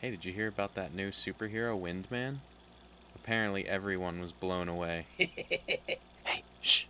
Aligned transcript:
Hey, 0.00 0.10
did 0.10 0.24
you 0.24 0.32
hear 0.32 0.48
about 0.48 0.76
that 0.76 0.94
new 0.94 1.10
superhero, 1.10 1.78
Windman? 1.78 2.40
Apparently, 3.14 3.68
everyone 3.68 4.18
was 4.18 4.32
blown 4.32 4.66
away. 4.66 5.04
hey, 5.18 5.98
shh. 6.62 6.86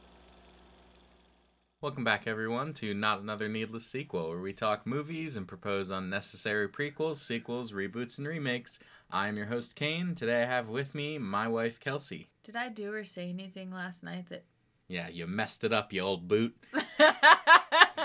Welcome 1.80 2.04
back, 2.04 2.28
everyone, 2.28 2.72
to 2.74 2.94
Not 2.94 3.20
Another 3.20 3.48
Needless 3.48 3.84
Sequel, 3.84 4.28
where 4.28 4.38
we 4.38 4.52
talk 4.52 4.86
movies 4.86 5.36
and 5.36 5.48
propose 5.48 5.90
unnecessary 5.90 6.68
prequels, 6.68 7.16
sequels, 7.16 7.72
reboots, 7.72 8.16
and 8.18 8.28
remakes. 8.28 8.78
I'm 9.10 9.36
your 9.36 9.46
host, 9.46 9.74
Kane. 9.74 10.14
Today 10.14 10.44
I 10.44 10.46
have 10.46 10.68
with 10.68 10.94
me 10.94 11.18
my 11.18 11.48
wife, 11.48 11.80
Kelsey. 11.80 12.28
Did 12.44 12.54
I 12.54 12.68
do 12.68 12.92
or 12.92 13.04
say 13.04 13.28
anything 13.28 13.72
last 13.72 14.04
night 14.04 14.28
that. 14.28 14.44
Yeah, 14.86 15.08
you 15.08 15.26
messed 15.26 15.64
it 15.64 15.72
up, 15.72 15.92
you 15.92 16.02
old 16.02 16.28
boot. 16.28 16.56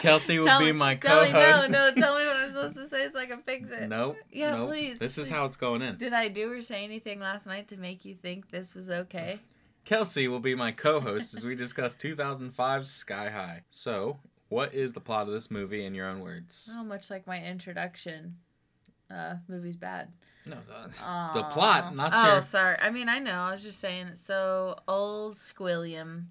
Kelsey 0.06 0.40
will 0.40 0.48
Tell 0.48 0.60
be 0.60 0.72
my 0.72 0.96
tell 0.96 1.24
me- 1.26 1.32
co-host. 1.32 1.70
no, 1.72 1.90
no, 1.90 2.02
tell 2.02 2.18
me 2.18 2.26
what 2.26 2.36
I'm 2.38 2.52
supposed 2.52 2.76
to 2.76 2.86
say 2.88 3.10
so 3.10 3.20
I 3.20 3.26
can 3.26 3.42
fix 3.42 3.70
it. 3.72 3.88
Nope. 3.90 4.18
Yeah, 4.32 4.55
nope. 4.55 4.70
please, 4.70 5.00
This 5.00 5.18
is 5.18 5.30
how 5.30 5.46
it's 5.46 5.58
going 5.58 5.82
in. 5.82 5.98
Did 5.98 6.14
I 6.14 6.28
do 6.30 6.52
or 6.52 6.62
say 6.62 6.84
anything 6.84 7.20
last 7.20 7.46
night 7.46 7.68
to 7.70 7.77
make 7.77 8.05
you 8.05 8.16
think 8.16 8.49
this 8.52 8.73
was 8.76 8.90
okay? 8.90 9.40
Kelsey 9.84 10.27
will 10.27 10.40
be 10.40 10.55
my 10.55 10.72
co-host 10.72 11.36
as 11.36 11.44
we 11.46 11.55
discuss 11.55 11.96
2005's 11.96 12.90
Sky 12.90 13.30
High. 13.30 13.63
So, 13.70 14.18
what 14.49 14.73
is 14.73 14.94
the 14.94 14.99
plot 14.99 15.27
of 15.27 15.34
this 15.34 15.52
movie 15.52 15.86
in 15.86 15.94
your 15.94 16.08
own 16.08 16.22
words? 16.22 16.72
Oh, 16.76 16.84
much 16.84 17.10
like 17.10 17.27
my 17.27 17.44
introduction. 17.44 18.38
Uh, 19.13 19.35
movie's 19.48 19.76
bad. 19.77 20.10
No, 20.48 20.58
the, 20.68 20.88
the 21.40 21.44
plot, 21.54 21.96
not 21.96 22.12
oh, 22.16 22.34
your. 22.34 22.41
sorry. 22.44 22.77
I 22.80 22.90
mean, 22.91 23.10
I 23.10 23.18
know. 23.20 23.32
I 23.32 23.52
was 23.52 23.63
just 23.63 23.80
saying. 23.80 24.13
So, 24.13 24.76
old 24.88 25.34
Squilliam. 25.34 26.26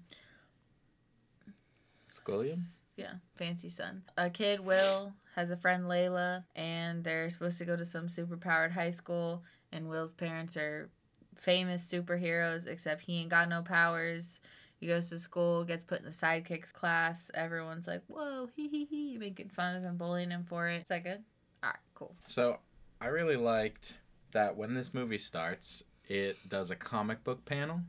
Squilliam? 2.09 2.53
S- 2.53 2.81
Yeah, 2.95 3.15
fancy 3.35 3.69
son. 3.69 4.03
A 4.17 4.29
kid, 4.29 4.59
Will, 4.59 5.13
has 5.35 5.51
a 5.51 5.57
friend, 5.57 5.83
Layla, 5.83 6.45
and 6.55 7.03
they're 7.03 7.29
supposed 7.29 7.57
to 7.57 7.65
go 7.65 7.75
to 7.75 7.85
some 7.85 8.07
superpowered 8.07 8.71
high 8.71 8.91
school. 8.91 9.43
And 9.71 9.89
Will's 9.89 10.13
parents 10.13 10.55
are 10.55 10.89
famous 11.35 11.85
superheroes, 11.91 12.67
except 12.67 13.01
he 13.01 13.19
ain't 13.19 13.29
got 13.29 13.49
no 13.49 13.61
powers. 13.61 14.39
He 14.79 14.87
goes 14.87 15.09
to 15.09 15.19
school, 15.19 15.65
gets 15.65 15.83
put 15.83 15.99
in 15.99 16.05
the 16.05 16.11
sidekicks 16.11 16.71
class. 16.71 17.29
Everyone's 17.33 17.87
like, 17.87 18.03
whoa, 18.07 18.47
hee 18.55 18.69
hee 18.69 18.85
hee, 18.85 19.17
making 19.17 19.49
fun 19.49 19.75
of 19.75 19.83
him, 19.83 19.97
bullying 19.97 20.31
him 20.31 20.45
for. 20.45 20.67
It's 20.67 20.89
like 20.89 21.05
a, 21.05 21.19
alright, 21.63 21.79
cool. 21.95 22.15
So, 22.23 22.59
I 23.01 23.07
really 23.07 23.35
liked 23.35 23.97
that 24.31 24.55
when 24.55 24.73
this 24.73 24.93
movie 24.93 25.17
starts, 25.17 25.83
it 26.07 26.37
does 26.47 26.71
a 26.71 26.75
comic 26.75 27.23
book 27.25 27.43
panel. 27.45 27.81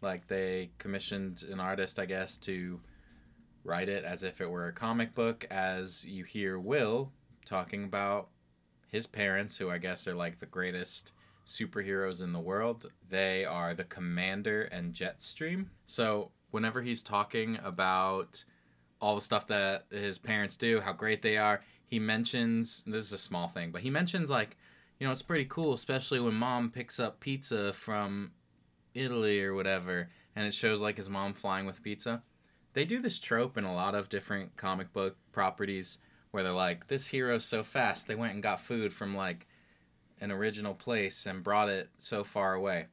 Like, 0.00 0.26
they 0.26 0.70
commissioned 0.78 1.44
an 1.50 1.60
artist, 1.60 1.98
I 1.98 2.06
guess, 2.06 2.38
to 2.38 2.80
write 3.66 3.88
it 3.88 4.04
as 4.04 4.22
if 4.22 4.40
it 4.40 4.50
were 4.50 4.68
a 4.68 4.72
comic 4.72 5.14
book, 5.14 5.44
as 5.50 6.04
you 6.04 6.24
hear 6.24 6.58
Will 6.58 7.12
talking 7.44 7.84
about 7.84 8.28
his 8.88 9.06
parents, 9.06 9.56
who 9.56 9.70
I 9.70 9.78
guess 9.78 10.06
are 10.06 10.14
like 10.14 10.38
the 10.38 10.46
greatest 10.46 11.12
superheroes 11.46 12.22
in 12.22 12.32
the 12.32 12.40
world. 12.40 12.86
They 13.08 13.44
are 13.44 13.74
the 13.74 13.84
Commander 13.84 14.62
and 14.62 14.94
Jetstream. 14.94 15.66
So, 15.84 16.30
whenever 16.50 16.82
he's 16.82 17.02
talking 17.02 17.58
about 17.62 18.44
all 19.00 19.14
the 19.14 19.22
stuff 19.22 19.46
that 19.48 19.86
his 19.90 20.18
parents 20.18 20.56
do, 20.56 20.80
how 20.80 20.92
great 20.92 21.22
they 21.22 21.36
are, 21.36 21.62
he 21.86 21.98
mentions 21.98 22.82
this 22.86 23.04
is 23.04 23.12
a 23.12 23.18
small 23.18 23.48
thing, 23.48 23.70
but 23.70 23.82
he 23.82 23.90
mentions 23.90 24.30
like, 24.30 24.56
you 24.98 25.06
know, 25.06 25.12
it's 25.12 25.22
pretty 25.22 25.44
cool, 25.44 25.74
especially 25.74 26.20
when 26.20 26.34
mom 26.34 26.70
picks 26.70 26.98
up 26.98 27.20
pizza 27.20 27.72
from 27.72 28.32
Italy 28.94 29.42
or 29.42 29.54
whatever, 29.54 30.08
and 30.34 30.46
it 30.46 30.54
shows 30.54 30.80
like 30.80 30.96
his 30.96 31.10
mom 31.10 31.34
flying 31.34 31.66
with 31.66 31.82
pizza. 31.82 32.22
They 32.76 32.84
do 32.84 33.00
this 33.00 33.18
trope 33.18 33.56
in 33.56 33.64
a 33.64 33.74
lot 33.74 33.94
of 33.94 34.10
different 34.10 34.58
comic 34.58 34.92
book 34.92 35.16
properties 35.32 35.96
where 36.30 36.42
they're 36.42 36.52
like, 36.52 36.88
this 36.88 37.06
hero's 37.06 37.46
so 37.46 37.62
fast, 37.62 38.06
they 38.06 38.14
went 38.14 38.34
and 38.34 38.42
got 38.42 38.60
food 38.60 38.92
from 38.92 39.16
like 39.16 39.46
an 40.20 40.30
original 40.30 40.74
place 40.74 41.24
and 41.24 41.42
brought 41.42 41.70
it 41.70 41.88
so 41.96 42.22
far 42.22 42.52
away. 42.52 42.88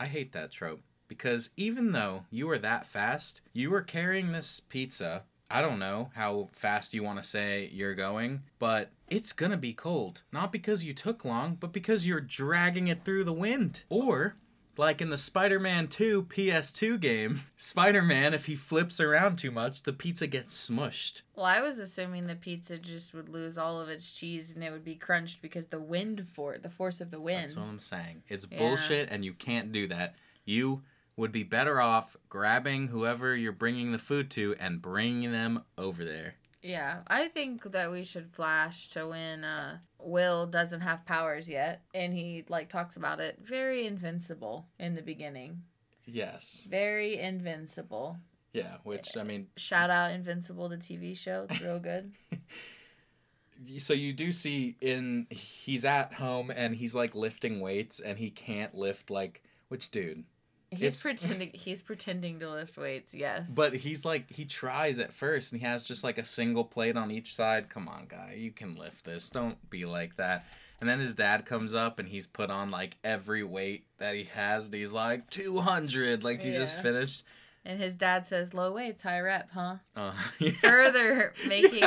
I 0.00 0.06
hate 0.06 0.32
that 0.32 0.52
trope 0.52 0.80
because 1.06 1.50
even 1.54 1.92
though 1.92 2.24
you 2.30 2.46
were 2.46 2.56
that 2.56 2.86
fast, 2.86 3.42
you 3.52 3.68
were 3.68 3.82
carrying 3.82 4.32
this 4.32 4.58
pizza. 4.58 5.24
I 5.50 5.60
don't 5.60 5.78
know 5.78 6.12
how 6.14 6.48
fast 6.52 6.94
you 6.94 7.02
want 7.02 7.18
to 7.18 7.22
say 7.22 7.68
you're 7.70 7.94
going, 7.94 8.44
but 8.58 8.90
it's 9.06 9.34
gonna 9.34 9.58
be 9.58 9.74
cold. 9.74 10.22
Not 10.32 10.50
because 10.50 10.82
you 10.82 10.94
took 10.94 11.26
long, 11.26 11.58
but 11.60 11.74
because 11.74 12.06
you're 12.06 12.22
dragging 12.22 12.88
it 12.88 13.04
through 13.04 13.24
the 13.24 13.34
wind. 13.34 13.82
Or, 13.90 14.36
like 14.78 15.00
in 15.00 15.10
the 15.10 15.18
Spider 15.18 15.58
Man 15.58 15.88
2 15.88 16.24
PS2 16.24 17.00
game, 17.00 17.42
Spider 17.56 18.02
Man, 18.02 18.34
if 18.34 18.46
he 18.46 18.56
flips 18.56 19.00
around 19.00 19.36
too 19.36 19.50
much, 19.50 19.82
the 19.82 19.92
pizza 19.92 20.26
gets 20.26 20.68
smushed. 20.70 21.22
Well, 21.34 21.44
I 21.46 21.60
was 21.60 21.78
assuming 21.78 22.26
the 22.26 22.34
pizza 22.36 22.78
just 22.78 23.14
would 23.14 23.28
lose 23.28 23.56
all 23.58 23.80
of 23.80 23.88
its 23.88 24.12
cheese 24.12 24.52
and 24.54 24.62
it 24.62 24.72
would 24.72 24.84
be 24.84 24.94
crunched 24.94 25.42
because 25.42 25.66
the 25.66 25.80
wind 25.80 26.26
for 26.32 26.58
the 26.58 26.70
force 26.70 27.00
of 27.00 27.10
the 27.10 27.20
wind. 27.20 27.44
That's 27.44 27.56
what 27.56 27.68
I'm 27.68 27.80
saying. 27.80 28.22
It's 28.28 28.46
Yeah. 28.50 28.58
bullshit, 28.58 29.08
and 29.10 29.24
you 29.24 29.32
can't 29.32 29.72
do 29.72 29.86
that. 29.88 30.14
You 30.44 30.82
would 31.16 31.32
be 31.32 31.42
better 31.42 31.80
off 31.80 32.16
grabbing 32.28 32.88
whoever 32.88 33.34
you're 33.34 33.52
bringing 33.52 33.92
the 33.92 33.98
food 33.98 34.30
to 34.32 34.54
and 34.60 34.82
bringing 34.82 35.32
them 35.32 35.64
over 35.78 36.04
there. 36.04 36.34
Yeah, 36.66 37.02
I 37.06 37.28
think 37.28 37.62
that 37.70 37.92
we 37.92 38.02
should 38.02 38.32
flash 38.32 38.88
to 38.88 39.06
when 39.06 39.44
uh, 39.44 39.78
Will 40.00 40.48
doesn't 40.48 40.80
have 40.80 41.06
powers 41.06 41.48
yet, 41.48 41.82
and 41.94 42.12
he 42.12 42.44
like 42.48 42.68
talks 42.68 42.96
about 42.96 43.20
it. 43.20 43.38
Very 43.40 43.86
invincible 43.86 44.66
in 44.80 44.96
the 44.96 45.02
beginning. 45.02 45.62
Yes. 46.06 46.66
Very 46.68 47.20
invincible. 47.20 48.16
Yeah, 48.52 48.78
which 48.82 49.16
I 49.16 49.22
mean, 49.22 49.46
Shout 49.56 49.90
out 49.90 50.12
Invincible, 50.12 50.68
the 50.68 50.76
TV 50.76 51.16
show. 51.16 51.46
It's 51.48 51.60
real 51.60 51.78
good. 51.78 52.12
so 53.78 53.92
you 53.92 54.12
do 54.12 54.32
see 54.32 54.76
in 54.80 55.26
he's 55.30 55.84
at 55.84 56.14
home 56.14 56.50
and 56.50 56.74
he's 56.74 56.94
like 56.94 57.14
lifting 57.14 57.60
weights 57.60 58.00
and 58.00 58.18
he 58.18 58.30
can't 58.30 58.74
lift 58.74 59.08
like 59.10 59.42
which 59.68 59.90
dude. 59.90 60.24
He's 60.70 60.80
It's- 60.80 61.02
pretending. 61.02 61.50
He's 61.54 61.80
pretending 61.82 62.40
to 62.40 62.50
lift 62.50 62.76
weights. 62.76 63.14
Yes. 63.14 63.52
But 63.54 63.72
he's 63.74 64.04
like 64.04 64.30
he 64.30 64.44
tries 64.44 64.98
at 64.98 65.12
first 65.12 65.52
and 65.52 65.60
he 65.60 65.66
has 65.66 65.84
just 65.84 66.02
like 66.04 66.18
a 66.18 66.24
single 66.24 66.64
plate 66.64 66.96
on 66.96 67.10
each 67.10 67.34
side. 67.34 67.68
Come 67.68 67.88
on, 67.88 68.06
guy, 68.08 68.34
you 68.38 68.50
can 68.50 68.74
lift 68.76 69.04
this. 69.04 69.30
Don't 69.30 69.58
be 69.70 69.84
like 69.84 70.16
that. 70.16 70.44
And 70.80 70.88
then 70.90 70.98
his 70.98 71.14
dad 71.14 71.46
comes 71.46 71.72
up 71.72 71.98
and 71.98 72.08
he's 72.08 72.26
put 72.26 72.50
on 72.50 72.70
like 72.70 72.96
every 73.04 73.42
weight 73.44 73.86
that 73.98 74.14
he 74.14 74.24
has 74.24 74.66
and 74.66 74.74
he's 74.74 74.92
like 74.92 75.30
200 75.30 76.22
like 76.24 76.40
he 76.42 76.50
just 76.52 76.82
finished. 76.82 77.22
and 77.64 77.80
his 77.80 77.94
dad 77.94 78.26
says, 78.26 78.52
"Low 78.52 78.72
weights, 78.72 79.02
high 79.02 79.20
rep, 79.20 79.48
huh?" 79.52 79.76
Uh, 79.96 80.12
Further 80.60 81.32
making. 81.46 81.82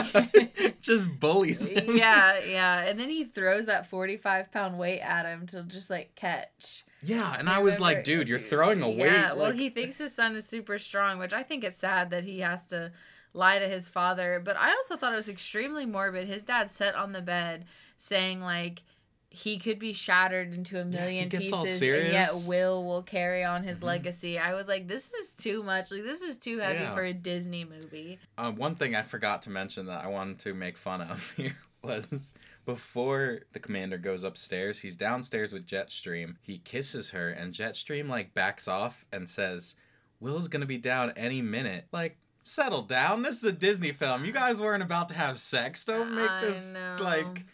just 0.82 1.20
bullies 1.20 1.68
him. 1.70 1.96
yeah, 1.98 2.40
yeah. 2.40 2.82
And 2.84 3.00
then 3.00 3.10
he 3.10 3.26
throws 3.26 3.66
that 3.68 3.88
45 3.88 4.52
pound 4.52 4.80
weight 4.80 5.02
at 5.02 5.26
him 5.26 5.46
to 5.48 5.64
just 5.64 5.90
like 5.90 6.16
catch. 6.16 6.84
Yeah, 7.02 7.36
and 7.38 7.50
I 7.50 7.60
was 7.60 7.80
like, 7.80 8.04
dude, 8.04 8.28
you're 8.28 8.40
throwing 8.40 8.82
a 8.82 8.90
weight. 8.90 9.12
Yeah, 9.12 9.34
well, 9.34 9.48
like- 9.50 9.56
he 9.56 9.70
thinks 9.70 9.98
his 9.98 10.14
son 10.14 10.36
is 10.36 10.46
super 10.48 10.78
strong, 10.78 11.20
which 11.20 11.34
I 11.34 11.44
think 11.44 11.64
it's 11.64 11.78
sad 11.78 12.10
that 12.12 12.24
he 12.26 12.40
has 12.40 12.66
to 12.68 12.92
lie 13.34 13.60
to 13.60 13.68
his 13.68 13.88
father. 13.90 14.42
But 14.44 14.58
I 14.58 14.70
also 14.72 14.98
thought 14.98 15.14
it 15.14 15.18
was 15.18 15.30
extremely 15.30 15.86
morbid. 15.86 16.28
His 16.28 16.44
dad 16.44 16.70
sat 16.72 16.96
on 16.96 17.14
the 17.14 17.22
bed 17.22 17.66
saying, 17.98 18.42
like, 18.42 18.84
he 19.32 19.60
could 19.60 19.78
be 19.78 19.94
shattered 19.94 20.54
into 20.56 20.76
a 20.78 20.80
Yeah, 20.80 20.86
million 20.86 21.26
all 21.54 21.64
pieces, 21.64 21.82
and 21.84 22.12
yet. 22.12 22.30
Will 22.48 22.84
will 22.84 23.04
carry 23.04 23.44
on 23.44 23.64
his 23.64 23.78
Mhm. 23.78 23.84
legacy. 23.84 24.40
I 24.40 24.56
was 24.56 24.68
like, 24.68 24.88
this 24.88 25.14
is 25.14 25.36
too 25.36 25.62
much. 25.62 25.92
Like, 25.92 26.04
this 26.04 26.24
is 26.24 26.38
too 26.40 26.58
heavy 26.58 26.80
Yeah. 26.80 26.96
for 26.96 27.04
a 27.04 27.14
Disney 27.14 27.64
movie. 27.64 28.18
Uh, 28.40 28.52
one 28.52 28.76
thing 28.76 28.96
I 28.96 29.04
forgot 29.04 29.44
to 29.44 29.52
mention 29.52 29.86
that 29.86 30.04
I 30.04 30.08
wanted 30.08 30.40
to 30.40 30.54
make 30.56 30.78
fun 30.78 31.02
of 31.02 31.32
here 31.38 31.56
was 31.84 32.34
before 32.74 33.42
the 33.54 33.60
commander 33.60 33.98
goes 33.98 34.24
upstairs, 34.24 34.80
he's 34.80 34.96
downstairs 34.96 35.52
with 35.54 35.66
Jetstream. 35.66 36.36
He 36.42 36.60
kisses 36.60 37.10
her, 37.12 37.30
and 37.30 37.54
Jetstream 37.54 38.08
like 38.08 38.34
backs 38.34 38.68
off 38.68 39.06
and 39.12 39.28
says, 39.28 39.76
"Will's 40.20 40.48
gonna 40.48 40.66
be 40.66 40.78
down 40.78 41.12
any 41.16 41.42
minute." 41.42 41.88
Like, 41.92 42.18
settle 42.44 42.84
down. 42.84 43.22
This 43.24 43.38
is 43.38 43.44
a 43.44 43.52
Disney 43.52 43.92
film. 43.92 44.24
You 44.26 44.32
guys 44.32 44.62
weren't 44.62 44.84
about 44.84 45.10
to 45.10 45.16
have 45.16 45.40
sex. 45.40 45.84
Don't 45.86 46.14
make 46.16 46.30
I 46.30 46.42
this 46.42 46.74
know. 46.74 46.98
like. 47.02 47.46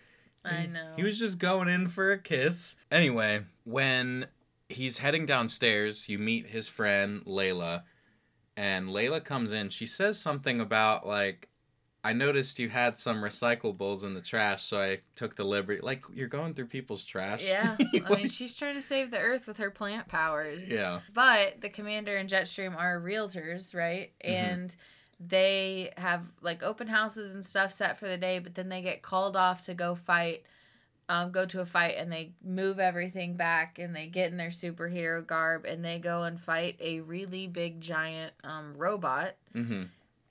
I 0.44 0.54
he- 0.62 0.68
know. 0.68 0.94
He 0.96 1.04
was 1.04 1.18
just 1.18 1.40
going 1.40 1.68
in 1.70 1.88
for 1.88 2.12
a 2.12 2.18
kiss. 2.20 2.76
Anyway, 2.92 3.46
when 3.64 4.28
he's 4.70 4.98
heading 5.00 5.26
downstairs, 5.26 6.08
you 6.10 6.20
meet 6.20 6.48
his 6.48 6.68
friend 6.68 7.24
Layla, 7.26 7.84
and 8.58 8.90
Layla 8.90 9.24
comes 9.24 9.54
in. 9.54 9.70
She 9.70 9.86
says 9.86 10.20
something 10.20 10.60
about 10.62 11.08
like, 11.08 11.50
"I 12.06 12.14
noticed 12.14 12.60
you 12.60 12.70
had 12.70 12.98
some 12.98 13.18
recyclables 13.22 14.04
in 14.04 14.14
the 14.14 14.22
trash, 14.22 14.64
so 14.64 14.80
I 14.80 15.00
took 15.16 15.36
the 15.36 15.44
liberty." 15.44 15.82
Like 15.82 16.04
you're 16.14 16.28
going 16.28 16.54
through 16.54 16.68
people's 16.68 17.04
trash. 17.04 17.44
Yeah, 17.44 17.76
I 18.06 18.16
mean, 18.16 18.30
she's 18.30 18.56
trying 18.56 18.76
to 18.76 18.82
save 18.82 19.12
the 19.12 19.20
earth 19.20 19.48
with 19.48 19.58
her 19.58 19.72
plant 19.72 20.08
powers. 20.08 20.70
Yeah. 20.70 21.00
But 21.14 21.62
the 21.62 21.70
commander 21.70 22.16
and 22.16 22.30
Jetstream 22.30 22.78
are 22.78 23.00
realtors, 23.02 23.74
right? 23.74 24.12
Mhm. 24.24 24.30
And 24.30 24.76
they 25.20 25.92
have 25.98 26.24
like 26.42 26.62
open 26.62 26.88
houses 26.88 27.34
and 27.34 27.46
stuff 27.46 27.72
set 27.72 27.98
for 28.00 28.08
the 28.08 28.18
day, 28.18 28.40
but 28.40 28.56
then 28.56 28.70
they 28.70 28.82
get 28.82 29.02
called 29.02 29.36
off 29.38 29.66
to 29.66 29.74
go 29.74 29.96
fight, 29.96 30.44
um, 31.08 31.32
go 31.32 31.46
to 31.46 31.62
a 31.62 31.66
fight, 31.66 31.96
and 31.98 32.12
they 32.12 32.34
move 32.44 32.80
everything 32.80 33.36
back 33.36 33.80
and 33.80 33.96
they 33.96 34.08
get 34.08 34.30
in 34.32 34.38
their 34.38 34.50
superhero 34.50 35.26
garb 35.26 35.66
and 35.66 35.84
they 35.86 36.00
go 36.00 36.24
and 36.24 36.40
fight 36.40 36.76
a 36.82 37.00
really 37.00 37.48
big 37.48 37.80
giant 37.80 38.34
um, 38.44 38.74
robot. 38.78 39.36
mm-hmm. 39.56 39.84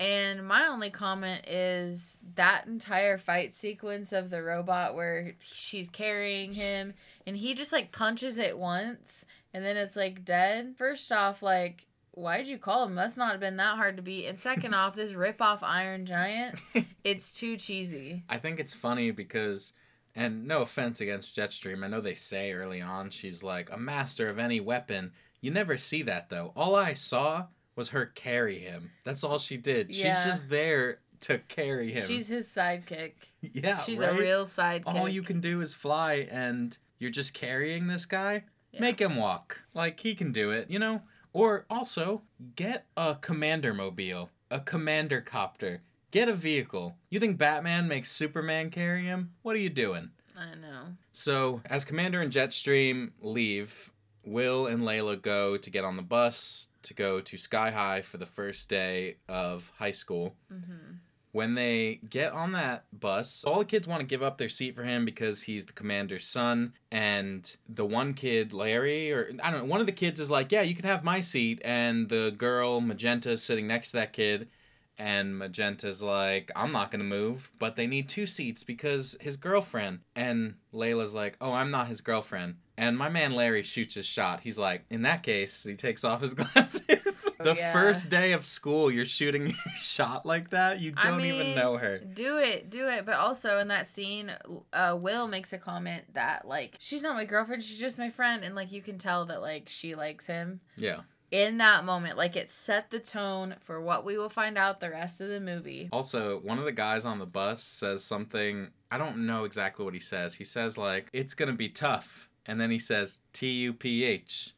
And 0.04 0.46
my 0.46 0.66
only 0.66 0.90
comment 0.90 1.48
is 1.48 2.18
that 2.34 2.66
entire 2.66 3.16
fight 3.16 3.54
sequence 3.54 4.12
of 4.12 4.28
the 4.28 4.42
robot 4.42 4.94
where 4.94 5.32
she's 5.42 5.88
carrying 5.88 6.52
him 6.52 6.92
and 7.26 7.34
he 7.34 7.54
just 7.54 7.72
like 7.72 7.90
punches 7.90 8.36
it 8.36 8.58
once 8.58 9.24
and 9.54 9.64
then 9.64 9.78
it's 9.78 9.96
like 9.96 10.22
dead. 10.22 10.74
First 10.76 11.10
off, 11.10 11.42
like, 11.42 11.86
why'd 12.10 12.48
you 12.48 12.58
call 12.58 12.84
him? 12.84 12.96
Must 12.96 13.16
not 13.16 13.30
have 13.30 13.40
been 13.40 13.56
that 13.56 13.76
hard 13.76 13.96
to 13.96 14.02
beat. 14.02 14.26
And 14.26 14.38
second 14.38 14.74
off, 14.74 14.94
this 14.94 15.14
rip 15.14 15.40
off 15.40 15.62
Iron 15.62 16.04
Giant, 16.04 16.60
it's 17.04 17.32
too 17.32 17.56
cheesy. 17.56 18.24
I 18.28 18.36
think 18.36 18.60
it's 18.60 18.74
funny 18.74 19.10
because, 19.10 19.72
and 20.14 20.46
no 20.46 20.60
offense 20.60 21.00
against 21.00 21.34
Jetstream, 21.34 21.82
I 21.82 21.88
know 21.88 22.02
they 22.02 22.12
say 22.12 22.52
early 22.52 22.82
on 22.82 23.08
she's 23.08 23.42
like 23.42 23.72
a 23.72 23.78
master 23.78 24.28
of 24.28 24.38
any 24.38 24.60
weapon. 24.60 25.12
You 25.40 25.50
never 25.50 25.78
see 25.78 26.02
that 26.02 26.28
though. 26.28 26.52
All 26.54 26.76
I 26.76 26.92
saw 26.92 27.46
was 27.76 27.90
her 27.90 28.06
carry 28.06 28.58
him. 28.58 28.90
That's 29.04 29.24
all 29.24 29.38
she 29.38 29.56
did. 29.56 29.90
Yeah. 29.90 30.22
She's 30.22 30.32
just 30.32 30.48
there 30.48 30.98
to 31.20 31.38
carry 31.38 31.90
him. 31.92 32.06
She's 32.06 32.26
his 32.26 32.48
sidekick. 32.48 33.12
yeah, 33.40 33.78
She's 33.78 33.98
right? 34.00 34.14
a 34.14 34.18
real 34.18 34.44
sidekick. 34.44 34.82
All 34.86 35.08
you 35.08 35.22
can 35.22 35.40
do 35.40 35.60
is 35.60 35.74
fly, 35.74 36.28
and 36.30 36.76
you're 36.98 37.10
just 37.10 37.34
carrying 37.34 37.86
this 37.86 38.06
guy. 38.06 38.44
Yeah. 38.72 38.80
Make 38.80 39.00
him 39.00 39.16
walk. 39.16 39.62
Like 39.72 40.00
he 40.00 40.14
can 40.14 40.32
do 40.32 40.50
it, 40.50 40.70
you 40.70 40.78
know. 40.78 41.02
Or 41.32 41.64
also 41.68 42.22
get 42.56 42.86
a 42.96 43.16
commander 43.20 43.74
mobile, 43.74 44.30
a 44.50 44.60
commander 44.60 45.20
copter. 45.20 45.82
Get 46.10 46.28
a 46.28 46.34
vehicle. 46.34 46.96
You 47.10 47.18
think 47.18 47.38
Batman 47.38 47.88
makes 47.88 48.10
Superman 48.10 48.70
carry 48.70 49.04
him? 49.04 49.32
What 49.42 49.56
are 49.56 49.60
you 49.60 49.70
doing? 49.70 50.10
I 50.38 50.54
know. 50.54 50.94
So, 51.12 51.60
as 51.66 51.84
Commander 51.84 52.20
and 52.20 52.32
Jetstream 52.32 53.10
leave, 53.20 53.90
Will 54.24 54.66
and 54.66 54.82
Layla 54.82 55.20
go 55.20 55.56
to 55.56 55.70
get 55.70 55.84
on 55.84 55.96
the 55.96 56.02
bus 56.02 56.68
to 56.84 56.94
go 56.94 57.20
to 57.20 57.36
Sky 57.36 57.70
High 57.70 58.02
for 58.02 58.18
the 58.18 58.26
first 58.26 58.68
day 58.68 59.16
of 59.28 59.72
high 59.78 59.90
school. 59.92 60.36
hmm 60.48 60.96
When 61.32 61.54
they 61.54 62.00
get 62.08 62.32
on 62.32 62.52
that 62.52 62.84
bus, 62.92 63.44
all 63.44 63.58
the 63.58 63.64
kids 63.64 63.88
want 63.88 64.00
to 64.00 64.06
give 64.06 64.22
up 64.22 64.38
their 64.38 64.48
seat 64.48 64.74
for 64.74 64.84
him 64.84 65.04
because 65.04 65.42
he's 65.42 65.66
the 65.66 65.72
commander's 65.72 66.24
son. 66.24 66.74
And 66.92 67.56
the 67.68 67.84
one 67.84 68.14
kid, 68.14 68.52
Larry, 68.52 69.10
or 69.10 69.30
I 69.42 69.50
don't 69.50 69.60
know, 69.60 69.66
one 69.66 69.80
of 69.80 69.86
the 69.86 69.92
kids 69.92 70.20
is 70.20 70.30
like, 70.30 70.52
Yeah, 70.52 70.62
you 70.62 70.76
can 70.76 70.84
have 70.84 71.02
my 71.02 71.20
seat. 71.20 71.60
And 71.64 72.08
the 72.08 72.32
girl, 72.36 72.80
Magenta, 72.80 73.32
is 73.32 73.42
sitting 73.42 73.66
next 73.66 73.90
to 73.90 73.96
that 73.96 74.12
kid. 74.12 74.48
And 74.96 75.36
Magenta's 75.36 76.00
like, 76.04 76.52
I'm 76.54 76.70
not 76.70 76.92
going 76.92 77.00
to 77.00 77.04
move, 77.04 77.50
but 77.58 77.74
they 77.74 77.88
need 77.88 78.08
two 78.08 78.26
seats 78.26 78.62
because 78.62 79.16
his 79.20 79.36
girlfriend. 79.36 79.98
And 80.14 80.54
Layla's 80.72 81.14
like, 81.14 81.36
Oh, 81.40 81.52
I'm 81.52 81.72
not 81.72 81.88
his 81.88 82.00
girlfriend. 82.00 82.54
And 82.76 82.98
my 82.98 83.08
man 83.08 83.34
Larry 83.34 83.62
shoots 83.62 83.94
his 83.94 84.06
shot. 84.06 84.40
He's 84.40 84.58
like, 84.58 84.84
In 84.90 85.02
that 85.02 85.22
case, 85.22 85.62
he 85.62 85.74
takes 85.74 86.02
off 86.02 86.20
his 86.20 86.34
glasses. 86.34 87.30
Oh, 87.38 87.44
the 87.44 87.54
yeah. 87.54 87.72
first 87.72 88.10
day 88.10 88.32
of 88.32 88.44
school, 88.44 88.90
you're 88.90 89.04
shooting 89.04 89.46
your 89.46 89.74
shot 89.76 90.26
like 90.26 90.50
that? 90.50 90.80
You 90.80 90.92
don't 90.92 91.20
even 91.20 91.46
mean, 91.48 91.56
know 91.56 91.76
her. 91.76 91.98
Do 91.98 92.38
it, 92.38 92.70
do 92.70 92.88
it. 92.88 93.06
But 93.06 93.14
also 93.14 93.58
in 93.58 93.68
that 93.68 93.86
scene, 93.86 94.32
uh, 94.72 94.98
Will 95.00 95.28
makes 95.28 95.52
a 95.52 95.58
comment 95.58 96.04
that 96.14 96.48
like 96.48 96.76
she's 96.80 97.02
not 97.02 97.14
my 97.14 97.24
girlfriend, 97.24 97.62
she's 97.62 97.78
just 97.78 97.98
my 97.98 98.10
friend, 98.10 98.42
and 98.44 98.54
like 98.54 98.72
you 98.72 98.82
can 98.82 98.98
tell 98.98 99.26
that 99.26 99.40
like 99.40 99.68
she 99.68 99.94
likes 99.94 100.26
him. 100.26 100.60
Yeah. 100.76 101.00
In 101.30 101.58
that 101.58 101.84
moment, 101.84 102.16
like 102.16 102.36
it 102.36 102.50
set 102.50 102.90
the 102.90 103.00
tone 103.00 103.56
for 103.60 103.80
what 103.80 104.04
we 104.04 104.16
will 104.16 104.28
find 104.28 104.56
out 104.56 104.80
the 104.80 104.90
rest 104.90 105.20
of 105.20 105.28
the 105.28 105.40
movie. 105.40 105.88
Also, 105.92 106.38
one 106.40 106.58
of 106.58 106.64
the 106.64 106.72
guys 106.72 107.04
on 107.04 107.18
the 107.18 107.26
bus 107.26 107.62
says 107.62 108.04
something. 108.04 108.68
I 108.90 108.98
don't 108.98 109.26
know 109.26 109.42
exactly 109.44 109.84
what 109.84 109.94
he 109.94 110.00
says. 110.00 110.36
He 110.36 110.44
says, 110.44 110.78
like, 110.78 111.08
it's 111.12 111.34
going 111.34 111.48
to 111.50 111.56
be 111.56 111.68
tough. 111.68 112.30
And 112.46 112.60
then 112.60 112.70
he 112.70 112.78
says, 112.78 113.20
T 113.32 113.50
U 113.62 113.72
P 113.72 114.04
H. 114.04 114.52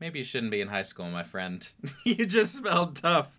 Maybe 0.00 0.18
you 0.18 0.24
shouldn't 0.24 0.50
be 0.50 0.60
in 0.60 0.68
high 0.68 0.82
school, 0.82 1.06
my 1.10 1.22
friend. 1.22 1.68
you 2.04 2.26
just 2.26 2.56
spelled 2.56 2.96
tough. 2.96 3.30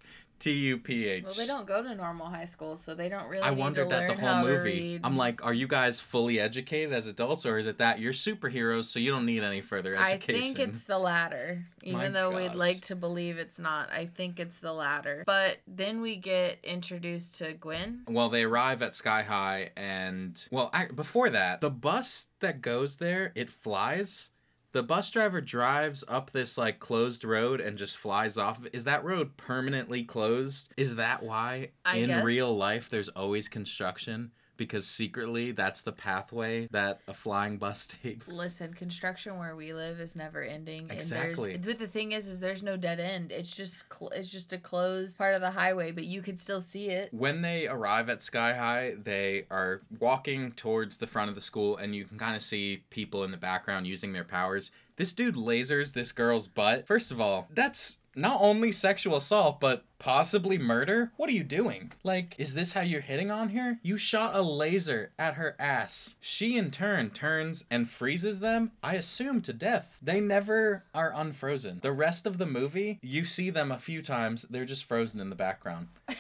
T 0.44 0.52
U 0.52 0.78
P 0.78 1.08
H. 1.08 1.24
Well, 1.24 1.34
they 1.36 1.48
don't 1.48 1.66
go 1.66 1.82
to 1.82 1.96
normal 1.96 2.28
high 2.28 2.44
school, 2.44 2.76
so 2.76 2.94
they 2.94 3.08
don't 3.08 3.30
really. 3.30 3.44
I 3.44 3.52
wondered 3.52 3.86
to 3.86 3.90
that 3.92 4.08
the 4.10 4.22
whole 4.22 4.44
movie. 4.44 5.00
I'm 5.02 5.16
like, 5.16 5.46
are 5.46 5.54
you 5.54 5.68
guys 5.68 6.02
fully 6.02 6.38
educated 6.38 6.92
as 6.92 7.08
adults, 7.08 7.46
or 7.46 7.58
is 7.58 7.66
it 7.66 7.78
that 7.78 8.00
you're 8.00 8.12
superheroes, 8.12 8.86
so 8.86 9.00
you 9.00 9.10
don't 9.10 9.26
need 9.26 9.42
any 9.42 9.62
further 9.62 9.96
education? 9.96 10.36
I 10.36 10.42
think 10.42 10.60
it's 10.60 10.84
the 10.84 11.00
latter. 11.00 11.64
Even 11.82 11.98
My 11.98 12.10
though 12.10 12.36
we'd 12.36 12.56
like 12.56 12.82
to 12.82 12.96
believe 12.98 13.38
it's 13.38 13.58
not, 13.58 13.90
I 13.90 14.08
think 14.08 14.38
it's 14.38 14.60
the 14.60 14.74
latter. 14.74 15.24
But 15.26 15.60
then 15.66 16.02
we 16.02 16.18
get 16.18 16.58
introduced 16.62 17.38
to 17.38 17.54
Gwen. 17.54 18.02
Well, 18.10 18.28
they 18.28 18.44
arrive 18.44 18.82
at 18.82 18.96
Sky 18.96 19.24
High, 19.24 19.70
and 19.78 20.46
well, 20.52 20.70
I, 20.74 20.88
before 20.88 21.30
that, 21.30 21.62
the 21.62 21.70
bus 21.70 22.28
that 22.42 22.62
goes 22.62 22.98
there 22.98 23.32
it 23.34 23.48
flies. 23.48 24.32
The 24.74 24.84
bus 24.84 25.12
driver 25.12 25.40
drives 25.40 26.04
up 26.08 26.32
this 26.32 26.58
like 26.58 26.80
closed 26.80 27.24
road 27.24 27.62
and 27.62 27.78
just 27.78 27.96
flies 27.96 28.40
off. 28.40 28.60
Is 28.74 28.86
that 28.86 29.04
road 29.04 29.38
permanently 29.38 30.04
closed? 30.04 30.74
Is 30.76 30.96
that 30.96 31.22
why 31.22 31.70
I 31.86 31.98
in 31.98 32.08
guess. 32.08 32.24
real 32.24 32.56
life 32.56 32.90
there's 32.90 33.10
always 33.10 33.48
construction? 33.48 34.32
Because 34.58 34.86
secretly 34.86 35.52
that's 35.52 35.82
the 35.82 35.92
pathway 35.92 36.68
that 36.72 37.00
a 37.08 37.14
flying 37.14 37.58
bus 37.58 37.88
takes. 38.04 38.28
Listen, 38.28 38.74
construction 38.74 39.38
where 39.38 39.56
we 39.56 39.74
live 39.74 40.00
is 40.00 40.16
never 40.16 40.42
ending. 40.42 40.90
Exactly. 40.90 41.54
And 41.54 41.64
there's, 41.64 41.76
but 41.76 41.80
the 41.80 41.92
thing 41.92 42.12
is, 42.12 42.28
is 42.28 42.40
there's 42.40 42.64
no 42.64 42.78
dead 42.78 43.00
end. 43.00 43.32
It's 43.32 43.56
just 43.56 43.84
cl- 43.92 44.12
it's 44.12 44.32
just 44.32 44.54
a 44.54 44.58
closed 44.58 45.18
part 45.18 45.36
of 45.36 45.42
the 45.42 45.52
highway, 45.52 45.92
but 45.92 46.06
you 46.06 46.22
can 46.22 46.38
still 46.38 46.62
see 46.62 46.90
it. 46.90 47.10
When 47.14 47.42
they 47.42 47.68
arrive 47.68 48.10
at 48.10 48.22
Sky 48.22 48.54
High, 48.54 48.96
they 49.02 49.46
are 49.50 49.82
walking 50.00 50.52
towards 50.52 50.98
the 50.98 51.08
front 51.08 51.30
of 51.30 51.36
the 51.36 51.42
school, 51.42 51.78
and 51.78 51.96
you 51.96 52.06
can 52.06 52.18
kind 52.18 52.36
of 52.36 52.42
see 52.42 52.84
people 52.90 53.24
in 53.24 53.32
the 53.32 53.38
background 53.38 53.88
using 53.88 54.14
their 54.14 54.24
powers. 54.24 54.72
This 54.96 55.14
dude 55.14 55.36
lasers 55.36 55.94
this 55.94 56.12
girl's 56.12 56.48
butt. 56.48 56.86
First 56.86 57.12
of 57.12 57.20
all, 57.20 57.48
that's 57.52 58.00
not 58.16 58.38
only 58.42 58.72
sexual 58.72 59.16
assault, 59.16 59.60
but 59.60 59.86
possibly 60.00 60.58
murder. 60.58 61.12
What 61.18 61.30
are 61.30 61.34
you 61.34 61.44
doing? 61.44 61.92
Like, 62.04 62.36
is 62.38 62.54
this 62.56 62.74
how 62.74 62.82
you're 62.82 63.00
hitting 63.02 63.32
on 63.32 63.50
her? 63.50 63.80
You 63.84 63.98
shot 63.98 64.36
a 64.36 64.42
laser 64.42 65.12
at 65.18 65.36
her 65.36 65.56
ass. 65.58 66.18
She, 66.20 66.58
in 66.58 66.72
turn, 66.72 67.10
turns 67.12 67.64
and 67.72 67.90
freezes 67.90 68.40
them, 68.42 68.72
I 68.84 68.96
assume, 68.96 69.42
to 69.44 69.54
death. 69.54 69.98
They 70.02 70.20
never 70.20 70.84
are 70.94 71.14
unfrozen. 71.16 71.80
The 71.82 71.94
rest 71.94 72.26
of 72.28 72.38
the 72.38 72.46
movie, 72.46 73.00
you 73.02 73.24
see 73.24 73.50
them 73.50 73.72
a 73.72 73.78
few 73.80 74.02
times, 74.02 74.46
they're 74.50 74.66
just 74.66 74.86
frozen 74.86 75.20
in 75.22 75.30
the 75.30 75.36
background. 75.36 75.88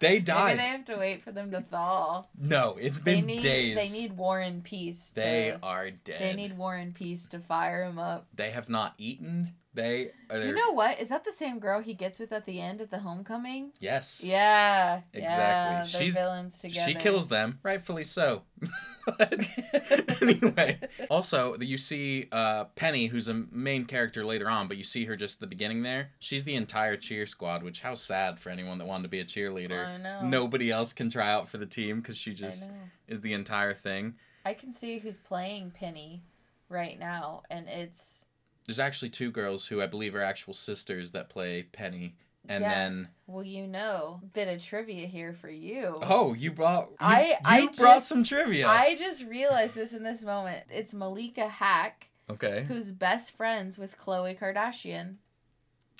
They 0.00 0.18
died. 0.18 0.56
Maybe 0.56 0.58
they 0.58 0.68
have 0.68 0.84
to 0.86 0.96
wait 0.96 1.22
for 1.22 1.32
them 1.32 1.50
to 1.52 1.60
thaw. 1.62 2.24
No, 2.38 2.76
it's 2.78 2.98
They 2.98 3.16
been 3.16 3.26
need 3.26 3.42
days. 3.42 3.76
they 3.76 3.88
need 3.88 4.16
War 4.16 4.38
and 4.40 4.62
Peace. 4.62 5.10
To, 5.10 5.14
They 5.14 5.56
are 5.62 5.90
dead. 5.90 6.20
They 6.20 6.34
need 6.34 6.58
War 6.58 6.74
and 6.74 6.94
Peace 6.94 7.26
to 7.28 7.38
fire 7.38 7.86
them 7.86 7.98
up. 7.98 8.26
They 8.34 8.50
have 8.50 8.68
not 8.68 8.94
eaten. 8.98 9.54
They 9.74 10.12
are. 10.30 10.38
You 10.38 10.54
know 10.54 10.70
what? 10.72 11.00
Is 11.00 11.08
that 11.08 11.24
the 11.24 11.32
same 11.32 11.58
girl 11.58 11.80
he 11.80 11.94
gets 11.94 12.18
with 12.20 12.32
at 12.32 12.46
the 12.46 12.60
end 12.60 12.80
at 12.80 12.90
the 12.90 13.00
homecoming? 13.00 13.72
yes. 13.80 14.22
Yeah. 14.24 15.00
Exactly. 15.12 15.22
Yeah, 15.22 15.82
She's- 15.82 16.14
villains 16.14 16.58
together. 16.58 16.88
She 16.90 16.94
kills 16.94 17.28
them, 17.28 17.58
rightfully 17.62 18.04
so. 18.04 18.42
Anyway, 20.22 20.78
also 21.10 21.56
you 21.58 21.76
see 21.76 22.28
uh, 22.32 22.64
Penny, 22.76 23.06
who's 23.06 23.28
a 23.28 23.34
main 23.34 23.84
character 23.84 24.24
later 24.24 24.48
on, 24.48 24.68
but 24.68 24.76
you 24.78 24.84
see 24.84 25.04
her 25.04 25.16
just 25.16 25.36
at 25.36 25.40
the 25.40 25.46
beginning 25.46 25.82
there. 25.82 26.10
She's 26.18 26.44
the 26.44 26.54
entire 26.54 26.96
cheer 26.96 27.26
squad, 27.26 27.62
which 27.62 27.80
how 27.80 27.94
sad 27.94 28.40
for 28.40 28.48
anyone 28.50 28.78
that 28.78 28.86
wanted 28.86 29.02
to 29.02 29.08
be 29.08 29.20
a 29.20 29.24
cheerleader. 29.24 29.86
I 29.86 29.96
know. 29.98 30.20
Nobody 30.24 30.70
else 30.70 30.92
can 30.92 31.10
try 31.10 31.30
out 31.30 31.48
for 31.48 31.58
the 31.58 31.66
team 31.66 32.00
because 32.00 32.16
she 32.16 32.32
just 32.32 32.70
is 33.08 33.20
the 33.20 33.34
entire 33.34 33.74
thing. 33.74 34.14
I 34.46 34.54
can 34.54 34.72
see 34.72 34.98
who's 34.98 35.16
playing 35.18 35.72
Penny 35.72 36.22
right 36.68 36.98
now, 36.98 37.42
and 37.50 37.66
it's 37.68 38.26
There's 38.66 38.78
actually 38.78 39.10
two 39.10 39.30
girls 39.30 39.66
who 39.66 39.82
I 39.82 39.86
believe 39.86 40.14
are 40.14 40.22
actual 40.22 40.54
sisters 40.54 41.10
that 41.12 41.28
play 41.28 41.64
Penny, 41.64 42.14
and 42.48 42.62
Yeah. 42.62 42.74
then 42.74 43.08
well, 43.26 43.42
you 43.44 43.66
know, 43.66 44.20
bit 44.32 44.48
of 44.48 44.62
trivia 44.62 45.06
here 45.06 45.32
for 45.34 45.48
you. 45.50 45.98
oh, 46.02 46.32
you 46.34 46.50
brought 46.50 46.88
you, 46.90 46.96
I- 47.00 47.26
you 47.28 47.34
I 47.44 47.66
brought 47.76 47.96
just- 47.96 48.08
some 48.08 48.24
trivia. 48.24 48.66
I 48.66 48.96
just 48.96 49.24
realized 49.24 49.74
this 49.74 49.92
in 49.92 50.02
this 50.02 50.22
moment. 50.24 50.64
It's 50.70 50.94
Malika 50.94 51.48
Haqq, 51.48 51.92
okay, 52.30 52.64
who's 52.68 52.90
best 52.90 53.36
friends 53.36 53.78
with 53.78 53.98
Khloe 53.98 54.38
Kardashian. 54.38 55.16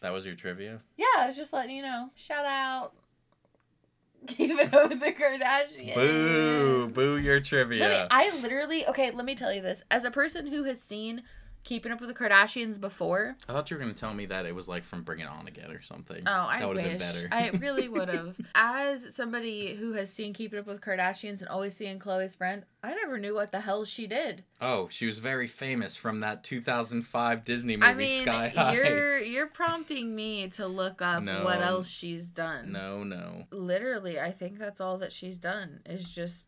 that 0.01 0.13
was 0.13 0.27
your 0.27 0.35
trivia. 0.35 0.81
Yeah, 0.97 1.07
I 1.19 1.27
was 1.27 1.37
just 1.37 1.53
letting 1.53 1.77
you 1.77 1.83
know. 1.83 2.11
Shout 2.15 2.45
out. 2.45 2.93
Keep 4.27 4.59
it 4.59 4.73
up 4.73 4.89
with 4.89 5.01
the 5.01 5.13
Kardashians. 5.13 5.95
Boo, 5.95 6.89
boo 6.89 7.17
your 7.19 7.41
trivia. 7.41 7.89
Me, 7.89 8.07
I 8.11 8.35
literally 8.41 8.87
okay. 8.87 9.11
Let 9.11 9.27
me 9.27 9.35
tell 9.35 9.53
you 9.53 9.61
this. 9.61 9.83
As 9.91 10.05
a 10.05 10.11
person 10.11 10.47
who 10.47 10.65
has 10.65 10.81
seen 10.81 11.23
Keeping 11.65 11.91
Up 11.93 11.99
with 12.01 12.09
the 12.11 12.15
Kardashians 12.15 12.79
before, 12.81 13.37
I 13.49 13.53
thought 13.53 13.71
you 13.71 13.77
were 13.77 13.81
gonna 13.83 13.95
tell 13.95 14.13
me 14.15 14.27
that 14.27 14.45
it 14.47 14.55
was 14.55 14.69
like 14.69 14.85
from 14.85 15.03
Bring 15.03 15.21
It 15.21 15.27
On 15.29 15.47
Again 15.47 15.71
or 15.71 15.83
something. 15.83 16.23
oh, 16.27 16.31
I 16.31 16.61
that 16.61 16.69
would've 16.69 16.83
wish 16.83 16.93
been 16.93 16.99
better. 17.01 17.29
I 17.33 17.49
really 17.57 17.89
would 17.95 18.09
have. 18.11 18.37
As 18.55 19.15
somebody 19.15 19.75
who 19.75 19.95
has 19.95 20.13
seen 20.13 20.33
Keeping 20.35 20.59
Up 20.59 20.67
with 20.67 20.81
Kardashians 20.81 21.41
and 21.41 21.49
always 21.49 21.75
seeing 21.75 21.99
Khloe's 21.99 22.35
friend, 22.35 22.65
I 22.83 22.95
never 22.95 23.17
knew 23.19 23.35
what 23.35 23.51
the 23.51 23.61
hell 23.61 23.85
she 23.87 24.07
did. 24.07 24.45
oh, 24.61 24.89
she 24.91 25.07
was 25.07 25.19
very 25.19 25.47
famous 25.47 25.97
from 25.97 26.21
that 26.21 26.45
2005 26.45 27.45
Disney 27.45 27.77
movie 27.77 27.91
I 27.91 27.95
mean, 27.95 28.23
Sky 28.23 28.49
High. 28.55 28.75
you're 28.75 29.19
you're 29.21 29.47
prompting 29.47 30.15
me 30.15 30.49
to 30.51 30.67
look 30.67 31.01
up 31.01 31.23
No. 31.23 31.45
what 31.45 31.63
else 31.63 31.89
she's 31.89 32.29
done. 32.29 32.73
No, 32.73 33.03
no. 33.05 33.45
Literally, 33.51 34.21
I 34.21 34.33
think 34.33 34.59
that's 34.59 34.81
all 34.83 34.99
that 34.99 35.13
she's 35.13 35.39
done. 35.39 35.81
Is 35.87 36.15
just 36.15 36.47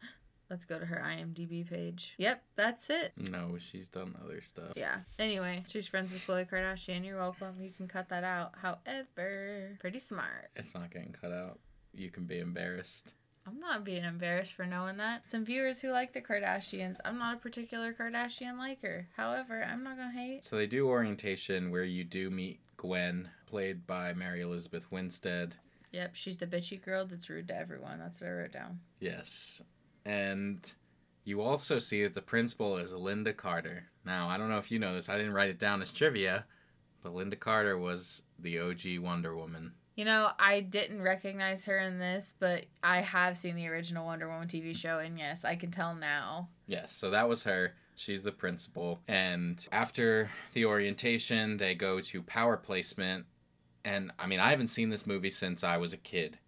let's 0.51 0.65
go 0.65 0.79
to 0.79 0.87
her 0.87 1.03
IMDb 1.05 1.69
page. 1.69 2.15
Yep, 2.19 2.43
that's 2.57 2.91
it. 2.91 3.13
No, 3.17 3.57
she's 3.59 3.89
done 3.89 4.15
other 4.25 4.41
stuff. 4.41 4.73
Yeah. 4.77 4.99
Anyway, 5.19 5.65
she's 5.69 5.87
friends 5.87 6.13
with 6.13 6.27
Khloe 6.27 6.49
Kardashian. 6.49 7.05
You're 7.05 7.19
welcome. 7.19 7.55
You 7.61 7.71
can 7.71 7.89
cut 7.89 8.09
that 8.11 8.25
out. 8.25 8.53
However, 8.61 9.77
pretty 9.81 9.99
smart. 9.99 10.51
It's 10.57 10.75
not 10.75 10.91
getting 10.91 11.13
cut 11.21 11.33
out. 11.33 11.59
you 11.95 12.11
can 12.11 12.25
be 12.25 12.39
embarrassed. 12.39 13.15
I'm 13.47 13.61
not 13.61 13.85
being 13.85 14.05
embarrassed 14.05 14.55
for 14.55 14.67
knowing 14.67 14.97
that. 14.97 15.25
Some 15.27 15.45
viewers 15.45 15.81
who 15.81 15.91
like 15.91 16.13
the 16.13 16.21
Kardashians, 16.21 16.97
I'm 17.05 17.17
not 17.19 17.37
a 17.37 17.41
particular 17.41 17.93
Kardashian 17.95 18.59
liker. 18.59 19.07
However, 19.17 19.65
I'm 19.65 19.85
not 19.85 19.97
gonna 19.97 20.11
hate. 20.11 20.45
So 20.45 20.57
they 20.57 20.67
do 20.67 20.89
orientation 20.89 21.71
where 21.71 21.85
you 21.85 22.03
do 22.03 22.29
meet 22.29 22.59
Gwen, 22.77 23.29
played 23.47 23.87
by 23.87 24.13
Mary 24.15 24.41
Elizabeth 24.41 24.91
Winstead. 24.91 25.55
Yep, 25.93 26.11
she's 26.15 26.37
the 26.39 26.47
bitchy 26.47 26.83
girl 26.83 27.07
that's 27.07 27.31
rude 27.31 27.47
to 27.49 27.57
everyone. 27.57 28.01
That's 28.01 28.21
what 28.21 28.29
I 28.29 28.33
wrote 28.33 28.53
down. 28.53 28.81
Yes. 29.01 29.63
And 30.07 30.73
you 31.25 31.43
also 31.43 31.81
see 31.81 32.05
that 32.05 32.15
the 32.15 32.23
principal 32.23 32.79
is 32.79 32.93
Lynda 32.93 33.37
Carter. 33.37 33.87
Now, 34.05 34.29
I 34.29 34.39
don't 34.39 34.49
know 34.49 34.59
if 34.59 34.71
you 34.71 34.79
know 34.79 34.95
this, 34.95 35.09
I 35.09 35.19
didn't 35.19 35.33
write 35.33 35.51
it 35.51 35.59
down 35.59 35.83
as 35.83 35.93
trivia, 35.93 36.47
but 37.03 37.13
Lynda 37.13 37.39
Carter 37.39 37.77
was 37.77 38.23
the 38.39 38.61
OG 38.61 39.01
Wonder 39.01 39.35
Woman. 39.35 39.73
You 39.97 40.05
know, 40.05 40.31
I 40.39 40.61
didn't 40.61 41.03
recognize 41.03 41.65
her 41.65 41.79
in 41.79 41.99
this, 41.99 42.35
but 42.39 42.67
I 42.85 43.01
have 43.01 43.37
seen 43.37 43.57
the 43.57 43.67
original 43.67 44.07
Wonder 44.07 44.29
Woman 44.29 44.47
TV 44.47 44.77
show, 44.77 45.01
and 45.01 45.19
yes, 45.19 45.45
I 45.45 45.57
can 45.57 45.73
tell 45.73 45.97
now. 45.97 46.51
Yes, 46.69 46.93
so 46.93 47.11
that 47.11 47.29
was 47.29 47.43
her. 47.43 47.73
She's 47.97 48.23
the 48.23 48.31
principal. 48.31 49.01
And 49.09 49.67
after 49.73 50.31
the 50.53 50.67
orientation, 50.67 51.57
they 51.57 51.75
go 51.75 52.01
to 52.01 52.23
power 52.23 52.57
placement. 52.57 53.25
And 53.85 54.13
I 54.19 54.27
mean, 54.27 54.39
I 54.39 54.51
haven't 54.51 54.69
seen 54.69 54.91
this 54.91 55.07
movie 55.07 55.31
since 55.31 55.65
I 55.65 55.79
was 55.79 55.93
a 55.95 55.99
kid. 55.99 56.39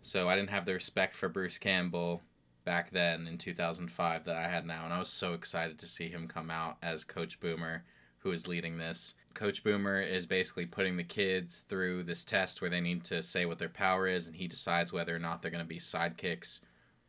So 0.00 0.28
I 0.28 0.36
didn't 0.36 0.50
have 0.50 0.64
the 0.64 0.74
respect 0.74 1.16
for 1.16 1.28
Bruce 1.28 1.58
Campbell 1.58 2.22
back 2.64 2.90
then 2.90 3.26
in 3.26 3.38
2005 3.38 4.24
that 4.24 4.36
I 4.36 4.48
had 4.48 4.66
now. 4.66 4.84
And 4.84 4.92
I 4.92 4.98
was 4.98 5.08
so 5.08 5.34
excited 5.34 5.78
to 5.78 5.86
see 5.86 6.08
him 6.08 6.28
come 6.28 6.50
out 6.50 6.76
as 6.82 7.04
Coach 7.04 7.40
Boomer, 7.40 7.84
who 8.18 8.30
is 8.30 8.46
leading 8.46 8.78
this. 8.78 9.14
Coach 9.34 9.64
Boomer 9.64 10.00
is 10.00 10.26
basically 10.26 10.66
putting 10.66 10.96
the 10.96 11.04
kids 11.04 11.60
through 11.68 12.04
this 12.04 12.24
test 12.24 12.60
where 12.60 12.70
they 12.70 12.80
need 12.80 13.04
to 13.04 13.22
say 13.22 13.46
what 13.46 13.58
their 13.58 13.68
power 13.68 14.06
is, 14.06 14.26
and 14.28 14.36
he 14.36 14.46
decides 14.46 14.92
whether 14.92 15.14
or 15.14 15.18
not 15.18 15.42
they're 15.42 15.50
going 15.50 15.64
to 15.64 15.68
be 15.68 15.78
sidekicks 15.78 16.60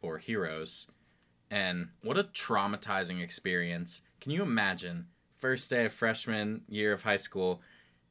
or 0.01 0.17
heroes. 0.17 0.87
And 1.51 1.89
what 2.01 2.17
a 2.17 2.23
traumatizing 2.23 3.21
experience. 3.21 4.01
Can 4.19 4.31
you 4.31 4.41
imagine? 4.41 5.07
First 5.37 5.69
day 5.69 5.85
of 5.85 5.93
freshman 5.93 6.61
year 6.69 6.93
of 6.93 7.03
high 7.03 7.17
school, 7.17 7.61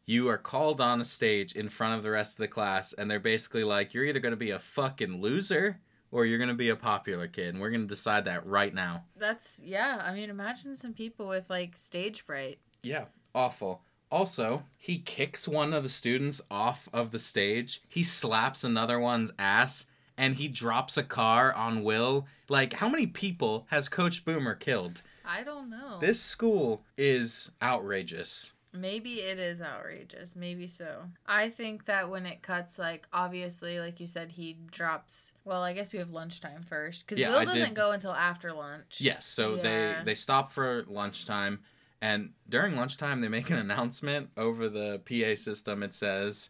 you 0.04 0.28
are 0.28 0.38
called 0.38 0.80
on 0.80 1.00
a 1.00 1.04
stage 1.04 1.54
in 1.54 1.68
front 1.68 1.96
of 1.96 2.02
the 2.02 2.10
rest 2.10 2.34
of 2.34 2.42
the 2.42 2.48
class, 2.48 2.92
and 2.92 3.10
they're 3.10 3.18
basically 3.18 3.64
like, 3.64 3.94
you're 3.94 4.04
either 4.04 4.20
going 4.20 4.32
to 4.32 4.36
be 4.36 4.50
a 4.50 4.58
fucking 4.58 5.20
loser 5.20 5.80
or 6.12 6.24
you're 6.24 6.38
to 6.48 6.54
be 6.54 6.68
a 6.68 6.76
popular 6.76 7.26
kid. 7.26 7.54
And 7.54 7.60
we're 7.60 7.70
to 7.82 7.88
decide 7.88 8.26
that 8.26 8.46
right 8.46 8.72
now. 8.72 9.04
That's, 9.16 9.60
yeah, 9.64 10.00
I 10.04 10.14
mean, 10.14 10.30
imagine 10.30 10.76
some 10.76 10.92
people 10.92 11.26
with 11.26 11.50
like 11.50 11.76
stage 11.76 12.20
fright. 12.20 12.58
Yeah, 12.82 13.06
awful. 13.34 13.82
Also, 14.10 14.64
he 14.76 14.98
kicks 14.98 15.48
one 15.48 15.72
of 15.72 15.82
the 15.82 15.88
students 15.88 16.40
off 16.50 16.88
of 16.92 17.10
the 17.10 17.18
stage. 17.18 17.80
He 17.88 18.04
slaps 18.04 18.62
another 18.62 19.00
one's 19.00 19.32
ass 19.38 19.86
and 20.18 20.36
he 20.36 20.48
drops 20.48 20.98
a 20.98 21.02
car 21.02 21.52
on 21.54 21.82
Will. 21.82 22.26
Like, 22.48 22.74
how 22.74 22.88
many 22.90 23.06
people 23.06 23.66
has 23.70 23.88
Coach 23.88 24.24
Boomer 24.24 24.54
killed? 24.54 25.00
I 25.24 25.42
don't 25.42 25.70
know. 25.70 25.98
This 25.98 26.20
school 26.20 26.84
is 26.98 27.52
outrageous. 27.62 28.52
Maybe 28.74 29.20
it 29.20 29.38
is 29.38 29.60
outrageous. 29.60 30.34
Maybe 30.34 30.66
so. 30.66 31.02
I 31.26 31.50
think 31.50 31.84
that 31.86 32.08
when 32.08 32.24
it 32.24 32.40
cuts, 32.42 32.78
like, 32.78 33.06
obviously, 33.12 33.78
like 33.78 34.00
you 34.00 34.06
said, 34.06 34.32
he 34.32 34.56
drops. 34.70 35.34
Well, 35.44 35.62
I 35.62 35.74
guess 35.74 35.92
we 35.92 35.98
have 35.98 36.10
lunchtime 36.10 36.62
first. 36.62 37.00
Because 37.04 37.18
Yeah, 37.18 37.28
Will 37.28 37.38
I 37.40 37.44
doesn't 37.44 37.60
did- 37.60 37.74
go 37.74 37.90
until 37.92 38.12
after 38.12 38.52
lunch. 38.52 38.98
Yes, 39.00 39.26
so 39.26 39.56
Yeah. 39.56 39.62
they 39.98 40.04
they 40.04 40.14
stop 40.14 40.52
for 40.52 40.84
lunchtime 40.88 41.60
and 42.00 42.32
during 42.48 42.74
lunchtime 42.74 43.20
they 43.20 43.28
make 43.28 43.50
an 43.50 43.58
announcement 43.58 44.30
over 44.36 44.68
the 44.68 45.00
PA 45.04 45.34
system. 45.36 45.82
It 45.82 45.92
says 45.92 46.48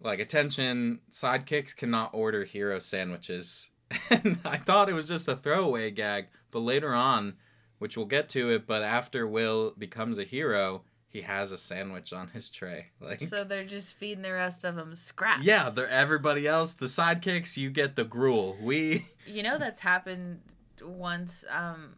like 0.00 0.18
attention, 0.20 1.00
sidekicks 1.10 1.76
cannot 1.76 2.10
order 2.14 2.44
hero 2.44 2.78
sandwiches. 2.78 3.70
And 4.10 4.38
I 4.44 4.56
thought 4.56 4.88
it 4.88 4.94
was 4.94 5.06
just 5.06 5.28
a 5.28 5.36
throwaway 5.36 5.90
gag, 5.90 6.28
but 6.50 6.60
later 6.60 6.94
on, 6.94 7.34
which 7.78 7.96
we'll 7.96 8.06
get 8.06 8.28
to 8.30 8.48
it, 8.50 8.66
but 8.66 8.82
after 8.82 9.26
Will 9.28 9.74
becomes 9.76 10.16
a 10.18 10.24
hero, 10.24 10.82
he 11.12 11.20
has 11.20 11.52
a 11.52 11.58
sandwich 11.58 12.14
on 12.14 12.28
his 12.28 12.48
tray. 12.48 12.86
Like 13.00 13.22
So 13.22 13.44
they're 13.44 13.66
just 13.66 13.92
feeding 13.94 14.22
the 14.22 14.32
rest 14.32 14.64
of 14.64 14.76
them 14.76 14.94
scraps. 14.94 15.44
Yeah, 15.44 15.68
they're 15.68 15.88
everybody 15.88 16.46
else, 16.46 16.74
the 16.74 16.86
sidekicks, 16.86 17.56
you 17.58 17.68
get 17.68 17.96
the 17.96 18.04
gruel. 18.04 18.56
We 18.60 19.06
You 19.26 19.42
know 19.42 19.58
that's 19.58 19.80
happened 19.80 20.40
once. 20.82 21.44
Um, 21.50 21.94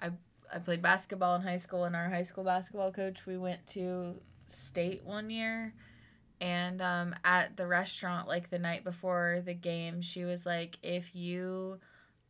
I 0.00 0.10
I 0.52 0.58
played 0.58 0.82
basketball 0.82 1.34
in 1.36 1.42
high 1.42 1.56
school, 1.56 1.84
and 1.84 1.96
our 1.96 2.08
high 2.10 2.22
school 2.22 2.44
basketball 2.44 2.92
coach. 2.92 3.26
We 3.26 3.38
went 3.38 3.66
to 3.68 4.14
state 4.46 5.02
one 5.04 5.30
year, 5.30 5.74
and 6.40 6.82
um, 6.82 7.14
at 7.24 7.56
the 7.56 7.66
restaurant, 7.66 8.28
like 8.28 8.50
the 8.50 8.58
night 8.58 8.84
before 8.84 9.42
the 9.44 9.54
game, 9.54 10.02
she 10.02 10.24
was 10.24 10.44
like, 10.44 10.78
"If 10.82 11.16
you 11.16 11.80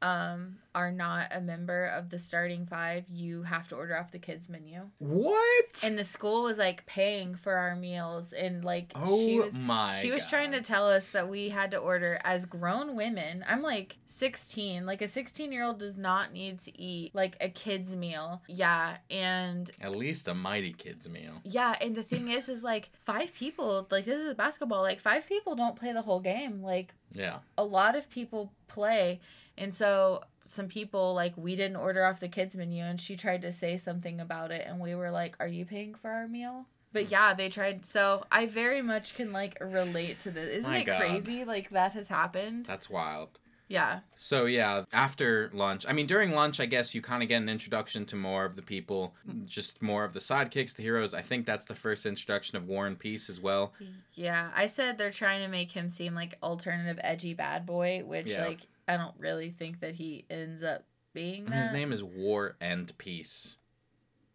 um, 0.05 0.57
are 0.75 0.91
not 0.93 1.29
a 1.31 1.41
member 1.41 1.87
of 1.87 2.11
the 2.11 2.19
starting 2.19 2.67
five, 2.67 3.05
you 3.09 3.43
have 3.45 3.69
to 3.69 3.77
order 3.77 3.97
off 3.97 4.11
the 4.11 4.19
kids 4.19 4.49
menu." 4.49 4.81
What? 4.99 5.85
And 5.85 5.99
the 5.99 6.05
school 6.05 6.43
was 6.43 6.59
like 6.59 6.85
paying 6.87 7.35
for 7.37 7.55
our 7.55 7.75
meals, 7.77 8.33
and 8.33 8.65
like 8.65 8.93
oh 8.95 9.25
she 9.25 9.39
was 9.39 9.55
my 9.57 9.93
she 9.95 10.11
was 10.11 10.27
trying 10.27 10.51
to 10.53 10.61
tell 10.61 10.89
us 10.89 11.11
that 11.11 11.29
we 11.29 11.49
had 11.49 11.71
to 11.71 11.79
order 11.79 12.19
as 12.25 12.45
grown 12.45 12.97
women. 12.97 13.45
I'm 13.49 13.63
like 13.63 13.99
16. 14.07 14.85
Like 14.87 15.03
a 15.03 15.09
16 15.09 15.53
year 15.53 15.65
old 15.65 15.79
does 15.79 15.97
not 15.97 16.33
need 16.33 16.59
to 16.61 16.81
eat 16.81 17.15
like 17.15 17.37
a 17.41 17.49
kid's 17.49 17.95
meal. 17.97 18.43
Yeah. 18.49 18.97
And 19.11 19.71
At 19.81 19.93
least 19.97 20.29
a 20.29 20.35
mighty 20.35 20.73
kids 20.73 21.09
meal. 21.09 21.41
yeah. 21.45 21.77
And 21.81 21.95
the 21.95 22.03
thing 22.03 22.29
is, 22.29 22.49
is 22.49 22.63
like 22.65 22.91
five 23.05 23.35
people, 23.35 23.87
like 23.91 24.05
this 24.05 24.21
is 24.21 24.35
basketball, 24.35 24.83
like 24.83 25.01
five 25.01 25.29
people 25.29 25.55
don't 25.57 25.77
play 25.77 25.93
the 25.93 26.03
whole 26.03 26.21
game. 26.21 26.63
Like 26.63 26.95
Yeah. 27.13 27.39
a 27.57 27.65
lot 27.65 27.97
of 27.97 28.11
people 28.11 28.53
play. 28.69 29.21
And 29.57 29.73
so 29.75 30.23
some 30.45 30.69
people 30.69 31.15
like 31.15 31.33
we 31.37 31.57
didn't 31.57 31.77
order 31.77 32.05
off 32.05 32.21
the 32.21 32.29
kids 32.29 32.55
menu 32.57 32.85
and 32.85 33.01
she 33.01 33.17
tried 33.17 33.43
to 33.43 33.53
say 33.53 33.77
something 33.79 34.21
about 34.21 34.51
it 34.51 34.67
and 34.67 34.81
we 34.81 34.95
were 34.95 35.11
like, 35.11 35.37
"Are 35.41 35.49
you 35.49 35.65
paying 35.65 35.95
for 35.95 36.11
our 36.11 36.29
meal?" 36.29 36.67
But 36.93 37.11
yeah, 37.11 37.35
they 37.35 37.49
tried. 37.49 37.85
So 37.87 38.25
I 38.31 38.47
very 38.47 38.83
much 38.83 39.15
can 39.15 39.33
like 39.33 39.57
relate 39.61 40.21
to 40.21 40.31
this. 40.31 40.51
Isn't 40.59 40.71
My 40.71 40.79
it 40.79 40.85
God. 40.85 41.01
crazy? 41.01 41.45
Like 41.45 41.71
that 41.71 41.93
has 41.95 42.09
happened. 42.09 42.67
That's 42.67 42.89
wild. 42.91 43.41
Yeah. 43.67 44.01
So 44.15 44.45
yeah, 44.45 44.85
after 44.93 45.51
lunch, 45.55 45.87
I 45.89 45.93
mean 45.95 46.07
during 46.07 46.33
lunch, 46.33 46.61
I 46.61 46.67
guess 46.67 46.95
you 46.95 47.01
kind 47.01 47.23
of 47.23 47.29
get 47.31 47.41
an 47.41 47.49
introduction 47.49 48.05
to 48.07 48.17
more 48.17 48.45
of 48.45 48.57
the 48.57 48.63
people, 48.63 49.15
just 49.47 49.81
more 49.81 50.05
of 50.05 50.13
the 50.13 50.21
sidekicks, 50.21 50.77
the 50.77 50.83
heroes. 50.83 51.15
I 51.15 51.23
think 51.23 51.47
that's 51.47 51.65
the 51.65 51.75
first 51.75 52.05
introduction 52.05 52.59
of 52.59 52.69
War 52.69 52.87
and 52.87 52.99
Peace 52.99 53.31
as 53.31 53.41
well. 53.41 53.73
Yeah. 54.13 54.51
I 54.55 54.67
said 54.67 54.99
they're 54.99 55.11
trying 55.11 55.41
to 55.43 55.49
make 55.49 55.73
him 55.73 55.89
seem 55.89 56.15
like 56.15 56.37
alternative 56.43 57.01
edgy 57.03 57.33
bad 57.33 57.65
boy, 57.65 58.03
which 58.05 58.33
Yeah. 58.33 58.45
like 58.47 58.61
I 58.89 58.97
don't 58.97 59.15
really 59.19 59.51
think 59.51 59.81
that 59.81 59.95
he 59.95 60.25
ends 60.31 60.63
up 60.63 60.85
being 61.13 61.45
that. 61.47 61.55
His 61.63 61.73
name 61.73 61.93
is 61.93 62.03
War 62.03 62.57
and 62.61 62.97
Peace. 62.99 63.57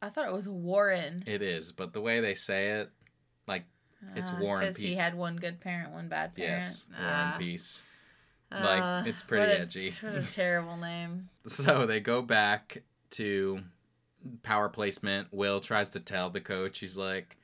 I 0.02 0.10
thought 0.10 0.28
it 0.28 0.34
was 0.34 0.48
Warren. 0.48 1.24
It 1.28 1.42
is, 1.42 1.72
but 1.72 1.94
the 1.94 2.02
way 2.02 2.20
they 2.22 2.34
say 2.36 2.80
it, 2.80 2.90
like 3.48 3.66
It's 4.16 4.32
War 4.32 4.60
and 4.62 4.68
Because 4.70 4.82
he 4.82 4.96
had 4.96 5.14
one 5.16 5.36
good 5.36 5.60
parent, 5.60 5.92
one 5.92 6.08
bad 6.08 6.34
parent. 6.36 6.64
yes, 6.64 6.86
War 6.90 7.00
Ah. 7.02 7.32
and 7.34 7.40
Peace. 7.40 7.84
Like, 8.52 8.82
Uh, 8.82 9.04
it's 9.06 9.22
pretty 9.24 9.46
what 9.46 9.58
a- 9.58 9.62
edgy. 9.62 9.92
What 10.02 10.16
a 10.16 10.24
terrible 10.34 10.78
name. 10.78 11.30
So 11.46 11.86
they 11.86 12.00
go 12.00 12.22
back 12.22 12.82
to 13.12 13.62
power 14.42 14.70
placement. 14.70 15.28
Will 15.32 15.60
tries 15.60 15.90
to 15.92 16.00
tell 16.00 16.30
the 16.30 16.42
coach, 16.42 16.80
he's 16.80 16.98
like, 16.98 17.38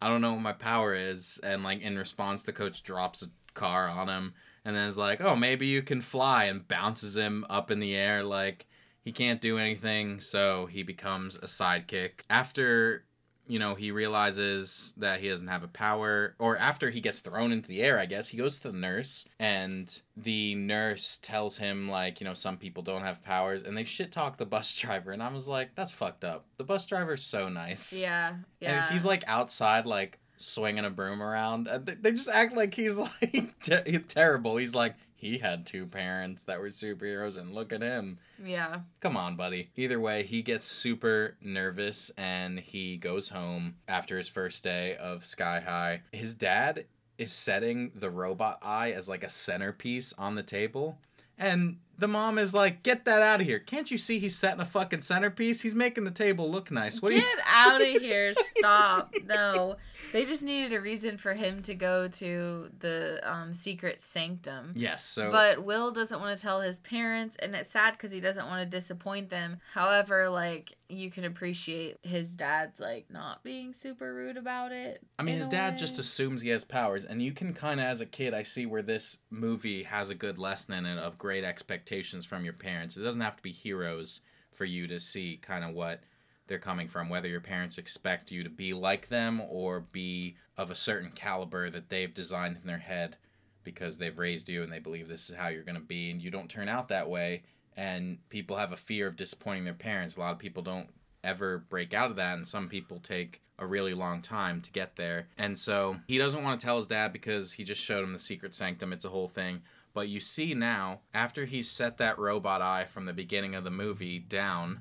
I 0.00 0.08
don't 0.08 0.20
know 0.20 0.32
what 0.32 0.40
my 0.42 0.52
power 0.52 0.94
is. 0.94 1.38
And, 1.42 1.62
like, 1.62 1.80
in 1.82 1.96
response, 1.98 2.42
the 2.42 2.52
coach 2.52 2.82
drops 2.82 3.22
a 3.22 3.30
car 3.54 3.88
on 3.88 4.08
him 4.08 4.34
and 4.68 4.76
then 4.76 4.86
is 4.86 4.98
like, 4.98 5.22
oh, 5.22 5.34
maybe 5.34 5.66
you 5.66 5.80
can 5.80 6.02
fly 6.02 6.44
and 6.44 6.68
bounces 6.68 7.16
him 7.16 7.46
up 7.48 7.70
in 7.70 7.78
the 7.80 7.96
air. 7.96 8.22
Like, 8.22 8.66
he 9.00 9.12
can't 9.12 9.40
do 9.40 9.56
anything. 9.56 10.20
So 10.20 10.66
he 10.66 10.82
becomes 10.82 11.36
a 11.36 11.46
sidekick. 11.46 12.20
After. 12.28 13.04
You 13.50 13.58
know, 13.58 13.74
he 13.74 13.92
realizes 13.92 14.92
that 14.98 15.20
he 15.20 15.30
doesn't 15.30 15.48
have 15.48 15.62
a 15.62 15.68
power, 15.68 16.34
or 16.38 16.58
after 16.58 16.90
he 16.90 17.00
gets 17.00 17.20
thrown 17.20 17.50
into 17.50 17.66
the 17.66 17.80
air, 17.80 17.98
I 17.98 18.04
guess, 18.04 18.28
he 18.28 18.36
goes 18.36 18.58
to 18.58 18.70
the 18.70 18.76
nurse, 18.76 19.26
and 19.38 20.02
the 20.18 20.54
nurse 20.54 21.18
tells 21.22 21.56
him, 21.56 21.88
like, 21.88 22.20
you 22.20 22.26
know, 22.26 22.34
some 22.34 22.58
people 22.58 22.82
don't 22.82 23.04
have 23.04 23.24
powers, 23.24 23.62
and 23.62 23.74
they 23.74 23.84
shit 23.84 24.12
talk 24.12 24.36
the 24.36 24.44
bus 24.44 24.76
driver, 24.78 25.12
and 25.12 25.22
I 25.22 25.32
was 25.32 25.48
like, 25.48 25.74
that's 25.74 25.92
fucked 25.92 26.24
up. 26.24 26.44
The 26.58 26.64
bus 26.64 26.84
driver's 26.84 27.22
so 27.22 27.48
nice. 27.48 27.98
Yeah, 27.98 28.34
yeah. 28.60 28.84
And 28.84 28.92
he's 28.92 29.06
like 29.06 29.24
outside, 29.26 29.86
like 29.86 30.18
swinging 30.38 30.84
a 30.84 30.90
broom 30.90 31.22
around. 31.22 31.68
Uh, 31.68 31.78
they, 31.78 31.94
they 31.94 32.10
just 32.12 32.28
act 32.28 32.56
like 32.56 32.74
he's 32.74 32.96
like 33.22 33.60
te- 33.60 33.98
terrible. 34.08 34.56
He's 34.56 34.74
like 34.74 34.94
he 35.14 35.38
had 35.38 35.66
two 35.66 35.84
parents 35.86 36.44
that 36.44 36.60
were 36.60 36.68
superheroes, 36.68 37.36
and 37.36 37.52
look 37.52 37.72
at 37.72 37.82
him. 37.82 38.18
yeah. 38.42 38.80
Come 39.00 39.16
on, 39.16 39.34
buddy. 39.36 39.70
Either 39.74 39.98
way, 39.98 40.22
he 40.22 40.42
gets 40.42 40.64
super 40.64 41.36
nervous 41.42 42.10
and 42.16 42.60
he 42.60 42.96
goes 42.96 43.30
home 43.30 43.74
after 43.88 44.16
his 44.16 44.28
first 44.28 44.62
day 44.62 44.94
of 44.96 45.26
Sky 45.26 45.58
High. 45.60 46.02
His 46.12 46.36
dad 46.36 46.84
is 47.18 47.32
setting 47.32 47.90
the 47.96 48.10
robot 48.10 48.58
eye 48.62 48.92
as 48.92 49.08
like 49.08 49.24
a 49.24 49.28
centerpiece 49.28 50.12
on 50.16 50.36
the 50.36 50.42
table. 50.44 50.98
And 51.36 51.78
the 51.98 52.08
mom 52.08 52.38
is 52.38 52.54
like, 52.54 52.82
"Get 52.82 53.04
that 53.04 53.20
out 53.22 53.40
of 53.40 53.46
here! 53.46 53.58
Can't 53.58 53.90
you 53.90 53.98
see 53.98 54.18
he's 54.18 54.36
setting 54.36 54.60
a 54.60 54.64
fucking 54.64 55.00
centerpiece? 55.00 55.60
He's 55.62 55.74
making 55.74 56.04
the 56.04 56.10
table 56.12 56.50
look 56.50 56.70
nice. 56.70 57.02
What 57.02 57.10
Get 57.10 57.20
do 57.20 57.26
you?" 57.26 57.36
out 57.44 57.82
of 57.82 58.02
here. 58.02 58.32
Stop. 58.34 59.14
No. 59.26 59.76
They 60.12 60.24
just 60.24 60.44
needed 60.44 60.72
a 60.72 60.80
reason 60.80 61.18
for 61.18 61.34
him 61.34 61.60
to 61.62 61.74
go 61.74 62.06
to 62.08 62.70
the 62.78 63.20
um, 63.24 63.52
secret 63.52 64.00
sanctum. 64.00 64.72
Yes. 64.76 65.04
So. 65.04 65.32
But 65.32 65.64
Will 65.64 65.90
doesn't 65.90 66.20
want 66.20 66.36
to 66.36 66.42
tell 66.42 66.60
his 66.60 66.78
parents, 66.78 67.36
and 67.36 67.54
it's 67.54 67.70
sad 67.70 67.92
because 67.92 68.12
he 68.12 68.20
doesn't 68.20 68.46
want 68.46 68.62
to 68.62 68.76
disappoint 68.76 69.28
them. 69.28 69.58
However, 69.74 70.30
like 70.30 70.74
you 70.88 71.10
can 71.10 71.24
appreciate 71.24 71.98
his 72.02 72.36
dad's 72.36 72.80
like 72.80 73.10
not 73.10 73.42
being 73.42 73.72
super 73.72 74.14
rude 74.14 74.36
about 74.36 74.70
it. 74.70 75.02
I 75.18 75.24
mean, 75.24 75.36
his 75.36 75.48
dad 75.48 75.74
way. 75.74 75.80
just 75.80 75.98
assumes 75.98 76.42
he 76.42 76.50
has 76.50 76.64
powers, 76.64 77.04
and 77.04 77.20
you 77.20 77.32
can 77.32 77.52
kind 77.52 77.80
of, 77.80 77.86
as 77.86 78.00
a 78.00 78.06
kid, 78.06 78.32
I 78.34 78.44
see 78.44 78.66
where 78.66 78.82
this 78.82 79.18
movie 79.30 79.82
has 79.82 80.10
a 80.10 80.14
good 80.14 80.38
lesson 80.38 80.74
in 80.74 80.86
it 80.86 80.98
of 80.98 81.18
great 81.18 81.44
expectations 81.44 81.87
from 82.26 82.44
your 82.44 82.52
parents. 82.54 82.96
It 82.96 83.02
doesn't 83.02 83.20
have 83.20 83.36
to 83.36 83.42
be 83.42 83.52
heroes 83.52 84.20
for 84.52 84.64
you 84.64 84.86
to 84.88 85.00
see 85.00 85.38
kind 85.40 85.64
of 85.64 85.74
what 85.74 86.00
they're 86.46 86.58
coming 86.58 86.88
from, 86.88 87.08
whether 87.08 87.28
your 87.28 87.40
parents 87.40 87.78
expect 87.78 88.30
you 88.30 88.42
to 88.42 88.50
be 88.50 88.72
like 88.72 89.08
them 89.08 89.42
or 89.48 89.80
be 89.80 90.36
of 90.56 90.70
a 90.70 90.74
certain 90.74 91.10
caliber 91.10 91.70
that 91.70 91.88
they've 91.88 92.12
designed 92.12 92.56
in 92.60 92.66
their 92.66 92.78
head 92.78 93.16
because 93.64 93.98
they've 93.98 94.18
raised 94.18 94.48
you 94.48 94.62
and 94.62 94.72
they 94.72 94.78
believe 94.78 95.08
this 95.08 95.28
is 95.28 95.36
how 95.36 95.48
you're 95.48 95.62
going 95.62 95.74
to 95.74 95.80
be, 95.80 96.10
and 96.10 96.22
you 96.22 96.30
don't 96.30 96.48
turn 96.48 96.68
out 96.68 96.88
that 96.88 97.08
way. 97.08 97.42
And 97.76 98.18
people 98.30 98.56
have 98.56 98.72
a 98.72 98.76
fear 98.76 99.06
of 99.06 99.16
disappointing 99.16 99.64
their 99.64 99.74
parents. 99.74 100.16
A 100.16 100.20
lot 100.20 100.32
of 100.32 100.38
people 100.38 100.62
don't 100.62 100.88
ever 101.24 101.58
break 101.68 101.94
out 101.94 102.10
of 102.10 102.16
that 102.16 102.36
and 102.36 102.46
some 102.46 102.68
people 102.68 102.98
take 103.00 103.40
a 103.58 103.66
really 103.66 103.94
long 103.94 104.22
time 104.22 104.60
to 104.60 104.70
get 104.70 104.94
there 104.96 105.26
and 105.36 105.58
so 105.58 105.96
he 106.06 106.16
doesn't 106.16 106.44
want 106.44 106.60
to 106.60 106.64
tell 106.64 106.76
his 106.76 106.86
dad 106.86 107.12
because 107.12 107.52
he 107.52 107.64
just 107.64 107.82
showed 107.82 108.04
him 108.04 108.12
the 108.12 108.18
secret 108.18 108.54
sanctum 108.54 108.92
it's 108.92 109.04
a 109.04 109.08
whole 109.08 109.26
thing 109.26 109.60
but 109.98 110.08
you 110.08 110.20
see 110.20 110.54
now 110.54 111.00
after 111.12 111.44
he's 111.44 111.68
set 111.68 111.96
that 111.98 112.20
robot 112.20 112.62
eye 112.62 112.84
from 112.84 113.04
the 113.04 113.12
beginning 113.12 113.56
of 113.56 113.64
the 113.64 113.70
movie 113.70 114.20
down 114.20 114.78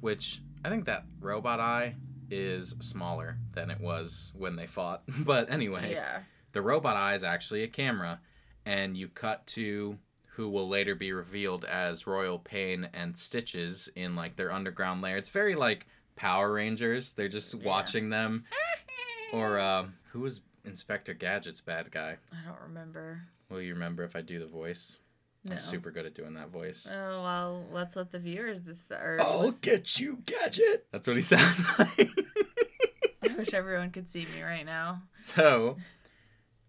which 0.00 0.40
i 0.64 0.68
think 0.68 0.84
that 0.84 1.04
robot 1.20 1.58
eye 1.58 1.96
is 2.30 2.76
smaller 2.78 3.36
than 3.56 3.68
it 3.68 3.80
was 3.80 4.30
when 4.36 4.54
they 4.54 4.64
fought 4.66 5.02
but 5.24 5.50
anyway 5.50 5.90
Yeah. 5.92 6.20
the 6.52 6.62
robot 6.62 6.96
eye 6.96 7.16
is 7.16 7.24
actually 7.24 7.64
a 7.64 7.68
camera 7.68 8.20
and 8.64 8.96
you 8.96 9.08
cut 9.08 9.44
to 9.48 9.98
who 10.36 10.48
will 10.48 10.68
later 10.68 10.94
be 10.94 11.12
revealed 11.12 11.64
as 11.64 12.06
royal 12.06 12.38
pain 12.38 12.88
and 12.94 13.16
stitches 13.16 13.88
in 13.96 14.14
like 14.14 14.36
their 14.36 14.52
underground 14.52 15.02
lair 15.02 15.16
it's 15.16 15.30
very 15.30 15.56
like 15.56 15.88
power 16.14 16.52
rangers 16.52 17.14
they're 17.14 17.26
just 17.28 17.52
Yeah. 17.54 17.66
watching 17.68 18.10
them 18.10 18.44
or 19.32 19.58
uh, 19.58 19.86
who 20.12 20.20
was 20.20 20.42
inspector 20.64 21.12
gadget's 21.12 21.60
bad 21.60 21.90
guy 21.90 22.18
I 22.32 22.48
don't 22.48 22.60
remember. 22.68 23.22
Will 23.54 23.62
you 23.62 23.72
remember 23.74 24.02
if 24.04 24.14
i 24.16 24.20
do 24.20 24.38
the 24.38 24.46
voice 24.46 24.98
No. 25.44 25.52
i'm 25.54 25.60
super 25.60 25.90
good 25.90 26.04
at 26.06 26.14
doing 26.14 26.34
that 26.34 26.50
voice 26.50 26.86
Oh 26.92 27.22
well, 27.22 27.66
let's 27.72 27.96
let 27.96 28.10
the 28.12 28.18
viewers 28.18 28.60
decide. 28.60 29.20
i'll 29.20 29.52
get 29.52 29.98
you 30.00 30.18
gadget 30.26 30.86
that's 30.92 31.06
what 31.08 31.16
he 31.16 31.22
sounds 31.34 31.62
like 31.78 32.10
I 33.22 33.36
wish 33.36 33.54
everyone 33.54 33.90
could 33.90 34.08
see 34.08 34.26
me 34.36 34.42
right 34.42 34.66
now. 34.66 35.02
So, 35.14 35.76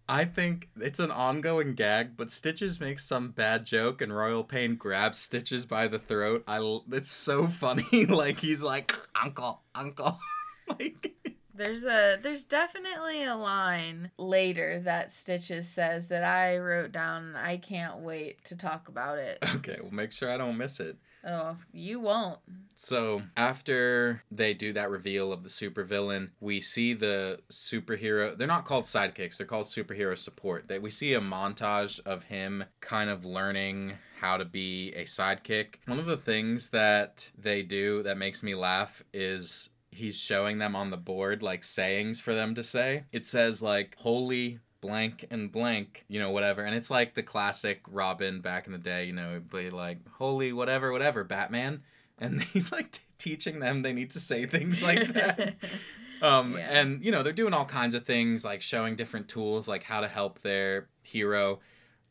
I 0.08 0.24
think 0.24 0.68
it's 0.80 0.98
an 1.00 1.10
ongoing 1.10 1.74
gag, 1.74 2.16
but 2.16 2.30
Stitches 2.30 2.80
makes 2.80 3.04
some 3.04 3.30
bad 3.30 3.66
joke, 3.66 4.00
and 4.00 4.12
Royal 4.16 4.42
Pain 4.42 4.74
grabs 4.76 5.18
Stitches 5.18 5.66
by 5.66 5.86
the 5.86 5.98
throat. 5.98 6.44
I 6.48 6.58
it's 6.92 7.10
so 7.10 7.46
funny. 7.46 8.06
like 8.06 8.38
he's 8.38 8.62
like, 8.62 8.92
"Uncle, 9.22 9.60
Uncle," 9.74 10.18
like. 10.80 11.14
There's 11.56 11.84
a 11.84 12.18
there's 12.20 12.44
definitely 12.44 13.24
a 13.24 13.34
line 13.34 14.10
later 14.18 14.80
that 14.80 15.12
Stitches 15.12 15.68
says 15.68 16.08
that 16.08 16.22
I 16.24 16.58
wrote 16.58 16.92
down. 16.92 17.28
and 17.28 17.36
I 17.36 17.56
can't 17.56 17.98
wait 17.98 18.44
to 18.44 18.56
talk 18.56 18.88
about 18.88 19.18
it. 19.18 19.38
Okay, 19.56 19.76
well, 19.80 19.90
make 19.90 20.12
sure 20.12 20.30
I 20.30 20.36
don't 20.36 20.58
miss 20.58 20.80
it. 20.80 20.96
Oh, 21.26 21.56
you 21.72 21.98
won't. 21.98 22.38
So 22.74 23.22
after 23.36 24.22
they 24.30 24.54
do 24.54 24.72
that 24.74 24.90
reveal 24.90 25.32
of 25.32 25.42
the 25.42 25.48
supervillain, 25.48 26.30
we 26.40 26.60
see 26.60 26.92
the 26.92 27.40
superhero. 27.50 28.36
They're 28.36 28.46
not 28.46 28.64
called 28.66 28.84
sidekicks; 28.84 29.36
they're 29.38 29.46
called 29.46 29.66
superhero 29.66 30.16
support. 30.16 30.68
That 30.68 30.82
we 30.82 30.90
see 30.90 31.14
a 31.14 31.20
montage 31.20 32.00
of 32.06 32.24
him 32.24 32.64
kind 32.80 33.08
of 33.10 33.24
learning 33.24 33.94
how 34.20 34.36
to 34.36 34.44
be 34.44 34.92
a 34.92 35.04
sidekick. 35.04 35.76
One 35.86 35.98
of 35.98 36.06
the 36.06 36.16
things 36.16 36.70
that 36.70 37.30
they 37.36 37.62
do 37.62 38.02
that 38.02 38.18
makes 38.18 38.42
me 38.42 38.54
laugh 38.54 39.02
is 39.12 39.70
he's 39.96 40.18
showing 40.18 40.58
them 40.58 40.76
on 40.76 40.90
the 40.90 40.96
board 40.96 41.42
like 41.42 41.64
sayings 41.64 42.20
for 42.20 42.34
them 42.34 42.54
to 42.54 42.62
say. 42.62 43.04
It 43.12 43.26
says 43.26 43.62
like 43.62 43.96
"holy." 43.98 44.60
blank 44.82 45.26
and 45.30 45.50
blank, 45.50 46.04
you 46.06 46.20
know, 46.20 46.30
whatever. 46.30 46.62
And 46.62 46.72
it's 46.76 46.90
like 46.90 47.14
the 47.14 47.22
classic 47.22 47.80
Robin 47.90 48.40
back 48.40 48.66
in 48.66 48.72
the 48.72 48.78
day, 48.78 49.06
you 49.06 49.12
know, 49.12 49.40
be 49.50 49.68
like 49.70 49.98
holy 50.18 50.52
whatever, 50.52 50.92
whatever, 50.92 51.24
Batman 51.24 51.82
and 52.18 52.42
he's 52.52 52.70
like 52.70 52.92
t- 52.92 53.00
teaching 53.18 53.58
them 53.58 53.82
they 53.82 53.92
need 53.92 54.10
to 54.10 54.20
say 54.20 54.46
things 54.46 54.82
like 54.82 55.08
that 55.08 55.54
um 56.22 56.52
Yeah. 56.56 56.66
and 56.80 57.04
you 57.04 57.10
know 57.10 57.22
they're 57.22 57.32
doing 57.32 57.52
all 57.54 57.64
kinds 57.64 57.94
of 57.94 58.04
things 58.04 58.44
like 58.44 58.62
showing 58.62 58.94
different 58.96 59.28
tools 59.28 59.66
like 59.66 59.82
how 59.82 60.00
to 60.00 60.08
help 60.08 60.40
their 60.42 60.88
hero 61.04 61.58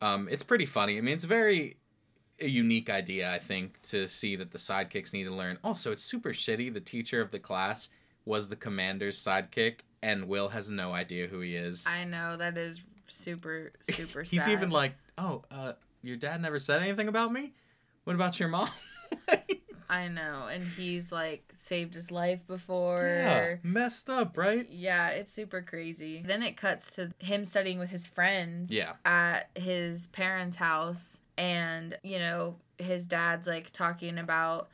um 0.00 0.28
it's 0.30 0.42
pretty 0.42 0.66
funny 0.66 0.98
i 0.98 1.00
mean 1.00 1.14
it's 1.14 1.24
very 1.24 1.76
a 2.40 2.46
unique 2.48 2.90
idea 2.90 3.32
i 3.32 3.38
think 3.38 3.80
to 3.82 4.06
see 4.06 4.36
that 4.36 4.50
the 4.50 4.58
sidekicks 4.58 5.12
need 5.12 5.24
to 5.24 5.34
learn 5.34 5.58
also 5.64 5.92
it's 5.92 6.02
super 6.02 6.30
shitty 6.30 6.72
the 6.72 6.80
teacher 6.80 7.20
of 7.20 7.30
the 7.30 7.38
class 7.38 7.88
was 8.24 8.48
the 8.48 8.56
commander's 8.56 9.18
sidekick 9.18 9.80
and 10.02 10.28
will 10.28 10.48
has 10.48 10.68
no 10.70 10.92
idea 10.92 11.26
who 11.26 11.40
he 11.40 11.56
is 11.56 11.86
I 11.86 12.04
know 12.04 12.36
that 12.36 12.58
is 12.58 12.80
super 13.08 13.72
super 13.82 14.24
sad. 14.24 14.30
he's 14.40 14.48
even 14.48 14.70
like 14.70 14.94
oh 15.16 15.44
uh 15.50 15.72
your 16.02 16.16
dad 16.16 16.40
never 16.42 16.58
said 16.58 16.82
anything 16.82 17.08
about 17.08 17.32
me 17.32 17.52
what 18.04 18.14
about 18.14 18.38
your 18.38 18.48
mom 18.48 18.68
I 19.88 20.08
know, 20.08 20.48
and 20.52 20.64
he's 20.66 21.12
like 21.12 21.54
saved 21.60 21.94
his 21.94 22.10
life 22.10 22.44
before. 22.48 23.04
yeah 23.06 23.54
messed 23.62 24.10
up 24.10 24.36
right 24.36 24.66
Yeah, 24.68 25.10
it's 25.10 25.32
super 25.32 25.62
crazy. 25.62 26.22
Then 26.26 26.42
it 26.42 26.56
cuts 26.56 26.96
to 26.96 27.12
him 27.20 27.44
studying 27.44 27.78
with 27.78 27.90
his 27.90 28.04
friends 28.04 28.72
Yeah. 28.72 28.94
at 29.04 29.48
his 29.54 30.08
parents' 30.08 30.56
house. 30.56 31.20
And, 31.38 31.96
you 32.02 32.18
know, 32.18 32.56
his 32.78 33.06
dad's 33.06 33.46
like 33.46 33.70
talking 33.72 34.18
about 34.18 34.68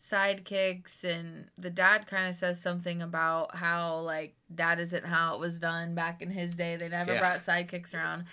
sidekicks. 0.00 1.04
And 1.04 1.46
the 1.58 1.70
dad 1.70 2.06
kind 2.06 2.28
of 2.28 2.34
says 2.34 2.60
something 2.60 3.02
about 3.02 3.56
how, 3.56 4.00
like, 4.00 4.34
that 4.50 4.78
isn't 4.78 5.04
how 5.04 5.34
it 5.34 5.40
was 5.40 5.60
done 5.60 5.94
back 5.94 6.22
in 6.22 6.30
his 6.30 6.54
day. 6.54 6.76
They 6.76 6.88
never 6.88 7.14
Yeah. 7.14 7.20
brought 7.20 7.40
sidekicks 7.40 7.94
around. 7.94 8.24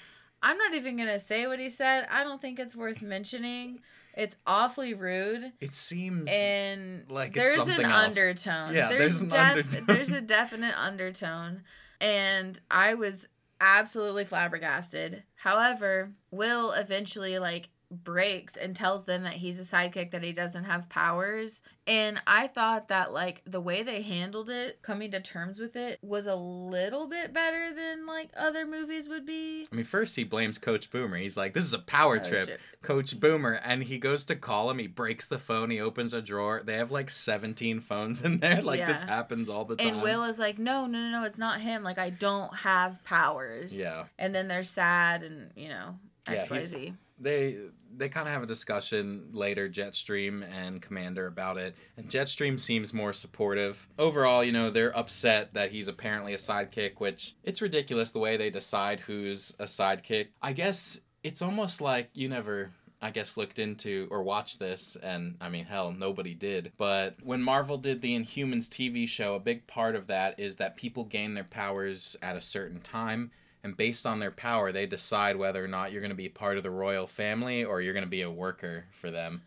I'm 0.42 0.58
not 0.58 0.74
even 0.74 0.98
going 0.98 1.08
to 1.10 1.20
say 1.20 1.48
what 1.48 1.60
he 1.60 1.70
said. 1.70 2.06
I 2.12 2.24
don't 2.24 2.42
think 2.42 2.60
it's 2.60 2.76
worth 2.76 3.02
mentioning. 3.02 3.80
It's 4.16 4.36
awfully 4.46 4.94
rude 4.94 5.54
It 5.60 5.74
seems 5.74 6.30
and 6.32 7.10
Like 7.10 7.30
it's 7.30 7.38
there's 7.38 7.56
something 7.56 7.80
an 7.86 7.92
else. 7.92 8.06
undertone. 8.18 8.76
Yeah, 8.76 8.90
there's 8.90 9.22
an 9.22 9.32
undertone. 9.34 9.86
There's 9.88 10.12
a 10.12 10.22
definite 10.22 10.76
undertone, 10.78 11.64
and 12.00 12.60
I 12.70 12.94
was 12.94 13.28
absolutely 13.60 14.26
flabbergasted. 14.26 15.24
However, 15.36 16.12
Will 16.30 16.74
eventually 16.74 17.40
like 17.40 17.70
breaks 18.04 18.56
and 18.58 18.76
tells 18.76 19.06
them 19.06 19.24
that 19.24 19.34
he's 19.34 19.60
a 19.60 19.64
sidekick 19.76 20.12
that 20.12 20.24
he 20.24 20.32
doesn't 20.34 20.64
have 20.64 20.90
powers 20.90 21.62
and 21.86 22.22
i 22.26 22.48
thought 22.48 22.88
that 22.88 23.12
like 23.12 23.42
the 23.46 23.60
way 23.62 23.84
they 23.84 24.02
handled 24.02 24.50
it 24.50 24.82
coming 24.82 25.12
to 25.12 25.20
terms 25.20 25.60
with 25.60 25.76
it 25.76 26.00
was 26.02 26.26
a 26.26 26.36
little 26.36 27.08
bit 27.08 27.34
better 27.34 27.74
than 27.76 28.06
like 28.06 28.30
other 28.38 28.66
movies 28.66 29.08
would 29.08 29.26
be 29.26 29.68
I 29.72 29.76
mean, 29.76 29.86
first 29.86 30.16
he 30.16 30.24
blames 30.24 30.58
Coach 30.58 30.92
Boomer. 30.92 31.18
He's 31.18 31.36
like, 31.38 31.54
"This 31.54 31.64
is 31.66 31.74
a 31.74 31.80
power 31.80 32.20
Oh, 32.24 32.28
trip, 32.30 32.48
shit. 32.48 32.60
Coach 32.84 33.20
Boomer," 33.20 33.54
and 33.64 33.84
he 33.84 33.98
goes 33.98 34.24
to 34.26 34.36
call 34.36 34.70
him. 34.70 34.78
He 34.78 34.88
breaks 34.88 35.28
the 35.28 35.40
phone. 35.40 35.70
He 35.72 35.80
opens 35.80 36.14
a 36.14 36.22
drawer. 36.22 36.62
They 36.64 36.76
have 36.76 36.92
like 36.92 37.10
seventeen 37.10 37.80
phones 37.80 38.22
in 38.24 38.40
there. 38.40 38.62
Like 38.74 38.86
this 38.86 39.02
happens 39.02 39.50
all 39.50 39.66
the 39.66 39.76
time. 39.76 39.88
and 39.96 40.02
will 40.04 40.24
is 40.26 40.38
like 40.40 40.60
no 40.60 40.86
no 40.86 41.00
no 41.00 41.10
no 41.10 41.24
it's 41.24 41.38
not 41.38 41.60
him 41.62 41.84
like 41.84 41.98
i 41.98 42.10
don't 42.12 42.54
have 42.56 43.04
powers 43.04 43.78
yeah, 43.78 44.06
and 44.20 44.34
then 44.36 44.48
they're 44.48 44.64
sad 44.64 45.24
and 45.24 45.52
you 45.56 45.70
know 45.70 45.96
Yeah, 46.30 46.46
xyz 46.46 46.94
they 47.20 47.58
they 47.98 48.10
kind 48.10 48.28
of 48.28 48.34
have 48.34 48.44
a 48.44 48.48
discussion 48.48 49.30
later, 49.32 49.70
Jetstream 49.70 50.44
and 50.52 50.82
Commander, 50.82 51.28
about 51.28 51.58
it. 51.58 51.76
And 51.98 52.10
Jetstream 52.10 52.60
seems 52.60 52.94
more 52.94 53.14
supportive. 53.14 53.88
Overall, 53.98 54.44
you 54.44 54.52
know, 54.52 54.70
they're 54.70 54.96
upset 54.98 55.54
that 55.54 55.72
he's 55.72 55.88
apparently 55.88 56.34
a 56.34 56.38
sidekick, 56.38 57.00
which 57.00 57.36
it's 57.44 57.62
ridiculous 57.62 58.12
the 58.12 58.20
way 58.20 58.38
they 58.38 58.50
decide 58.50 59.02
who's 59.02 59.56
a 59.60 59.66
sidekick. 59.66 60.28
I 60.42 60.54
guess 60.54 61.00
it's 61.24 61.42
almost 61.42 61.82
like 61.82 62.10
you 62.14 62.30
never. 62.30 62.72
I 63.02 63.12
guess 63.12 63.36
looked 63.36 63.60
into 63.60 64.08
or 64.12 64.24
watched 64.24 64.60
this, 64.60 64.96
and 64.96 65.36
I 65.42 65.50
mean, 65.50 65.66
hell, 65.66 65.92
nobody 65.92 66.34
did. 66.34 66.72
But 66.78 67.18
when 67.22 67.44
Marvel 67.44 67.78
did 67.78 68.02
the 68.02 68.18
Inhumans 68.18 68.70
TV 68.70 69.06
show, 69.10 69.36
a 69.36 69.42
big 69.42 69.68
part 69.68 69.96
of 69.98 70.08
that 70.08 70.40
is 70.40 70.56
that 70.56 70.78
people 70.78 71.04
gain 71.04 71.34
their 71.34 71.44
powers 71.44 72.16
at 72.22 72.38
a 72.38 72.42
certain 72.42 72.80
time 72.80 73.32
and 73.64 73.78
based 73.78 74.06
on 74.06 74.20
their 74.20 74.32
power 74.32 74.72
they 74.72 74.86
decide 74.86 75.36
whether 75.36 75.64
or 75.64 75.68
not 75.68 75.92
you're 75.92 76.02
going 76.02 76.10
to 76.10 76.16
be 76.16 76.30
part 76.30 76.58
of 76.58 76.64
the 76.64 76.72
royal 76.72 77.08
family 77.08 77.64
or 77.64 77.82
you're 77.82 77.94
going 77.94 78.04
to 78.04 78.10
be 78.10 78.22
a 78.22 78.32
worker 78.32 78.86
for 78.92 79.10
them 79.12 79.42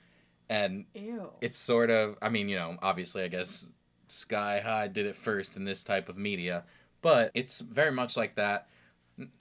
and 0.48 0.84
ew 0.94 1.30
it's 1.40 1.58
sort 1.58 1.90
of 1.90 2.16
i 2.22 2.28
mean 2.28 2.48
you 2.48 2.56
know 2.56 2.76
obviously 2.82 3.22
i 3.22 3.28
guess 3.28 3.68
sky 4.08 4.60
high 4.60 4.88
did 4.88 5.06
it 5.06 5.16
first 5.16 5.56
in 5.56 5.64
this 5.64 5.82
type 5.82 6.08
of 6.08 6.16
media 6.16 6.64
but 7.02 7.30
it's 7.34 7.60
very 7.60 7.92
much 7.92 8.16
like 8.16 8.36
that 8.36 8.68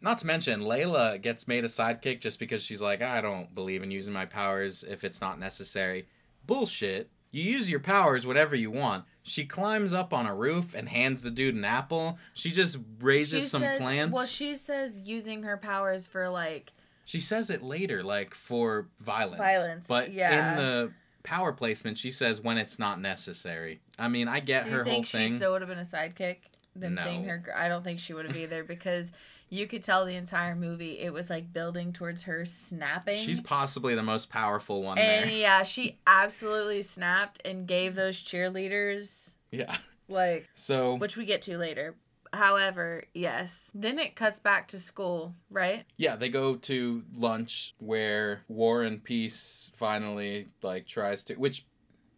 Not 0.01 0.19
to 0.19 0.27
mention, 0.27 0.61
Layla 0.61 1.21
gets 1.21 1.47
made 1.47 1.65
a 1.65 1.67
sidekick 1.67 2.21
just 2.21 2.39
because 2.39 2.63
she's 2.63 2.81
like, 2.81 3.01
I 3.01 3.19
don't 3.19 3.53
believe 3.53 3.83
in 3.83 3.91
using 3.91 4.13
my 4.13 4.25
powers 4.25 4.83
if 4.83 5.03
it's 5.03 5.19
not 5.19 5.37
necessary. 5.37 6.07
Bullshit. 6.45 7.09
You 7.31 7.43
use 7.43 7.69
your 7.69 7.81
powers 7.81 8.25
whatever 8.25 8.55
you 8.55 8.71
want. 8.71 9.03
She 9.27 9.43
climbs 9.45 9.91
up 9.91 10.13
on 10.13 10.27
a 10.27 10.35
roof 10.35 10.75
and 10.75 10.87
hands 10.87 11.23
the 11.23 11.31
dude 11.31 11.55
an 11.55 11.65
apple. 11.65 12.19
She 12.35 12.51
just 12.51 12.77
raises 13.01 13.41
She 13.43 13.49
some 13.49 13.63
says- 13.63 13.81
plants. 13.81 14.13
Well, 14.15 14.25
she 14.27 14.55
says 14.55 14.99
using 15.03 15.41
her 15.43 15.57
powers 15.57 16.05
for 16.05 16.29
like 16.29 16.71
She 17.05 17.19
says 17.19 17.49
it 17.49 17.63
later, 17.63 18.03
like 18.03 18.35
for 18.35 18.87
violence. 18.99 19.39
Violence, 19.39 19.87
But 19.87 20.13
yeah. 20.13 20.51
in 20.51 20.57
the 20.57 20.91
power 21.23 21.51
placement, 21.53 21.97
she 21.97 22.11
says 22.11 22.39
when 22.39 22.59
it's 22.59 22.77
not 22.77 23.01
necessary. 23.01 23.79
I 23.97 24.09
mean, 24.09 24.27
I 24.27 24.39
get 24.41 24.65
Do 24.65 24.69
her 24.71 24.77
you 24.77 24.83
whole 24.83 24.93
think 24.93 25.05
she 25.07 25.17
thing. 25.17 25.29
still 25.29 25.53
would 25.53 25.61
have 25.63 25.69
been 25.69 25.79
a 25.79 25.81
sidekick? 25.81 26.37
Seeing 26.79 26.93
No. 26.93 27.29
her, 27.29 27.43
I 27.55 27.67
don't 27.67 27.83
think 27.83 27.99
she 27.99 28.13
would 28.13 28.25
have 28.27 28.35
either 28.37 28.63
because 28.63 29.11
you 29.49 29.67
could 29.67 29.83
tell 29.83 30.05
the 30.05 30.15
entire 30.15 30.55
movie 30.55 30.99
it 30.99 31.13
was 31.13 31.29
like 31.29 31.53
building 31.53 31.93
towards 31.93 32.23
her 32.23 32.45
snapping. 32.45 33.17
She's 33.17 33.41
possibly 33.41 33.95
the 33.95 34.03
most 34.03 34.29
powerful 34.29 34.81
one 34.83 34.97
and 34.97 35.29
there. 35.29 35.31
yeah, 35.31 35.63
she 35.63 35.97
absolutely 36.07 36.81
snapped 36.81 37.41
and 37.45 37.67
gave 37.67 37.95
those 37.95 38.21
cheerleaders 38.23 39.35
Yeah. 39.51 39.77
like, 40.07 40.47
So 40.55 40.95
which 40.95 41.15
we 41.17 41.25
get 41.25 41.41
to 41.43 41.57
later. 41.57 41.95
However, 42.33 43.03
yes. 43.13 43.71
Then 43.73 43.97
it 43.97 44.15
cuts 44.15 44.39
back 44.39 44.67
to 44.69 44.79
school, 44.79 45.35
right? 45.49 45.85
yeah, 45.95 46.15
they 46.17 46.27
go 46.29 46.55
to 46.57 47.03
lunch 47.15 47.75
where 47.79 48.41
War 48.49 48.81
and 48.83 49.01
Peace 49.01 49.71
finally 49.75 50.47
like 50.61 50.85
tries 50.85 51.23
to 51.25 51.35
which 51.35 51.65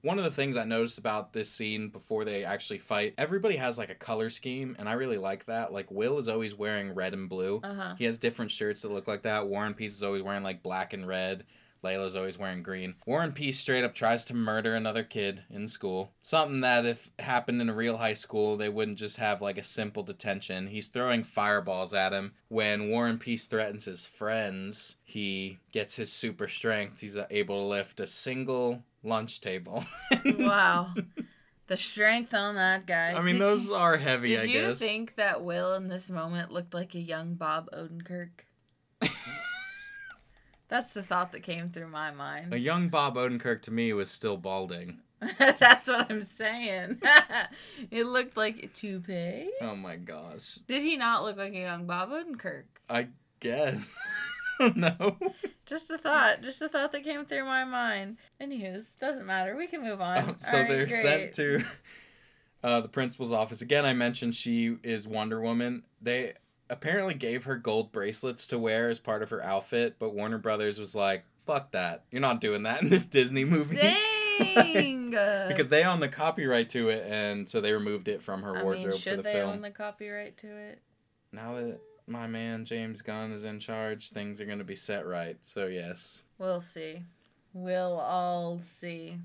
one 0.07 0.17
of 0.17 0.23
the 0.23 0.31
things 0.31 0.55
I 0.55 0.63
noticed 0.63 0.97
about 0.97 1.33
this 1.33 1.51
scene 1.51 1.89
before 1.89 2.23
they 2.23 2.45
actually 2.45 2.77
fight, 2.77 3.13
everybody 3.17 3.57
has 3.57 3.77
like 3.77 3.89
a 3.89 3.95
color 3.95 4.29
scheme, 4.29 4.73
and 4.79 4.87
I 4.87 4.93
really 4.93 5.17
like 5.17 5.45
that. 5.47 5.73
Like 5.73 5.91
Will 5.91 6.17
is 6.17 6.29
always 6.29 6.55
wearing 6.55 6.95
red 6.95 7.13
and 7.13 7.27
blue. 7.27 7.59
Uh 7.61 7.73
huh. 7.73 7.95
He 7.97 8.05
has 8.05 8.17
different 8.17 8.49
shirts 8.49 8.81
that 8.83 8.91
look 8.93 9.05
like 9.05 9.23
that. 9.23 9.47
Warren 9.47 9.73
Peace 9.73 9.93
is 9.93 10.03
always 10.03 10.23
wearing 10.23 10.43
like 10.43 10.63
black 10.63 10.93
and 10.93 11.05
red. 11.05 11.43
Layla's 11.83 12.15
always 12.15 12.37
wearing 12.37 12.63
green. 12.63 12.95
Warren 13.05 13.33
Peace 13.33 13.59
straight 13.59 13.83
up 13.83 13.93
tries 13.93 14.25
to 14.25 14.33
murder 14.33 14.75
another 14.75 15.03
kid 15.03 15.43
in 15.49 15.67
school. 15.67 16.11
Something 16.19 16.61
that 16.61 16.85
if 16.85 17.11
happened 17.19 17.61
in 17.61 17.69
a 17.69 17.75
real 17.75 17.97
high 17.97 18.13
school, 18.13 18.57
they 18.57 18.69
wouldn't 18.69 18.97
just 18.97 19.17
have 19.17 19.41
like 19.41 19.57
a 19.57 19.63
simple 19.63 20.03
detention. 20.03 20.67
He's 20.67 20.87
throwing 20.87 21.23
fireballs 21.23 21.93
at 21.93 22.13
him. 22.13 22.33
When 22.47 22.89
Warren 22.89 23.19
Peace 23.19 23.47
threatens 23.47 23.85
his 23.85 24.07
friends, 24.07 24.95
he 25.03 25.59
gets 25.71 25.95
his 25.95 26.11
super 26.11 26.47
strength. 26.47 27.01
He's 27.01 27.17
able 27.29 27.61
to 27.61 27.67
lift 27.67 27.99
a 27.99 28.07
single 28.07 28.83
lunch 29.07 29.41
table. 29.41 29.83
Wow. 30.37 30.93
the 31.67 31.77
strength 31.77 32.33
on 32.33 32.55
that 32.55 32.85
guy. 32.85 33.13
I 33.13 33.21
mean, 33.21 33.35
Did 33.35 33.41
those 33.43 33.67
you- 33.69 33.75
are 33.75 33.97
heavy, 33.97 34.29
Did 34.29 34.39
I 34.41 34.43
you 34.43 34.61
guess. 34.67 34.79
think 34.79 35.15
that 35.15 35.43
Will 35.43 35.73
in 35.73 35.87
this 35.87 36.09
moment 36.09 36.51
looked 36.51 36.73
like 36.73 36.95
a 36.95 36.99
young 36.99 37.33
Bob 37.35 37.69
Odenkirk? 37.73 38.29
That's 40.69 40.91
the 40.91 41.03
thought 41.03 41.31
that 41.31 41.43
came 41.43 41.69
through 41.69 41.87
my 41.87 42.11
mind. 42.11 42.53
a 42.53 42.59
young 42.59 42.89
Bob 42.89 43.15
Odenkirk 43.15 43.61
to 43.63 43.71
me 43.71 43.93
was 43.93 44.09
still 44.11 44.35
balding. 44.37 44.99
That's 45.39 45.87
what 45.87 46.11
I'm 46.11 46.23
saying. 46.23 47.01
it 47.89 48.05
looked 48.05 48.35
like 48.37 48.63
a 48.63 48.67
toupee. 48.67 49.49
Oh 49.61 49.75
my 49.75 49.95
gosh. 49.95 50.59
Did 50.67 50.83
he 50.83 50.97
not 50.97 51.23
look 51.23 51.37
like 51.37 51.53
a 51.53 51.59
young 51.59 51.85
Bob 51.87 52.09
Odenkirk? 52.09 52.63
I 52.89 53.07
guess. 53.39 53.89
no. 54.75 55.17
Just 55.65 55.91
a 55.91 55.97
thought. 55.97 56.41
Just 56.41 56.61
a 56.61 56.69
thought 56.69 56.91
that 56.91 57.03
came 57.03 57.25
through 57.25 57.45
my 57.45 57.63
mind. 57.63 58.17
Anywho's, 58.41 58.97
doesn't 58.97 59.25
matter. 59.25 59.55
We 59.55 59.67
can 59.67 59.81
move 59.83 60.01
on. 60.01 60.17
Oh, 60.17 60.35
so 60.39 60.63
they're 60.63 60.87
great. 60.87 60.91
sent 60.91 61.33
to 61.33 61.63
uh, 62.63 62.81
the 62.81 62.87
principal's 62.87 63.33
office. 63.33 63.61
Again, 63.61 63.85
I 63.85 63.93
mentioned 63.93 64.35
she 64.35 64.77
is 64.83 65.07
Wonder 65.07 65.41
Woman. 65.41 65.83
They 66.01 66.33
apparently 66.69 67.13
gave 67.13 67.45
her 67.45 67.55
gold 67.55 67.91
bracelets 67.91 68.47
to 68.47 68.59
wear 68.59 68.89
as 68.89 68.99
part 68.99 69.23
of 69.23 69.29
her 69.29 69.43
outfit, 69.43 69.95
but 69.99 70.13
Warner 70.13 70.37
Brothers 70.37 70.79
was 70.79 70.95
like, 70.95 71.23
fuck 71.45 71.71
that. 71.71 72.03
You're 72.11 72.21
not 72.21 72.41
doing 72.41 72.63
that 72.63 72.81
in 72.81 72.89
this 72.89 73.05
Disney 73.05 73.45
movie. 73.45 73.77
Dang. 73.77 74.17
because 75.47 75.67
they 75.69 75.83
own 75.83 75.99
the 75.99 76.07
copyright 76.07 76.69
to 76.69 76.89
it, 76.89 77.05
and 77.09 77.49
so 77.49 77.59
they 77.59 77.73
removed 77.73 78.07
it 78.07 78.21
from 78.21 78.43
her 78.43 78.57
I 78.57 78.63
wardrobe 78.63 78.83
mean, 78.83 78.91
for 78.91 78.97
should 78.97 79.19
the 79.19 79.23
they 79.23 79.33
film. 79.33 79.49
own 79.51 79.61
the 79.61 79.71
copyright 79.71 80.37
to 80.37 80.47
it? 80.47 80.81
Now 81.31 81.55
that 81.55 81.79
my 82.07 82.25
man 82.27 82.65
James 82.65 83.01
Gunn 83.01 83.31
is 83.31 83.43
in 83.45 83.59
charge, 83.59 84.09
things 84.09 84.39
are 84.41 84.45
going 84.45 84.57
to 84.59 84.63
be 84.63 84.75
set 84.75 85.05
right. 85.05 85.37
So, 85.41 85.67
yes, 85.67 86.23
We'll 86.39 86.61
see. 86.61 87.03
We'll 87.53 87.99
all 87.99 88.59
see. 88.59 89.17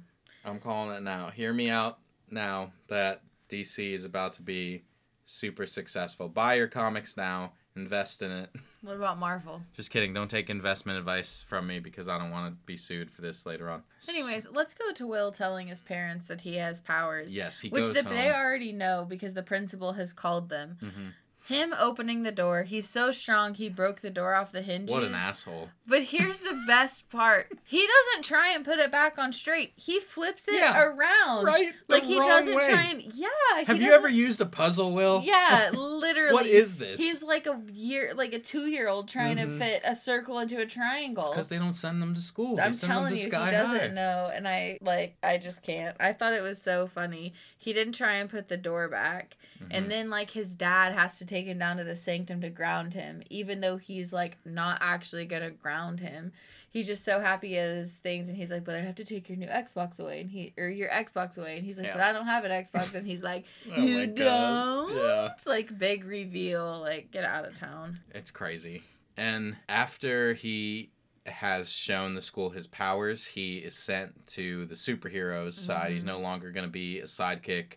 I'm 0.44 0.58
calling 0.58 0.96
it 0.96 1.02
now. 1.02 1.28
Hear 1.30 1.52
me 1.52 1.68
out 1.70 1.98
now 2.30 2.72
that 2.88 3.20
DC 3.48 3.92
is 3.92 4.04
about 4.04 4.32
to 4.34 4.42
be 4.42 4.82
super 5.24 5.66
successful. 5.66 6.28
Buy 6.28 6.54
your 6.54 6.66
comics 6.68 7.16
now, 7.16 7.52
invest 7.76 8.22
in 8.22 8.30
it. 8.32 8.50
What 8.82 8.96
about 8.96 9.16
Marvel? 9.16 9.62
Just 9.76 9.92
kidding. 9.92 10.12
Don't 10.12 10.26
take 10.28 10.50
investment 10.50 10.98
advice 10.98 11.44
from 11.48 11.68
me 11.68 11.78
because 11.78 12.08
I 12.08 12.18
don't 12.18 12.32
want 12.32 12.52
to 12.52 12.58
be 12.66 12.76
sued 12.76 13.12
for 13.12 13.22
this 13.22 13.46
later 13.46 13.70
on. 13.70 13.84
Anyways, 14.08 14.48
let's 14.50 14.74
go 14.74 14.90
to 14.94 15.06
Will 15.06 15.30
telling 15.30 15.68
his 15.68 15.80
parents 15.80 16.26
that 16.26 16.40
he 16.40 16.56
has 16.56 16.80
powers. 16.80 17.32
yes, 17.32 17.60
he 17.60 17.68
Which 17.68 17.82
goes 17.84 17.92
the, 17.92 18.02
home. 18.02 18.12
they 18.16 18.32
already 18.32 18.72
know 18.72 19.06
because 19.08 19.34
the 19.34 19.42
principal 19.44 19.92
has 19.92 20.12
called 20.12 20.48
them. 20.48 20.78
hmm 20.80 21.10
Him 21.48 21.74
opening 21.76 22.22
the 22.22 22.30
door, 22.30 22.62
he's 22.62 22.88
so 22.88 23.10
strong 23.10 23.54
he 23.54 23.68
broke 23.68 24.00
the 24.00 24.10
door 24.10 24.34
off 24.34 24.52
the 24.52 24.62
hinges. 24.62 24.92
What 24.92 25.02
an 25.02 25.14
asshole! 25.14 25.70
But 25.86 26.02
here's 26.04 26.38
the 26.38 26.62
best 26.68 27.10
part. 27.10 27.50
He 27.64 27.84
doesn't 27.86 28.22
try 28.24 28.52
and 28.54 28.64
put 28.64 28.78
it 28.78 28.92
back 28.92 29.18
on 29.18 29.32
straight. 29.32 29.72
He 29.76 29.98
flips 29.98 30.46
it 30.46 30.54
Yeah, 30.54 30.80
around. 30.80 31.44
Right? 31.44 31.72
The 31.88 31.94
Like 31.96 32.04
he 32.04 32.14
doesn't 32.16 32.54
way. 32.54 32.68
try 32.70 32.82
and 32.84 33.02
yeah. 33.02 33.28
Have 33.66 33.82
you 33.82 33.92
ever 33.92 34.08
used 34.08 34.40
a 34.40 34.46
puzzle, 34.46 34.92
Will? 34.92 35.20
Yeah, 35.24 35.70
literally. 35.74 36.32
What 36.32 36.46
is 36.46 36.76
this? 36.76 37.00
He's 37.00 37.22
like 37.24 37.46
a 37.48 37.60
year, 37.72 38.12
like 38.14 38.32
a 38.32 38.38
two-year-old 38.38 39.08
trying 39.08 39.36
Mhm. 39.38 39.46
to 39.52 39.58
fit 39.58 39.82
a 39.84 39.96
circle 39.96 40.38
into 40.38 40.58
a 40.60 40.66
triangle. 40.66 41.28
because 41.28 41.48
they 41.48 41.58
don't 41.58 41.74
send 41.74 42.00
them 42.00 42.14
to 42.14 42.20
school. 42.20 42.60
I'm 42.60 42.70
they 42.70 42.76
send 42.76 42.92
telling 42.92 43.08
them 43.08 43.14
to 43.14 43.18
you, 43.18 43.24
he 43.44 43.50
doesn't 43.50 43.80
High. 43.80 43.86
know, 43.88 44.30
and 44.32 44.46
I 44.46 44.78
like, 44.80 45.16
I 45.24 45.38
just 45.38 45.62
can't. 45.62 45.96
I 45.98 46.12
thought 46.12 46.32
it 46.34 46.42
was 46.42 46.62
so 46.62 46.86
funny. 46.86 47.34
He 47.58 47.72
didn't 47.72 47.94
try 47.94 48.14
and 48.14 48.30
put 48.30 48.48
the 48.48 48.56
door 48.56 48.88
back, 48.88 49.36
Mhm. 49.64 49.68
and 49.70 49.90
then 49.90 50.10
like 50.10 50.30
his 50.30 50.54
dad 50.54 50.92
has 50.92 51.18
to 51.18 51.26
take 51.26 51.46
him 51.46 51.58
down 51.58 51.76
to 51.78 51.84
the 51.84 51.96
sanctum 51.96 52.40
to 52.42 52.50
ground 52.50 52.94
him, 52.94 53.22
even 53.30 53.60
though 53.60 53.76
he's 53.76 54.12
like 54.12 54.36
not 54.44 54.78
actually 54.80 55.26
gonna 55.26 55.50
ground 55.50 56.00
him. 56.00 56.32
He's 56.70 56.86
just 56.86 57.04
so 57.04 57.20
happy 57.20 57.58
as 57.58 57.98
things, 57.98 58.28
and 58.28 58.36
he's 58.36 58.50
like, 58.50 58.64
"But 58.64 58.74
I 58.76 58.80
have 58.80 58.94
to 58.94 59.04
take 59.04 59.28
your 59.28 59.36
new 59.36 59.46
Xbox 59.48 60.00
away," 60.00 60.20
and 60.22 60.30
he 60.30 60.54
or 60.56 60.68
your 60.68 60.88
Xbox 60.88 61.36
away, 61.36 61.56
and 61.58 61.66
he's 61.66 61.76
like, 61.76 61.86
Yeah. 61.88 61.92
"But 61.94 62.02
I 62.02 62.12
don't 62.12 62.24
have 62.26 62.44
an 62.46 62.50
Xbox," 62.50 62.94
and 62.94 63.06
he's 63.06 63.22
like, 63.22 63.44
Oh 63.76 63.82
"You 63.82 64.06
don't." 64.06 64.96
Yeah. 64.96 65.32
It's 65.34 65.46
like 65.46 65.76
big 65.78 66.04
reveal, 66.04 66.80
like 66.80 67.10
get 67.10 67.24
out 67.24 67.44
of 67.44 67.54
town. 67.54 68.00
It's 68.14 68.30
crazy. 68.30 68.82
And 69.18 69.56
after 69.68 70.32
he 70.32 70.90
has 71.26 71.70
shown 71.70 72.14
the 72.14 72.22
school 72.22 72.50
his 72.50 72.66
powers, 72.66 73.26
he 73.26 73.58
is 73.58 73.74
sent 73.76 74.26
to 74.28 74.64
the 74.66 74.74
superheroes 74.74 75.52
side. 75.52 75.92
He's 75.92 76.02
Mhm. 76.02 76.06
no 76.06 76.18
longer 76.20 76.50
going 76.50 76.66
to 76.66 76.70
be 76.70 76.98
a 77.00 77.04
sidekick. 77.04 77.74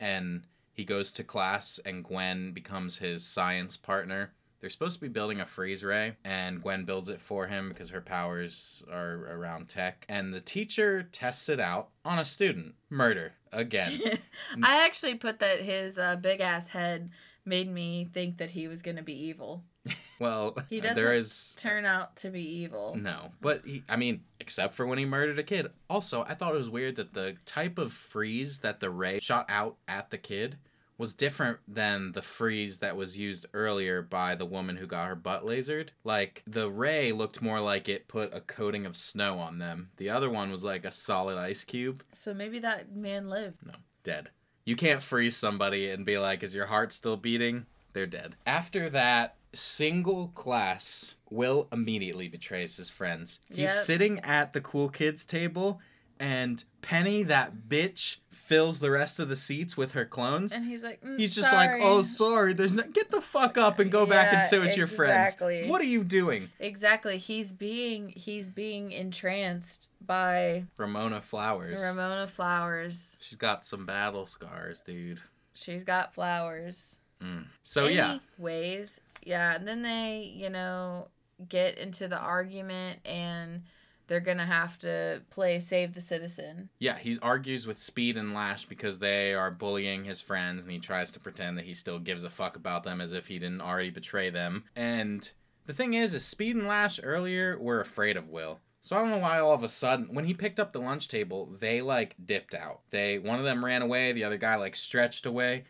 And 0.00 0.44
he 0.78 0.84
goes 0.84 1.10
to 1.10 1.24
class, 1.24 1.80
and 1.84 2.04
Gwen 2.04 2.52
becomes 2.52 2.98
his 2.98 3.26
science 3.26 3.76
partner. 3.76 4.30
They're 4.60 4.70
supposed 4.70 4.94
to 4.94 5.00
be 5.00 5.08
building 5.08 5.40
a 5.40 5.44
freeze 5.44 5.82
ray, 5.82 6.14
and 6.24 6.62
Gwen 6.62 6.84
builds 6.84 7.08
it 7.08 7.20
for 7.20 7.48
him 7.48 7.68
because 7.68 7.90
her 7.90 8.00
powers 8.00 8.84
are 8.88 9.26
around 9.28 9.68
tech. 9.68 10.06
And 10.08 10.32
the 10.32 10.40
teacher 10.40 11.02
tests 11.10 11.48
it 11.48 11.58
out 11.58 11.88
on 12.04 12.20
a 12.20 12.24
student. 12.24 12.76
Murder. 12.90 13.32
Again. 13.52 14.00
I 14.62 14.84
actually 14.84 15.16
put 15.16 15.40
that 15.40 15.62
his 15.62 15.98
uh, 15.98 16.14
big 16.14 16.40
ass 16.40 16.68
head 16.68 17.10
made 17.44 17.68
me 17.68 18.08
think 18.12 18.38
that 18.38 18.52
he 18.52 18.68
was 18.68 18.80
gonna 18.80 19.02
be 19.02 19.26
evil. 19.26 19.64
Well, 20.20 20.56
He 20.68 20.80
there 20.80 20.94
doesn't 20.94 21.12
is. 21.14 21.54
Turn 21.56 21.84
out 21.84 22.16
to 22.16 22.30
be 22.30 22.42
evil. 22.42 22.96
No, 23.00 23.30
but 23.40 23.62
he, 23.64 23.84
I 23.88 23.94
mean, 23.94 24.22
except 24.40 24.74
for 24.74 24.84
when 24.84 24.98
he 24.98 25.04
murdered 25.04 25.38
a 25.38 25.44
kid. 25.44 25.68
Also, 25.88 26.24
I 26.24 26.34
thought 26.34 26.56
it 26.56 26.58
was 26.58 26.68
weird 26.68 26.96
that 26.96 27.14
the 27.14 27.36
type 27.46 27.78
of 27.78 27.92
freeze 27.92 28.58
that 28.58 28.80
the 28.80 28.90
ray 28.90 29.20
shot 29.20 29.46
out 29.48 29.76
at 29.86 30.10
the 30.10 30.18
kid 30.18 30.58
was 30.98 31.14
different 31.14 31.58
than 31.68 32.12
the 32.12 32.20
freeze 32.22 32.78
that 32.78 32.96
was 32.96 33.16
used 33.16 33.46
earlier 33.54 34.02
by 34.02 34.34
the 34.34 34.44
woman 34.44 34.76
who 34.76 34.86
got 34.86 35.06
her 35.08 35.14
butt 35.14 35.44
lasered. 35.44 35.90
Like, 36.04 36.42
the 36.46 36.68
ray 36.68 37.12
looked 37.12 37.40
more 37.40 37.60
like 37.60 37.88
it 37.88 38.08
put 38.08 38.34
a 38.34 38.40
coating 38.40 38.84
of 38.84 38.96
snow 38.96 39.38
on 39.38 39.58
them. 39.58 39.90
The 39.96 40.10
other 40.10 40.28
one 40.28 40.50
was 40.50 40.64
like 40.64 40.84
a 40.84 40.90
solid 40.90 41.38
ice 41.38 41.62
cube. 41.64 42.02
So 42.12 42.34
maybe 42.34 42.58
that 42.58 42.94
man 42.94 43.28
lived. 43.28 43.64
No, 43.64 43.74
dead. 44.02 44.30
You 44.64 44.74
can't 44.76 45.00
freeze 45.00 45.36
somebody 45.36 45.88
and 45.90 46.04
be 46.04 46.18
like, 46.18 46.42
is 46.42 46.54
your 46.54 46.66
heart 46.66 46.92
still 46.92 47.16
beating? 47.16 47.66
They're 47.92 48.06
dead. 48.06 48.34
After 48.44 48.90
that 48.90 49.36
single 49.54 50.28
class, 50.34 51.14
Will 51.30 51.68
immediately 51.72 52.28
betrays 52.28 52.76
his 52.76 52.90
friends. 52.90 53.40
He's 53.48 53.58
Yep. 53.74 53.84
sitting 53.84 54.18
at 54.20 54.52
the 54.52 54.60
cool 54.60 54.88
kids 54.88 55.24
table, 55.24 55.80
and 56.20 56.62
Penny, 56.82 57.22
that 57.24 57.68
bitch, 57.68 58.18
fills 58.30 58.80
the 58.80 58.90
rest 58.90 59.20
of 59.20 59.28
the 59.28 59.36
seats 59.36 59.76
with 59.76 59.92
her 59.92 60.06
clones. 60.06 60.52
And 60.54 60.64
he's 60.64 60.82
like, 60.82 61.02
mm, 61.02 61.18
He's 61.18 61.34
just 61.34 61.52
like, 61.52 61.72
oh, 61.80 62.02
sorry, 62.02 62.54
there's 62.54 62.72
no. 62.72 62.82
Get 62.84 63.10
the 63.10 63.20
fuck 63.20 63.58
up 63.58 63.78
and 63.78 63.90
go 63.92 64.06
back 64.06 64.28
and 64.32 64.38
Yeah, 64.38 64.46
sit 64.46 64.60
with 64.62 64.76
your 64.76 64.86
exactly. 64.86 65.56
friends. 65.58 65.70
What 65.70 65.82
are 65.82 65.84
you 65.84 66.02
doing? 66.02 66.48
Exactly. 66.58 67.18
He's 67.18 67.52
being 67.52 68.08
he's 68.16 68.48
being 68.48 68.92
entranced 68.92 69.88
by 70.04 70.64
Ramona 70.78 71.20
Flowers. 71.20 71.78
Ramona 71.80 72.26
Flowers. 72.26 73.18
She's 73.20 73.36
got 73.36 73.66
some 73.66 73.84
battle 73.84 74.24
scars, 74.24 74.80
dude. 74.80 75.20
She's 75.52 75.84
got 75.84 76.14
flowers. 76.14 77.00
Mm. 77.22 77.46
So, 77.62 77.86
yeah. 77.86 78.18
Ways, 78.38 79.00
Yeah, 79.24 79.56
and 79.56 79.66
then 79.68 79.82
they, 79.82 80.32
you 80.34 80.48
know, 80.48 81.08
get 81.48 81.76
into 81.76 82.08
the 82.08 82.18
argument 82.18 83.00
and 83.04 83.62
they're 84.08 84.20
gonna 84.20 84.46
have 84.46 84.78
to 84.80 85.22
play 85.30 85.60
save 85.60 85.94
the 85.94 86.00
citizen. 86.00 86.70
Yeah, 86.78 86.98
he 86.98 87.18
argues 87.22 87.66
with 87.66 87.78
Speed 87.78 88.16
and 88.16 88.34
Lash 88.34 88.64
because 88.64 88.98
they 88.98 89.34
are 89.34 89.50
bullying 89.50 90.04
his 90.04 90.20
friends, 90.20 90.64
and 90.64 90.72
he 90.72 90.80
tries 90.80 91.12
to 91.12 91.20
pretend 91.20 91.56
that 91.58 91.66
he 91.66 91.74
still 91.74 91.98
gives 91.98 92.24
a 92.24 92.30
fuck 92.30 92.56
about 92.56 92.82
them 92.82 93.00
as 93.00 93.12
if 93.12 93.26
he 93.26 93.38
didn't 93.38 93.60
already 93.60 93.90
betray 93.90 94.30
them. 94.30 94.64
And 94.74 95.30
the 95.66 95.74
thing 95.74 95.94
is, 95.94 96.14
is 96.14 96.24
Speed 96.24 96.56
and 96.56 96.66
Lash 96.66 96.98
earlier 97.02 97.58
were 97.58 97.80
afraid 97.80 98.16
of 98.16 98.30
Will. 98.30 98.58
So 98.80 98.96
I 98.96 99.00
don't 99.00 99.10
know 99.10 99.18
why 99.18 99.38
all 99.38 99.52
of 99.52 99.62
a 99.62 99.68
sudden 99.68 100.14
when 100.14 100.24
he 100.24 100.34
picked 100.34 100.58
up 100.58 100.72
the 100.72 100.80
lunch 100.80 101.08
table, 101.08 101.54
they 101.60 101.82
like 101.82 102.14
dipped 102.24 102.54
out. 102.54 102.80
They 102.90 103.18
one 103.18 103.38
of 103.38 103.44
them 103.44 103.64
ran 103.64 103.82
away, 103.82 104.12
the 104.12 104.24
other 104.24 104.38
guy 104.38 104.56
like 104.56 104.76
stretched 104.76 105.26
away. 105.26 105.64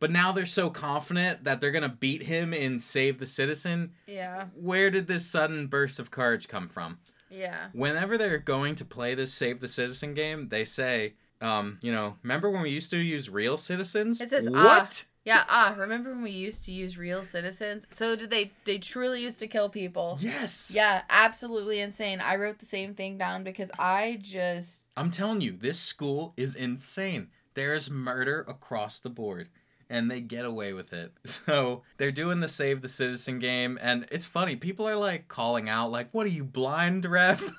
But 0.00 0.10
now 0.10 0.32
they're 0.32 0.44
so 0.44 0.70
confident 0.70 1.44
that 1.44 1.60
they're 1.60 1.70
gonna 1.70 1.88
beat 1.88 2.24
him 2.24 2.52
in 2.52 2.80
Save 2.80 3.18
the 3.18 3.26
Citizen. 3.26 3.92
Yeah. 4.06 4.46
Where 4.54 4.90
did 4.90 5.06
this 5.06 5.24
sudden 5.24 5.68
burst 5.68 6.00
of 6.00 6.10
courage 6.10 6.48
come 6.48 6.68
from? 6.68 6.98
Yeah. 7.34 7.68
whenever 7.72 8.16
they're 8.18 8.38
going 8.38 8.74
to 8.76 8.84
play 8.84 9.14
this 9.14 9.32
save 9.34 9.60
the 9.60 9.68
citizen 9.68 10.14
game 10.14 10.48
they 10.48 10.64
say 10.64 11.14
um 11.40 11.78
you 11.82 11.90
know 11.92 12.16
remember 12.22 12.48
when 12.50 12.62
we 12.62 12.70
used 12.70 12.90
to 12.92 12.98
use 12.98 13.28
real 13.28 13.56
citizens 13.56 14.20
It 14.20 14.30
says, 14.30 14.48
what 14.48 15.04
Yeah, 15.24 15.44
ah, 15.48 15.74
remember 15.78 16.10
when 16.10 16.22
we 16.22 16.30
used 16.30 16.64
to 16.66 16.72
use 16.72 16.98
real 16.98 17.24
citizens? 17.24 17.86
So 17.90 18.14
did 18.14 18.30
they 18.30 18.52
they 18.66 18.78
truly 18.78 19.22
used 19.22 19.38
to 19.40 19.46
kill 19.48 19.68
people? 19.68 20.18
yes 20.20 20.70
Yeah, 20.74 21.02
absolutely 21.08 21.80
insane. 21.80 22.20
I 22.20 22.36
wrote 22.36 22.58
the 22.58 22.66
same 22.66 22.94
thing 22.94 23.18
down 23.18 23.42
because 23.44 23.70
I 23.78 24.18
just 24.22 24.82
i'm 24.96 25.10
telling 25.10 25.40
you 25.40 25.52
this 25.56 25.78
school 25.80 26.34
is 26.36 26.54
insane 26.54 27.28
there's 27.54 27.90
murder 27.90 28.44
across 28.48 29.00
the 29.00 29.10
board 29.10 29.48
and 29.88 30.10
they 30.10 30.20
get 30.20 30.44
away 30.44 30.72
with 30.72 30.92
it 30.92 31.12
so 31.24 31.82
they're 31.96 32.12
doing 32.12 32.40
the 32.40 32.48
save 32.48 32.82
the 32.82 32.88
citizen 32.88 33.38
game 33.38 33.78
and 33.80 34.06
it's 34.10 34.26
funny 34.26 34.56
people 34.56 34.88
are 34.88 34.96
like 34.96 35.28
calling 35.28 35.68
out 35.68 35.90
like 35.90 36.08
what 36.12 36.26
are 36.26 36.30
you 36.30 36.44
blind 36.44 37.04
ref 37.04 37.52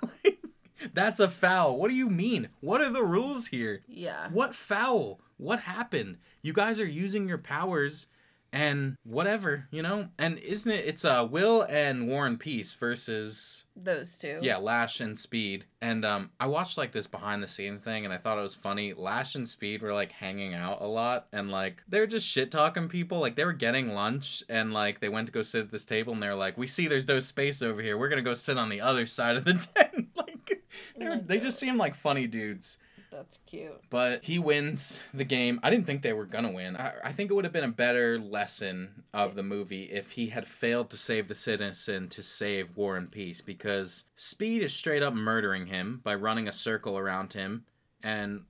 that's 0.94 1.20
a 1.20 1.30
foul 1.30 1.78
what 1.80 1.90
do 1.90 1.96
you 1.96 2.10
mean 2.10 2.50
what 2.62 2.82
are 2.82 2.90
the 2.90 3.04
rules 3.04 3.48
here 3.48 3.82
yeah. 3.88 4.30
What 4.32 4.56
foul? 4.56 5.20
What 5.38 5.62
happened? 5.62 6.18
You 6.42 6.54
guys 6.54 6.80
are 6.80 6.86
using 6.86 7.28
your 7.28 7.38
powers 7.38 8.08
and 8.56 8.96
whatever, 9.04 9.68
you 9.70 9.82
know? 9.82 10.08
And 10.18 10.40
isn't 10.40 10.72
it 10.72 10.86
it's 10.86 11.04
uh 11.04 11.28
Will 11.30 11.64
and 11.70 12.08
War 12.08 12.26
and 12.26 12.40
Peace 12.40 12.74
versus 12.74 13.66
Those 13.76 14.18
two. 14.18 14.40
yeah, 14.42 14.58
Lash 14.58 15.02
and 15.02 15.18
Speed. 15.18 15.66
And 15.82 16.06
um 16.06 16.32
I 16.40 16.48
watched 16.48 16.78
like 16.78 16.94
this 16.94 17.06
behind 17.06 17.44
the 17.44 17.48
scenes 17.48 17.84
thing 17.84 18.06
and 18.06 18.14
I 18.14 18.18
thought 18.18 18.38
it 18.38 18.42
was 18.42 18.56
funny. 18.56 18.94
Lash 18.94 19.36
and 19.36 19.48
Speed 19.48 19.82
were 19.82 19.94
like 19.94 20.12
hanging 20.14 20.54
out 20.54 20.82
a 20.82 20.88
lot 20.88 21.28
and 21.34 21.52
like 21.52 21.84
they're 21.90 22.08
just 22.08 22.28
shit 22.28 22.50
talking 22.50 22.88
people. 22.88 23.20
Like 23.20 23.36
they 23.36 23.46
were 23.46 23.54
getting 23.54 23.94
lunch 23.94 24.42
and 24.50 24.72
like 24.74 25.02
they 25.02 25.10
went 25.10 25.28
to 25.28 25.34
go 25.34 25.42
sit 25.42 25.66
at 25.66 25.72
this 25.72 25.86
table 25.86 26.14
and 26.14 26.24
they're 26.24 26.34
like, 26.34 26.58
"We 26.58 26.68
see 26.68 26.88
there's 26.88 27.08
no 27.08 27.20
space 27.20 27.62
over 27.62 27.82
here. 27.82 27.98
We're 27.98 28.10
going 28.10 28.24
to 28.24 28.30
go 28.30 28.34
sit 28.36 28.58
on 28.58 28.70
the 28.70 28.82
other 28.82 29.06
side 29.06 29.36
of 29.36 29.44
the 29.44 29.54
tent." 29.76 30.08
like 30.16 30.64
they, 30.98 31.06
were, 31.10 31.18
they 31.18 31.40
just 31.40 31.60
seem 31.60 31.76
like 31.78 31.94
funny 31.94 32.26
dudes. 32.28 32.78
That's 33.12 33.40
cute. 33.46 33.82
But 33.90 34.24
he 34.24 34.40
wins 34.40 35.00
the 35.14 35.24
game. 35.24 35.60
I 35.64 35.70
didn't 35.70 35.86
think 35.86 36.02
they 36.02 36.14
were 36.14 36.26
gonna 36.26 36.52
win. 36.52 36.76
I, 36.76 36.94
I 37.04 37.12
think 37.12 37.32
it 37.32 37.34
would 37.34 37.46
have 37.46 37.54
been 37.54 37.64
a 37.64 37.70
better 37.70 38.20
lesson 38.20 39.04
of 39.14 39.36
the 39.36 39.44
movie 39.44 39.84
if 39.84 40.12
he 40.12 40.28
had 40.28 40.48
failed 40.48 40.90
to 40.90 40.98
save 40.98 41.28
the 41.28 41.36
citizen 41.36 42.10
to 42.10 42.22
save 42.22 42.76
War 42.76 42.98
and 42.98 43.12
Peace, 43.12 43.42
because 43.42 44.06
Speed 44.16 44.62
is 44.64 44.74
straight 44.74 45.04
up 45.04 45.14
murdering 45.14 45.68
him 45.68 46.02
by 46.04 46.16
running 46.16 46.48
a 46.48 46.54
circle 46.54 46.98
around 46.98 47.34
him, 47.34 47.66
and 48.04 48.44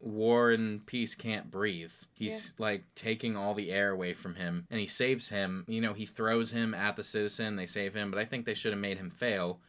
War 0.00 0.50
and 0.50 0.84
Peace 0.86 1.14
can't 1.14 1.50
breathe. 1.50 1.92
He's 2.14 2.54
like 2.58 2.84
taking 2.94 3.36
all 3.36 3.54
the 3.54 3.70
air 3.70 3.90
away 3.90 4.14
from 4.14 4.34
him, 4.34 4.66
and 4.70 4.80
he 4.80 4.86
saves 4.86 5.28
him. 5.28 5.64
You 5.68 5.80
know, 5.80 5.92
he 5.92 6.06
throws 6.06 6.50
him 6.50 6.74
at 6.74 6.96
the 6.96 7.04
citizen. 7.04 7.56
They 7.56 7.66
save 7.66 7.94
him, 7.94 8.10
but 8.10 8.18
I 8.18 8.24
think 8.24 8.46
they 8.46 8.54
should 8.54 8.72
have 8.72 8.80
made 8.80 8.98
him 8.98 9.10
fail 9.10 9.60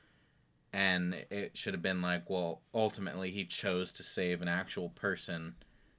and 0.73 1.13
it 1.29 1.57
should 1.57 1.73
have 1.73 1.81
been 1.83 2.01
like, 2.01 2.29
well, 2.29 2.61
ultimately 2.73 3.31
he 3.31 3.45
chose 3.45 3.91
to 3.93 4.03
save 4.03 4.41
an 4.41 4.47
actual 4.47 4.89
person 4.89 5.55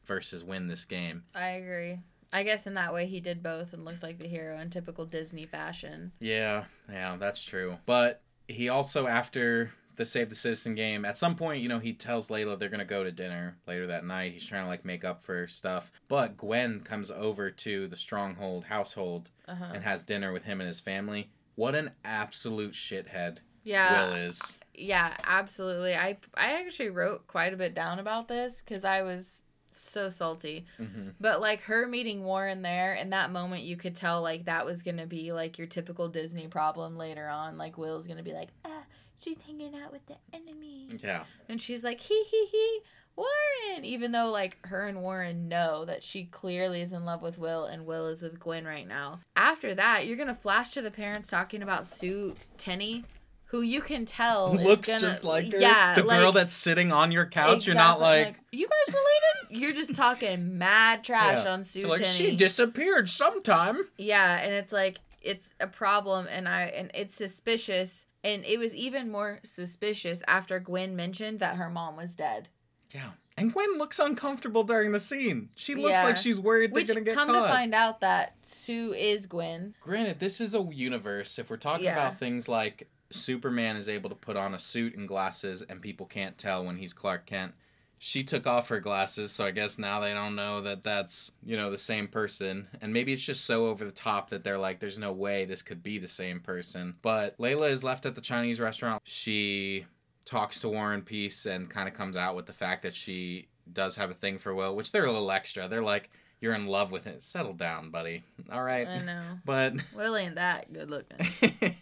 versus 0.06 0.42
win 0.44 0.66
this 0.66 0.84
game. 0.84 1.24
I 1.34 1.48
agree. 1.50 1.98
I 2.32 2.42
guess 2.44 2.66
in 2.66 2.74
that 2.74 2.94
way 2.94 3.06
he 3.06 3.20
did 3.20 3.42
both 3.42 3.72
and 3.74 3.84
looked 3.84 4.02
like 4.02 4.18
the 4.18 4.26
hero 4.28 4.58
in 4.58 4.70
typical 4.70 5.04
Disney 5.04 5.44
fashion. 5.46 6.12
Yeah, 6.18 6.64
yeah, 6.90 7.16
that's 7.16 7.44
true. 7.44 7.78
But 7.84 8.22
he 8.48 8.68
also, 8.70 9.06
after 9.06 9.72
the 9.96 10.06
Save 10.06 10.30
the 10.30 10.34
Citizen 10.34 10.74
game, 10.74 11.04
at 11.04 11.18
some 11.18 11.36
point, 11.36 11.60
you 11.62 11.68
know, 11.68 11.78
he 11.78 11.92
tells 11.92 12.30
Layla 12.30 12.58
they're 12.58 12.70
gonna 12.70 12.86
go 12.86 13.04
to 13.04 13.12
dinner 13.12 13.58
later 13.66 13.86
that 13.88 14.06
night. 14.06 14.32
He's 14.32 14.46
trying 14.46 14.64
to 14.64 14.68
like 14.68 14.86
make 14.86 15.04
up 15.04 15.22
for 15.22 15.46
stuff. 15.46 15.92
But 16.08 16.38
Gwen 16.38 16.80
comes 16.80 17.10
over 17.10 17.50
to 17.50 17.86
the 17.86 17.96
Stronghold 17.96 18.64
household 18.64 19.28
Uh-huh. 19.46 19.72
and 19.74 19.84
has 19.84 20.02
dinner 20.02 20.32
with 20.32 20.44
him 20.44 20.62
and 20.62 20.68
his 20.68 20.80
family. 20.80 21.30
What 21.54 21.74
an 21.74 21.90
absolute 22.02 22.72
shithead 22.72 23.38
Yeah. 23.64 24.08
Will 24.08 24.14
is. 24.16 24.60
Yeah, 24.74 25.14
absolutely. 25.24 25.94
I 25.94 26.18
I 26.34 26.60
actually 26.60 26.90
wrote 26.90 27.26
quite 27.26 27.52
a 27.52 27.56
bit 27.56 27.74
down 27.74 27.98
about 27.98 28.28
this 28.28 28.60
cuz 28.62 28.84
I 28.84 29.02
was 29.02 29.38
so 29.70 30.08
salty. 30.08 30.66
hmm 30.76 31.10
But 31.20 31.40
like 31.40 31.62
her 31.62 31.86
meeting 31.86 32.24
Warren 32.24 32.62
there 32.62 32.94
in 32.94 33.10
that 33.10 33.30
moment 33.30 33.62
you 33.62 33.76
could 33.76 33.94
tell 33.96 34.20
like 34.20 34.44
that 34.44 34.66
was 34.66 34.82
going 34.82 34.98
to 34.98 35.06
be 35.06 35.32
like 35.32 35.56
your 35.58 35.66
typical 35.66 36.08
Disney 36.08 36.46
problem 36.46 36.96
later 36.96 37.26
on 37.26 37.56
like 37.56 37.78
Will's 37.78 38.06
going 38.06 38.18
to 38.18 38.22
be 38.22 38.34
like, 38.34 38.50
"Ah, 38.64 38.84
she's 39.18 39.40
hanging 39.46 39.74
out 39.74 39.90
with 39.92 40.04
the 40.06 40.16
enemy." 40.32 40.88
Yeah. 41.02 41.24
And 41.48 41.60
she's 41.60 41.82
like, 41.82 42.00
"Hee 42.00 42.24
hee 42.30 42.46
hee, 42.52 42.80
Warren." 43.16 43.84
Even 43.84 44.12
though 44.12 44.30
like 44.30 44.58
her 44.66 44.86
and 44.86 45.00
Warren 45.02 45.48
know 45.48 45.84
that 45.86 46.02
she 46.02 46.24
clearly 46.24 46.82
is 46.82 46.92
in 46.92 47.04
love 47.06 47.22
with 47.22 47.38
Will 47.38 47.64
and 47.64 47.86
Will 47.86 48.08
is 48.08 48.20
with 48.20 48.38
Gwen 48.38 48.66
right 48.66 48.86
now. 48.86 49.20
After 49.36 49.74
that, 49.74 50.06
you're 50.06 50.16
going 50.16 50.28
to 50.28 50.34
flash 50.34 50.72
to 50.72 50.82
the 50.82 50.90
parents 50.90 51.28
talking 51.28 51.62
about 51.62 51.86
Sue 51.86 52.34
Tenney, 52.58 53.04
who 53.52 53.60
you 53.60 53.80
can 53.82 54.04
tell 54.06 54.54
is 54.54 54.62
Looks 54.62 54.88
gonna- 54.88 54.98
just 55.00 55.22
like 55.24 55.52
her. 55.52 55.60
Yeah, 55.60 55.94
the 55.94 56.02
like, 56.04 56.20
girl 56.20 56.32
that's 56.32 56.54
sitting 56.54 56.90
on 56.90 57.12
your 57.12 57.26
couch. 57.26 57.66
You're 57.66 57.76
not 57.76 57.98
Exactly. 57.98 58.24
like, 58.24 58.40
you 58.50 58.66
guys 58.66 58.94
related. 58.94 59.60
You're 59.62 59.72
just 59.74 59.94
talking 59.94 60.56
mad 60.58 61.04
trash 61.04 61.44
Yeah. 61.44 61.52
on 61.52 61.62
Sue 61.64 61.80
You're 61.80 61.88
like 61.90 62.02
Tenney. 62.02 62.14
she 62.30 62.34
disappeared 62.36 63.08
sometime. 63.10 63.82
yeah, 63.98 64.38
and 64.40 64.52
it's 64.54 64.72
like 64.72 64.98
it's 65.20 65.52
a 65.60 65.66
problem, 65.68 66.26
and 66.30 66.48
I 66.48 66.62
and 66.74 66.90
it's 66.94 67.14
suspicious, 67.14 68.06
and 68.24 68.44
it 68.44 68.58
was 68.58 68.74
even 68.74 69.10
more 69.10 69.38
suspicious 69.44 70.22
after 70.26 70.58
Gwen 70.58 70.96
mentioned 70.96 71.38
that 71.40 71.56
her 71.56 71.68
mom 71.70 71.96
was 71.96 72.16
dead. 72.16 72.48
Yeah. 72.90 73.10
And 73.38 73.50
Gwen 73.52 73.78
looks 73.78 73.98
uncomfortable 73.98 74.62
during 74.62 74.92
the 74.92 75.00
scene. 75.00 75.48
She 75.56 75.74
looks 75.74 75.92
Yeah. 76.00 76.04
like 76.04 76.16
she's 76.18 76.38
worried 76.38 76.72
Which 76.72 76.86
they're 76.86 76.96
gonna 76.96 77.04
get 77.04 77.14
come 77.14 77.28
caught. 77.28 77.46
to 77.46 77.52
find 77.52 77.74
out 77.74 78.00
that 78.00 78.34
Sue 78.42 78.92
is 78.92 79.26
Gwen. 79.26 79.74
Granted, 79.80 80.20
this 80.20 80.38
is 80.40 80.54
a 80.54 80.60
universe. 80.70 81.38
If 81.38 81.48
we're 81.50 81.56
talking 81.56 81.84
Yeah. 81.86 81.92
about 81.92 82.18
things 82.18 82.46
like 82.48 82.88
Superman 83.12 83.76
is 83.76 83.88
able 83.88 84.10
to 84.10 84.16
put 84.16 84.36
on 84.36 84.54
a 84.54 84.58
suit 84.58 84.96
and 84.96 85.08
glasses 85.08 85.62
and 85.62 85.80
people 85.80 86.06
can't 86.06 86.38
tell 86.38 86.64
when 86.64 86.76
he's 86.76 86.92
Clark 86.92 87.26
Kent. 87.26 87.52
She 87.98 88.24
took 88.24 88.48
off 88.48 88.68
her 88.68 88.80
glasses, 88.80 89.30
so 89.30 89.44
I 89.44 89.52
guess 89.52 89.78
now 89.78 90.00
they 90.00 90.12
don't 90.12 90.34
know 90.34 90.60
that 90.62 90.82
that's, 90.82 91.30
you 91.44 91.56
know, 91.56 91.70
the 91.70 91.78
same 91.78 92.08
person. 92.08 92.66
And 92.80 92.92
maybe 92.92 93.12
it's 93.12 93.22
just 93.22 93.44
so 93.44 93.66
over 93.66 93.84
the 93.84 93.92
top 93.92 94.30
that 94.30 94.42
they're 94.42 94.58
like, 94.58 94.80
there's 94.80 94.98
no 94.98 95.12
way 95.12 95.44
this 95.44 95.62
could 95.62 95.84
be 95.84 95.98
the 95.98 96.08
same 96.08 96.40
person. 96.40 96.96
But 97.00 97.38
Layla 97.38 97.70
is 97.70 97.84
left 97.84 98.04
at 98.04 98.16
the 98.16 98.20
Chinese 98.20 98.58
restaurant. 98.58 99.02
She 99.04 99.86
talks 100.24 100.58
to 100.60 100.68
Warren 100.68 101.02
Peace 101.02 101.46
and 101.46 101.70
kind 101.70 101.88
of 101.88 101.94
comes 101.94 102.16
out 102.16 102.34
with 102.34 102.46
the 102.46 102.52
fact 102.52 102.82
that 102.82 102.94
she 102.94 103.46
does 103.72 103.94
have 103.94 104.10
a 104.10 104.14
thing 104.14 104.36
for 104.38 104.52
Will, 104.52 104.74
which 104.74 104.90
they're 104.90 105.04
a 105.04 105.12
little 105.12 105.30
extra. 105.30 105.68
They're 105.68 105.80
like, 105.80 106.10
you're 106.40 106.54
in 106.54 106.66
love 106.66 106.90
with 106.90 107.04
him. 107.04 107.20
Settle 107.20 107.52
down, 107.52 107.90
buddy. 107.90 108.24
All 108.50 108.64
right. 108.64 108.86
I 108.86 108.98
know. 108.98 109.22
But 109.44 109.74
Will 109.94 110.16
ain't 110.16 110.34
that 110.34 110.72
good 110.72 110.90
looking. 110.90 111.18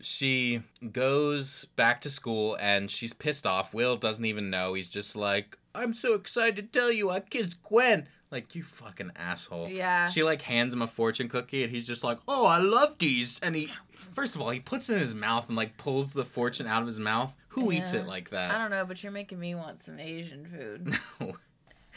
she 0.00 0.62
goes 0.92 1.64
back 1.76 2.00
to 2.02 2.10
school 2.10 2.56
and 2.60 2.90
she's 2.90 3.12
pissed 3.12 3.46
off. 3.46 3.72
Will 3.74 3.96
doesn't 3.96 4.24
even 4.24 4.50
know. 4.50 4.74
He's 4.74 4.88
just 4.88 5.16
like, 5.16 5.58
I'm 5.74 5.92
so 5.94 6.14
excited 6.14 6.56
to 6.72 6.78
tell 6.78 6.90
you 6.92 7.10
I 7.10 7.20
kissed 7.20 7.62
Gwen. 7.62 8.08
Like, 8.30 8.54
you 8.54 8.62
fucking 8.62 9.12
asshole. 9.16 9.68
Yeah. 9.68 10.08
She 10.08 10.22
like 10.22 10.42
hands 10.42 10.74
him 10.74 10.82
a 10.82 10.86
fortune 10.86 11.28
cookie 11.28 11.62
and 11.64 11.72
he's 11.72 11.86
just 11.86 12.04
like, 12.04 12.18
Oh, 12.28 12.46
I 12.46 12.58
love 12.58 12.98
these. 12.98 13.38
And 13.40 13.54
he, 13.56 13.72
first 14.12 14.34
of 14.36 14.42
all, 14.42 14.50
he 14.50 14.60
puts 14.60 14.90
it 14.90 14.94
in 14.94 15.00
his 15.00 15.14
mouth 15.14 15.48
and 15.48 15.56
like 15.56 15.76
pulls 15.78 16.12
the 16.12 16.24
fortune 16.24 16.66
out 16.66 16.82
of 16.82 16.86
his 16.88 17.00
mouth. 17.00 17.34
Who 17.50 17.72
eats 17.72 17.94
it 17.94 18.06
like 18.06 18.30
that? 18.30 18.52
I 18.54 18.58
don't 18.58 18.70
know, 18.70 18.84
but 18.84 19.02
you're 19.02 19.10
making 19.10 19.40
me 19.40 19.54
want 19.54 19.80
some 19.80 19.98
Asian 19.98 20.46
food. 20.46 20.98
No. 21.20 21.34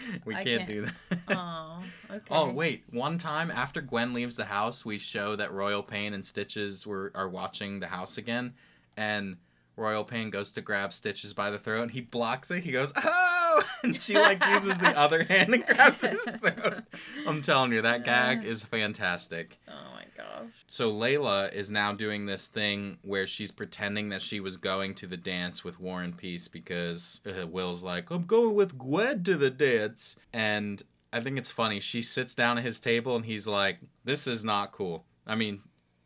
We 0.26 0.34
can't, 0.36 0.46
can't- 0.46 0.68
do 0.68 0.82
that. 0.82 1.20
Oh, 1.30 1.84
okay. 2.10 2.24
Oh 2.32 2.52
wait! 2.52 2.84
One 2.92 3.18
time 3.18 3.50
after 3.52 3.82
Gwen 3.82 4.14
leaves 4.14 4.36
the 4.36 4.46
house, 4.46 4.84
we 4.86 4.98
show 4.98 5.36
that 5.36 5.52
Royal 5.52 5.84
Pain 5.84 6.14
and 6.14 6.26
Stitches 6.26 6.86
were 6.86 7.12
are 7.16 7.30
watching 7.30 7.80
the 7.80 7.88
house 7.88 8.18
again, 8.18 8.54
and 8.98 9.38
Royal 9.78 10.04
Pain 10.04 10.30
goes 10.30 10.52
to 10.54 10.62
grab 10.62 10.94
Stitches 10.94 11.34
by 11.34 11.50
the 11.50 11.58
throat, 11.60 11.84
and 11.84 11.92
he 11.92 12.02
blocks 12.02 12.52
it. 12.52 12.64
He 12.64 12.72
goes, 12.72 12.92
"Oh!" 12.96 13.41
and 13.84 14.02
she 14.02 14.16
like 14.16 14.44
uses 14.46 14.78
the 14.78 14.98
other 14.98 15.24
hand 15.30 15.54
and 15.54 15.66
grabs 15.66 16.06
his 16.06 16.22
throat. 16.42 16.84
I'm 17.28 17.42
telling 17.42 17.72
you, 17.72 17.82
that 17.82 18.04
gag 18.04 18.44
is 18.44 18.64
fantastic. 18.64 19.60
Oh 19.68 19.94
my 19.94 20.06
gosh. 20.18 20.52
So 20.68 20.92
Layla 20.92 21.54
is 21.54 21.72
now 21.72 21.94
doing 21.94 22.26
this 22.26 22.48
thing 22.48 22.98
where 23.02 23.28
she's 23.28 23.52
pretending 23.52 24.10
that 24.10 24.22
she 24.22 24.40
was 24.40 24.58
going 24.58 24.96
to 24.96 25.08
the 25.08 25.18
dance 25.18 25.64
with 25.64 25.80
War 25.80 26.02
and 26.02 26.16
Peace 26.16 26.48
because 26.48 27.22
uh, 27.26 27.48
Will's 27.48 27.84
like, 27.84 28.12
I'm 28.12 28.26
going 28.26 28.56
with 28.56 28.78
Gwen 28.78 29.24
to 29.24 29.36
the 29.36 29.50
dance. 29.50 30.16
And 30.34 30.82
I 31.14 31.20
think 31.20 31.38
it's 31.38 31.52
funny. 31.52 31.80
She 31.80 32.02
sits 32.02 32.36
down 32.36 32.58
at 32.58 32.64
his 32.64 32.80
table 32.80 33.16
and 33.16 33.26
he's 33.26 33.48
like, 33.48 33.80
This 34.04 34.28
is 34.28 34.46
not 34.46 34.72
cool. 34.72 35.06
I 35.28 35.36
mean, 35.36 35.62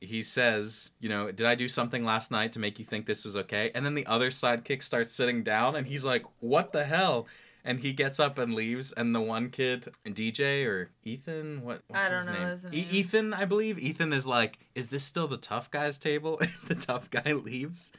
he 0.06 0.22
says, 0.22 0.92
you 1.00 1.10
know, 1.10 1.32
did 1.32 1.46
I 1.46 1.56
do 1.56 1.68
something 1.68 2.06
last 2.06 2.32
night 2.32 2.54
to 2.54 2.60
make 2.60 2.80
you 2.80 2.86
think 2.86 3.06
this 3.06 3.26
was 3.26 3.38
okay? 3.38 3.72
And 3.74 3.86
then 3.86 3.94
the 3.94 4.06
other 4.06 4.30
sidekick 4.30 4.84
starts 4.84 5.12
sitting 5.12 5.44
down 5.44 5.76
and 5.76 5.88
he's 5.88 6.06
like, 6.06 6.26
what 6.40 6.72
the 6.74 6.84
hell? 6.84 7.28
And 7.68 7.80
he 7.80 7.94
gets 7.94 8.20
up 8.20 8.38
and 8.38 8.54
leaves, 8.54 8.92
and 8.92 9.16
the 9.16 9.20
one 9.22 9.50
kid, 9.50 9.88
DJ 10.06 10.66
or 10.68 10.92
Ethan, 11.04 11.64
what? 11.64 11.82
What's 11.88 12.06
I 12.06 12.10
don't 12.10 12.20
his 12.20 12.28
know 12.28 12.34
name? 12.34 12.48
his 12.48 12.66
E- 12.72 12.88
Ethan, 13.00 13.34
I 13.34 13.46
believe. 13.46 13.80
Ethan 13.80 14.14
is 14.14 14.28
like, 14.28 14.60
is 14.76 14.90
this 14.90 15.04
still 15.04 15.28
the 15.28 15.38
tough 15.38 15.72
guy's 15.72 15.98
table? 15.98 16.40
the 16.68 16.76
tough 16.76 17.10
guy 17.10 17.34
leaves, 17.34 17.92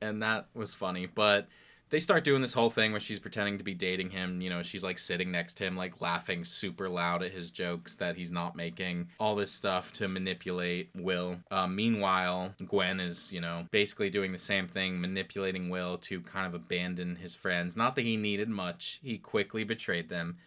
and 0.00 0.20
that 0.24 0.48
was 0.52 0.74
funny. 0.74 1.06
But 1.06 1.46
they 1.94 2.00
start 2.00 2.24
doing 2.24 2.42
this 2.42 2.54
whole 2.54 2.70
thing 2.70 2.90
where 2.90 3.00
she's 3.00 3.20
pretending 3.20 3.56
to 3.56 3.62
be 3.62 3.72
dating 3.72 4.10
him. 4.10 4.40
You 4.40 4.50
know, 4.50 4.64
she's 4.64 4.82
like 4.82 4.98
sitting 4.98 5.30
next 5.30 5.54
to 5.58 5.64
him, 5.64 5.76
like 5.76 6.00
laughing 6.00 6.44
super 6.44 6.88
loud 6.88 7.22
at 7.22 7.30
his 7.30 7.52
jokes 7.52 7.94
that 7.98 8.16
he's 8.16 8.32
not 8.32 8.56
making. 8.56 9.10
All 9.20 9.36
this 9.36 9.52
stuff 9.52 9.92
to 9.92 10.08
manipulate 10.08 10.90
Will. 10.96 11.38
Uh, 11.52 11.68
meanwhile, 11.68 12.52
Gwen 12.66 12.98
is, 12.98 13.32
you 13.32 13.40
know, 13.40 13.68
basically 13.70 14.10
doing 14.10 14.32
the 14.32 14.38
same 14.38 14.66
thing, 14.66 15.00
manipulating 15.00 15.68
Will 15.68 15.96
to 15.98 16.20
kind 16.22 16.48
of 16.48 16.54
abandon 16.54 17.14
his 17.14 17.36
friends. 17.36 17.76
Not 17.76 17.94
that 17.94 18.02
he 18.02 18.16
needed 18.16 18.48
much, 18.48 18.98
he 19.04 19.16
quickly 19.16 19.62
betrayed 19.62 20.08
them. 20.08 20.38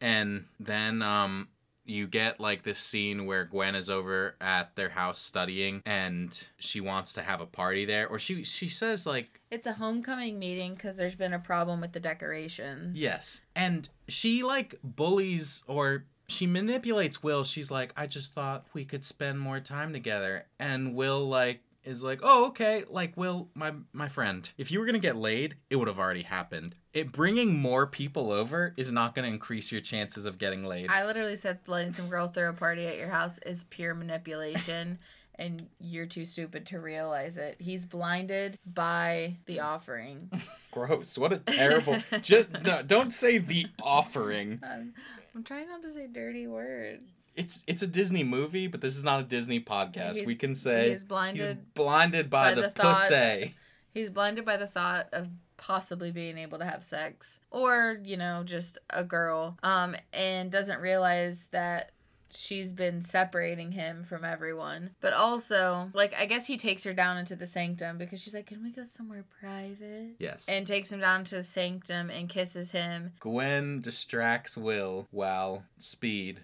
And 0.00 0.46
then 0.58 1.02
um, 1.02 1.46
you 1.88 2.06
get 2.06 2.38
like 2.38 2.62
this 2.62 2.78
scene 2.78 3.24
where 3.26 3.44
Gwen 3.44 3.74
is 3.74 3.88
over 3.88 4.36
at 4.40 4.76
their 4.76 4.90
house 4.90 5.18
studying 5.18 5.82
and 5.86 6.48
she 6.58 6.80
wants 6.80 7.14
to 7.14 7.22
have 7.22 7.40
a 7.40 7.46
party 7.46 7.84
there 7.84 8.06
or 8.08 8.18
she 8.18 8.44
she 8.44 8.68
says 8.68 9.06
like 9.06 9.40
It's 9.50 9.66
a 9.66 9.72
homecoming 9.72 10.38
meeting 10.38 10.74
because 10.74 10.96
there's 10.96 11.14
been 11.14 11.32
a 11.32 11.38
problem 11.38 11.80
with 11.80 11.92
the 11.92 12.00
decorations. 12.00 12.98
yes. 12.98 13.40
And 13.56 13.88
she 14.08 14.42
like 14.42 14.74
bullies 14.82 15.64
or 15.66 16.04
she 16.28 16.46
manipulates 16.46 17.22
Will. 17.22 17.42
She's 17.42 17.70
like 17.70 17.92
I 17.96 18.06
just 18.06 18.34
thought 18.34 18.66
we 18.74 18.84
could 18.84 19.02
spend 19.04 19.40
more 19.40 19.60
time 19.60 19.92
together. 19.94 20.44
And 20.58 20.94
Will 20.94 21.26
like 21.26 21.60
is 21.84 22.02
like 22.02 22.20
oh 22.22 22.46
okay 22.46 22.84
like 22.88 23.16
Will 23.16 23.48
my 23.54 23.72
my 23.92 24.08
friend 24.08 24.50
if 24.58 24.70
you 24.70 24.78
were 24.80 24.86
to 24.94 24.98
get 24.98 25.16
laid 25.16 25.56
it 25.70 25.76
would 25.76 25.88
have 25.88 25.98
already 25.98 26.22
happened 26.22 26.74
it 26.92 27.12
bringing 27.12 27.56
more 27.58 27.86
people 27.86 28.30
over 28.32 28.74
is 28.76 28.90
not 28.92 29.14
to 29.26 29.32
increase 29.32 29.70
your 29.72 29.80
chances 29.80 30.24
of 30.26 30.38
getting 30.38 30.64
laid 30.64 30.88
I 30.90 31.04
literally 31.06 31.36
said 31.36 31.60
letting 31.66 31.92
some 31.92 32.08
girl 32.08 32.28
throw 32.28 32.50
a 32.50 32.52
party 32.52 32.86
at 32.86 32.96
your 32.96 33.08
house 33.08 33.38
is 33.46 33.64
pure 33.64 33.94
manipulation. 33.94 34.98
And 35.40 35.68
you're 35.78 36.06
too 36.06 36.24
stupid 36.24 36.66
to 36.66 36.80
realize 36.80 37.36
it. 37.36 37.58
He's 37.60 37.86
blinded 37.86 38.58
by 38.66 39.36
the 39.46 39.60
offering. 39.60 40.32
Gross. 40.72 41.16
What 41.16 41.32
a 41.32 41.38
terrible. 41.38 41.98
just 42.22 42.50
no, 42.64 42.82
don't 42.82 43.12
say 43.12 43.38
the 43.38 43.66
offering. 43.80 44.58
I'm, 44.64 44.94
I'm 45.36 45.44
trying 45.44 45.68
not 45.68 45.82
to 45.82 45.92
say 45.92 46.08
dirty 46.08 46.48
words. 46.48 47.04
It's 47.38 47.62
it's 47.68 47.82
a 47.82 47.86
Disney 47.86 48.24
movie, 48.24 48.66
but 48.66 48.80
this 48.80 48.96
is 48.96 49.04
not 49.04 49.20
a 49.20 49.22
Disney 49.22 49.60
podcast. 49.60 50.14
He's- 50.16 50.26
we 50.26 50.34
can 50.34 50.54
say 50.56 50.90
he's 50.90 51.04
blinded 51.04 51.56
he's 51.58 51.66
blinded 51.74 52.28
by, 52.28 52.50
by 52.50 52.54
the, 52.56 52.62
the 52.62 52.70
thought- 52.70 53.08
pussy. 53.08 53.54
He's 53.94 54.10
blinded 54.10 54.44
by 54.44 54.56
the 54.56 54.66
thought 54.66 55.08
of 55.12 55.28
possibly 55.56 56.10
being 56.10 56.36
able 56.38 56.58
to 56.58 56.64
have 56.64 56.82
sex 56.84 57.40
or, 57.50 57.98
you 58.04 58.16
know, 58.16 58.42
just 58.44 58.78
a 58.90 59.04
girl 59.04 59.56
um 59.62 59.94
and 60.12 60.50
doesn't 60.50 60.80
realize 60.80 61.46
that 61.52 61.92
she's 62.30 62.72
been 62.72 63.00
separating 63.02 63.72
him 63.72 64.04
from 64.04 64.24
everyone. 64.24 64.90
But 65.00 65.12
also, 65.14 65.90
like 65.94 66.14
I 66.18 66.26
guess 66.26 66.46
he 66.46 66.56
takes 66.58 66.82
her 66.84 66.92
down 66.92 67.18
into 67.18 67.36
the 67.36 67.46
sanctum 67.46 67.98
because 67.98 68.20
she's 68.22 68.34
like, 68.34 68.46
"Can 68.46 68.62
we 68.62 68.70
go 68.70 68.84
somewhere 68.84 69.24
private?" 69.40 70.16
Yes. 70.18 70.48
And 70.48 70.66
takes 70.66 70.92
him 70.92 71.00
down 71.00 71.24
to 71.24 71.36
the 71.36 71.42
sanctum 71.42 72.10
and 72.10 72.28
kisses 72.28 72.70
him. 72.72 73.12
Gwen 73.20 73.80
distracts 73.80 74.56
Will 74.56 75.06
while 75.10 75.64
Speed 75.78 76.40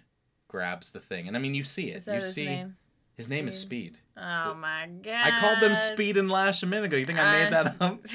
grabs 0.55 0.93
the 0.93 1.01
thing, 1.01 1.27
and 1.27 1.37
I 1.37 1.41
mean 1.41 1.53
you 1.53 1.65
see 1.65 1.91
it. 1.91 1.97
Is 1.97 2.05
that 2.05 2.15
you 2.15 2.21
his 2.21 2.33
see 2.33 2.47
name? 2.47 2.77
his 3.17 3.29
name 3.29 3.49
is 3.49 3.59
Speed. 3.59 3.99
Oh 4.17 4.55
my 4.55 4.89
god. 5.03 5.33
I 5.33 5.41
called 5.41 5.59
them 5.61 5.75
Speed 5.75 6.17
and 6.17 6.31
Lash 6.31 6.63
a 6.63 6.67
minute 6.67 6.85
ago. 6.85 6.97
You 6.97 7.07
think 7.07 7.19
I 7.19 7.43
made 7.43 7.53
that 7.53 7.75
up? 7.81 8.07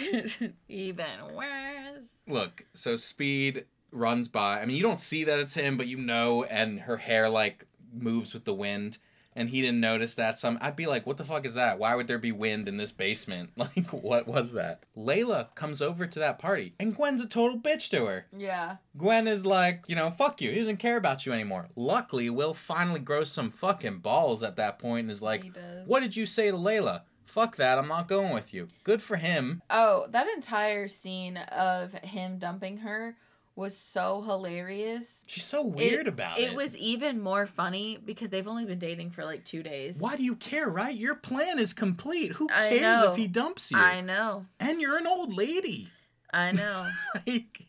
Even 0.70 1.36
worse. 1.36 2.08
Look, 2.30 2.66
so 2.74 2.96
Speed 2.96 3.66
runs 3.92 4.30
by. 4.30 4.62
I 4.62 4.66
mean, 4.66 4.78
you 4.78 4.84
don't 4.84 5.02
see 5.02 5.26
that 5.26 5.38
it's 5.42 5.54
him, 5.54 5.76
but 5.76 5.88
you 5.88 5.98
know, 5.98 6.46
and 6.46 6.80
her 6.80 6.96
hair 6.96 7.30
like 7.30 7.66
moves 7.94 8.34
with 8.34 8.46
the 8.46 8.54
wind. 8.54 9.00
And 9.36 9.50
he 9.50 9.62
didn't 9.62 9.80
notice 9.80 10.16
that. 10.16 10.40
Some 10.40 10.58
I'd 10.62 10.76
be 10.76 10.88
like, 10.88 11.06
"What 11.06 11.18
the 11.18 11.24
fuck 11.24 11.46
is 11.46 11.54
that? 11.54 11.80
Why 11.80 11.96
would 11.96 12.08
there 12.08 12.18
be 12.18 12.32
wind 12.32 12.68
in 12.68 12.78
this 12.78 12.92
basement? 12.92 13.52
Like, 13.58 13.94
what 13.94 14.28
was 14.28 14.54
that?" 14.54 14.84
Layla 14.98 15.54
comes 15.56 15.82
over 15.82 16.08
to 16.08 16.20
that 16.20 16.40
party, 16.40 16.74
and 16.80 16.96
Gwen's 16.96 17.22
a 17.22 17.28
total 17.28 17.60
bitch 17.60 17.90
to 17.92 18.06
her. 18.06 18.26
Yeah. 18.36 18.78
Gwen 18.98 19.28
is 19.28 19.46
like, 19.46 19.84
you 19.88 19.96
know, 19.96 20.12
fuck 20.12 20.42
you. 20.42 20.52
He 20.52 20.60
doesn't 20.60 20.78
care 20.78 20.98
about 20.98 21.26
you 21.26 21.34
anymore. 21.34 21.70
Luckily, 21.76 22.30
Will 22.30 22.54
finally 22.54 23.00
grows 23.00 23.32
some 23.32 23.52
fucking 23.52 24.00
balls 24.00 24.42
at 24.44 24.56
that 24.58 24.80
point 24.80 25.06
and 25.06 25.12
is 25.12 25.22
like. 25.22 25.46
"What 25.86 26.02
did 26.02 26.16
you 26.16 26.26
say 26.26 26.50
to 26.52 26.58
Layla? 26.58 27.02
Fuck 27.26 27.58
that. 27.58 27.78
I'm 27.78 27.88
not 27.88 28.08
going 28.08 28.34
with 28.34 28.54
you." 28.54 28.68
Good 28.84 29.02
for 29.02 29.18
him. 29.18 29.62
Oh, 29.70 30.08
that 30.10 30.28
entire 30.28 30.88
scene 30.88 31.38
of 31.38 31.94
him 31.94 32.40
dumping 32.40 32.78
her 32.78 33.16
was 33.60 33.78
so 33.78 34.22
hilarious. 34.22 35.24
She's 35.28 35.44
so 35.46 35.62
weird 35.62 36.08
about 36.08 36.40
it. 36.40 36.50
It 36.52 36.56
was 36.56 36.76
even 36.78 37.22
more 37.22 37.46
funny 37.46 38.00
because 38.04 38.30
they've 38.30 38.48
only 38.48 38.66
been 38.66 38.80
dating 38.80 39.12
for 39.12 39.24
like 39.24 39.44
two 39.46 39.62
days. 39.62 40.00
Why 40.00 40.16
do 40.16 40.24
you 40.24 40.36
care, 40.36 40.68
right? 40.68 40.96
Your 40.96 41.16
plan 41.16 41.60
is 41.60 41.74
complete. 41.74 42.32
Who 42.34 42.48
cares 42.48 43.12
if 43.12 43.16
he 43.18 43.28
dumps 43.28 43.72
you? 43.72 43.78
I 43.78 44.02
know. 44.02 44.46
And 44.60 44.82
you're 44.82 44.98
an 44.98 45.06
old 45.08 45.36
lady. 45.36 45.90
I 46.34 46.52
know. 46.54 46.90
like, 47.28 47.62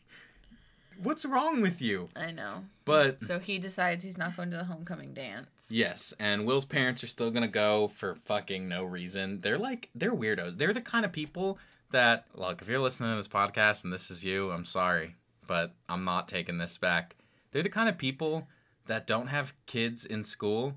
what's 1.03 1.25
wrong 1.25 1.61
with 1.61 1.81
you? 1.81 2.09
I 2.15 2.31
know. 2.31 2.63
But 2.85 3.21
So 3.21 3.39
he 3.39 3.59
decides 3.59 4.03
he's 4.03 4.17
not 4.17 4.35
going 4.35 4.51
to 4.51 4.57
the 4.57 4.63
homecoming 4.63 5.13
dance. 5.13 5.67
yes, 5.69 6.13
and 6.19 6.45
Will's 6.45 6.65
parents 6.65 7.03
are 7.03 7.07
still 7.07 7.31
gonna 7.31 7.47
go 7.47 7.89
for 7.89 8.15
fucking 8.25 8.67
no 8.67 8.83
reason. 8.83 9.41
They're 9.41 9.57
like, 9.59 9.89
they're 9.93 10.15
weirdos. 10.15 10.57
They're 10.57 10.73
the 10.73 10.81
kind 10.81 11.05
of 11.05 11.11
people 11.11 11.59
that, 11.91 12.25
look, 12.33 12.61
if 12.61 12.67
you're 12.69 12.79
listening 12.79 13.11
to 13.11 13.15
this 13.17 13.27
podcast 13.27 13.83
and 13.83 13.91
this 13.93 14.09
is 14.09 14.23
you, 14.23 14.49
I'm 14.51 14.65
sorry, 14.65 15.15
but 15.51 15.73
I'm 15.89 16.05
not 16.05 16.29
taking 16.29 16.59
this 16.59 16.77
back. 16.77 17.17
They're 17.51 17.61
the 17.61 17.67
kind 17.67 17.89
of 17.89 17.97
people 17.97 18.47
that 18.85 19.05
don't 19.05 19.27
have 19.27 19.53
kids 19.65 20.05
in 20.05 20.23
school, 20.23 20.75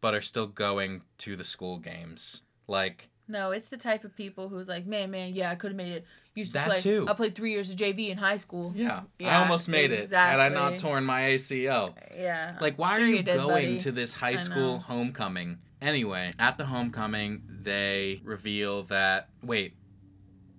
but 0.00 0.14
are 0.14 0.22
still 0.22 0.46
going 0.46 1.02
to 1.18 1.36
the 1.36 1.44
school 1.44 1.76
games. 1.76 2.40
Like, 2.66 3.10
No, 3.28 3.50
it's 3.50 3.68
the 3.68 3.76
type 3.76 4.04
of 4.04 4.16
people 4.16 4.48
who's 4.48 4.68
like, 4.68 4.86
man, 4.86 5.10
man, 5.10 5.34
yeah, 5.34 5.50
I 5.50 5.54
could 5.54 5.72
have 5.72 5.76
made 5.76 5.92
it. 5.92 6.06
Used 6.34 6.52
to 6.52 6.60
That 6.60 6.66
play. 6.68 6.78
too. 6.78 7.04
I 7.06 7.12
played 7.12 7.34
three 7.34 7.50
years 7.50 7.68
of 7.68 7.76
JV 7.76 8.08
in 8.08 8.16
high 8.16 8.38
school. 8.38 8.72
Yeah, 8.74 9.02
I 9.20 9.34
almost 9.34 9.68
made 9.68 9.92
it 9.92 10.10
had 10.10 10.40
I 10.40 10.48
not 10.48 10.78
torn 10.78 11.04
my 11.04 11.20
ACL. 11.34 11.92
Yeah. 12.16 12.56
Like, 12.58 12.78
why 12.78 12.96
Sure 12.96 13.04
are 13.04 13.08
you, 13.10 13.22
did, 13.22 13.36
going 13.36 13.48
buddy. 13.72 13.78
to 13.80 13.92
this 13.92 14.14
high 14.14 14.36
school 14.36 14.78
homecoming? 14.78 15.58
Anyway, 15.82 16.30
at 16.38 16.56
the 16.56 16.64
homecoming, 16.64 17.42
they 17.64 18.22
reveal 18.24 18.84
that. 18.84 19.28
Wait, 19.42 19.74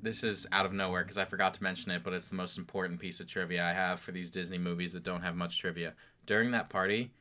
this 0.02 0.24
is 0.24 0.48
out 0.52 0.66
of 0.66 0.74
nowhere 0.74 1.04
because 1.04 1.18
I 1.18 1.26
forgot 1.26 1.54
to 1.56 1.64
mention 1.64 1.92
it, 1.92 2.04
but 2.04 2.14
it's 2.14 2.30
the 2.30 2.36
most 2.36 2.58
important 2.58 3.00
piece 3.00 3.20
of 3.20 3.28
trivia 3.28 3.64
I 3.64 3.74
have 3.74 4.00
for 4.00 4.12
these 4.12 4.30
Disney 4.30 4.58
movies 4.58 4.94
that 4.94 5.04
don't 5.04 5.24
have 5.24 5.36
much 5.36 5.60
trivia. 5.60 5.94
During 6.26 6.52
that 6.52 6.70
party, 6.70 7.12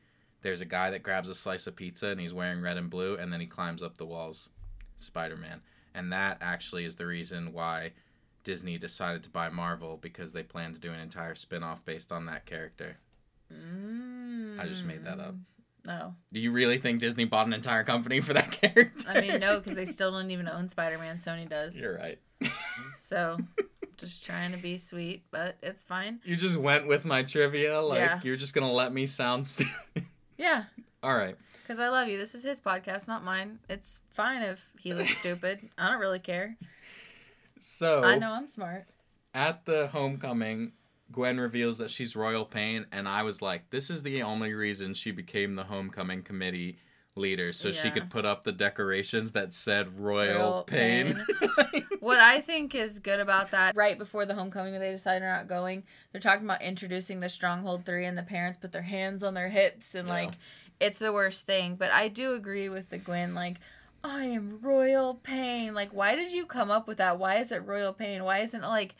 there's 0.41 0.61
a 0.61 0.65
guy 0.65 0.89
that 0.91 1.03
grabs 1.03 1.29
a 1.29 1.35
slice 1.35 1.67
of 1.67 1.75
pizza 1.75 2.07
and 2.07 2.19
he's 2.19 2.33
wearing 2.33 2.61
red 2.61 2.77
and 2.77 2.89
blue, 2.89 3.15
and 3.15 3.31
then 3.31 3.39
he 3.39 3.47
climbs 3.47 3.81
up 3.81 3.97
the 3.97 4.05
walls. 4.05 4.49
Spider 4.97 5.37
Man. 5.37 5.61
And 5.93 6.11
that 6.11 6.37
actually 6.41 6.85
is 6.85 6.95
the 6.95 7.05
reason 7.05 7.53
why 7.53 7.93
Disney 8.43 8.77
decided 8.77 9.23
to 9.23 9.29
buy 9.29 9.49
Marvel 9.49 9.97
because 9.97 10.31
they 10.31 10.43
plan 10.43 10.73
to 10.73 10.79
do 10.79 10.91
an 10.91 10.99
entire 10.99 11.35
spin 11.35 11.63
off 11.63 11.83
based 11.85 12.11
on 12.11 12.25
that 12.25 12.45
character. 12.45 12.97
Mm. 13.51 14.59
I 14.59 14.65
just 14.65 14.85
made 14.85 15.05
that 15.05 15.19
up. 15.19 15.35
No. 15.85 16.15
Do 16.33 16.39
you 16.39 16.51
really 16.51 16.77
think 16.77 16.99
Disney 16.99 17.23
bought 17.23 17.47
an 17.47 17.53
entire 17.53 17.83
company 17.83 18.19
for 18.19 18.33
that 18.33 18.51
character? 18.51 19.05
I 19.09 19.21
mean, 19.21 19.39
no, 19.39 19.59
because 19.59 19.75
they 19.75 19.85
still 19.85 20.11
don't 20.11 20.31
even 20.31 20.47
own 20.47 20.67
Spider 20.69 20.97
Man. 20.97 21.17
Sony 21.17 21.47
does. 21.47 21.75
You're 21.75 21.97
right. 21.97 22.19
So, 22.99 23.37
just 23.95 24.25
trying 24.25 24.51
to 24.51 24.57
be 24.57 24.77
sweet, 24.77 25.23
but 25.31 25.55
it's 25.63 25.81
fine. 25.81 26.19
You 26.25 26.35
just 26.35 26.57
went 26.57 26.87
with 26.87 27.05
my 27.05 27.23
trivia, 27.23 27.79
like 27.79 27.99
Yeah. 27.99 28.19
you're 28.21 28.35
just 28.35 28.53
gonna 28.53 28.71
let 28.71 28.91
me 28.91 29.05
sound 29.05 29.47
stupid. 29.47 30.03
Yeah, 30.37 30.65
All 31.01 31.15
right. 31.15 31.37
because 31.63 31.79
I 31.79 31.87
love 31.87 32.09
you. 32.09 32.17
This 32.17 32.35
is 32.35 32.43
his 32.43 32.59
podcast, 32.59 33.07
not 33.07 33.23
mine. 33.23 33.59
It's 33.69 34.01
fine 34.13 34.41
if 34.41 34.61
he 34.77 34.93
looks 34.93 35.17
stupid. 35.19 35.69
I 35.77 35.89
don't 35.89 36.01
really 36.01 36.19
care. 36.19 36.57
So 37.59 38.03
I 38.03 38.17
know 38.17 38.31
I'm 38.33 38.49
smart. 38.49 38.85
at 39.33 39.65
the 39.65 39.87
homecoming, 39.87 40.73
Gwen 41.11 41.39
reveals 41.39 41.77
that 41.77 41.89
she's 41.89 42.13
Royal 42.15 42.43
Pain, 42.45 42.85
and 42.91 43.07
I 43.07 43.23
was 43.23 43.41
like, 43.41 43.69
this 43.69 43.89
is 43.89 44.03
the 44.03 44.21
only 44.23 44.53
reason 44.53 44.93
she 44.93 45.11
became 45.11 45.55
the 45.55 45.63
homecoming 45.63 46.23
committee 46.23 46.77
leader, 47.17 47.51
so 47.51 47.71
she 47.71 47.89
could 47.89 48.09
put 48.09 48.25
up 48.25 48.43
the 48.43 48.51
decorations 48.51 49.33
that 49.33 49.53
said 49.53 49.99
Royal, 49.99 50.33
Royal 50.39 50.63
Pain. 50.63 51.25
What 51.99 52.19
I 52.19 52.39
think 52.39 52.73
is 52.73 52.99
good 52.99 53.19
about 53.19 53.51
that, 53.51 53.75
right 53.75 53.97
before 53.97 54.25
the 54.25 54.33
homecoming 54.35 54.71
when 54.71 54.81
they 54.81 54.91
decide 54.91 55.21
they're 55.21 55.35
not 55.35 55.49
going, 55.49 55.83
they're 56.11 56.21
talking 56.21 56.45
about 56.45 56.61
introducing 56.61 57.19
the 57.19 57.27
Stronghold 57.27 57.85
3 57.85 58.05
and 58.05 58.17
the 58.17 58.23
parents 58.23 58.57
put 58.57 58.71
their 58.71 58.81
hands 58.83 59.23
on 59.23 59.33
their 59.33 59.49
hips 59.49 59.93
and 59.93 60.07
Yeah. 60.07 60.13
like 60.13 60.31
it's 60.79 60.99
the 60.99 61.11
worst 61.11 61.45
thing. 61.45 61.75
But 61.75 61.91
I 61.91 62.07
do 62.07 62.33
agree 62.33 62.69
with 62.69 62.89
the 62.89 62.97
Gwen, 62.97 63.33
like, 63.35 63.57
I 64.03 64.25
am 64.25 64.59
royal 64.61 65.15
pain. 65.15 65.73
Like, 65.73 65.91
why 65.91 66.15
did 66.15 66.31
you 66.31 66.45
come 66.45 66.71
up 66.71 66.87
with 66.87 66.97
that? 66.99 67.19
Why 67.19 67.37
is 67.39 67.51
it 67.51 67.65
royal 67.65 67.91
pain? 67.93 68.23
Why 68.23 68.39
isn't 68.39 68.63
it 68.63 68.67
like 68.67 68.95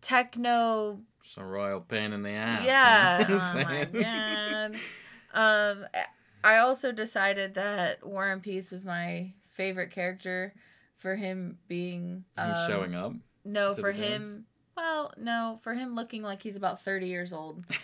techno 0.00 1.00
some 1.24 1.44
Royal 1.44 1.80
Pain 1.80 2.12
in 2.14 2.22
the 2.22 2.30
ass. 2.30 2.64
Yeah. 2.64 3.20
you 3.20 3.34
know 3.34 3.40
Oh 3.42 3.64
my 3.64 3.84
god. 3.84 4.74
Um 5.34 5.84
I 6.44 6.58
also 6.58 6.92
decided 6.92 7.54
that 7.54 8.06
Warren 8.06 8.40
Peace 8.40 8.70
was 8.70 8.84
my 8.84 9.32
favorite 9.50 9.90
character 9.90 10.54
for 10.96 11.16
him 11.16 11.58
being 11.68 12.24
Him 12.36 12.50
um, 12.54 12.68
showing 12.68 12.94
up. 12.94 13.12
No, 13.44 13.74
for 13.74 13.92
him. 13.92 14.22
dance? 14.22 14.38
Well, 14.76 15.12
no, 15.16 15.58
for 15.62 15.74
him 15.74 15.94
looking 15.94 16.22
like 16.22 16.42
he's 16.42 16.56
about 16.56 16.82
thirty 16.82 17.06
years 17.08 17.32
old. 17.32 17.64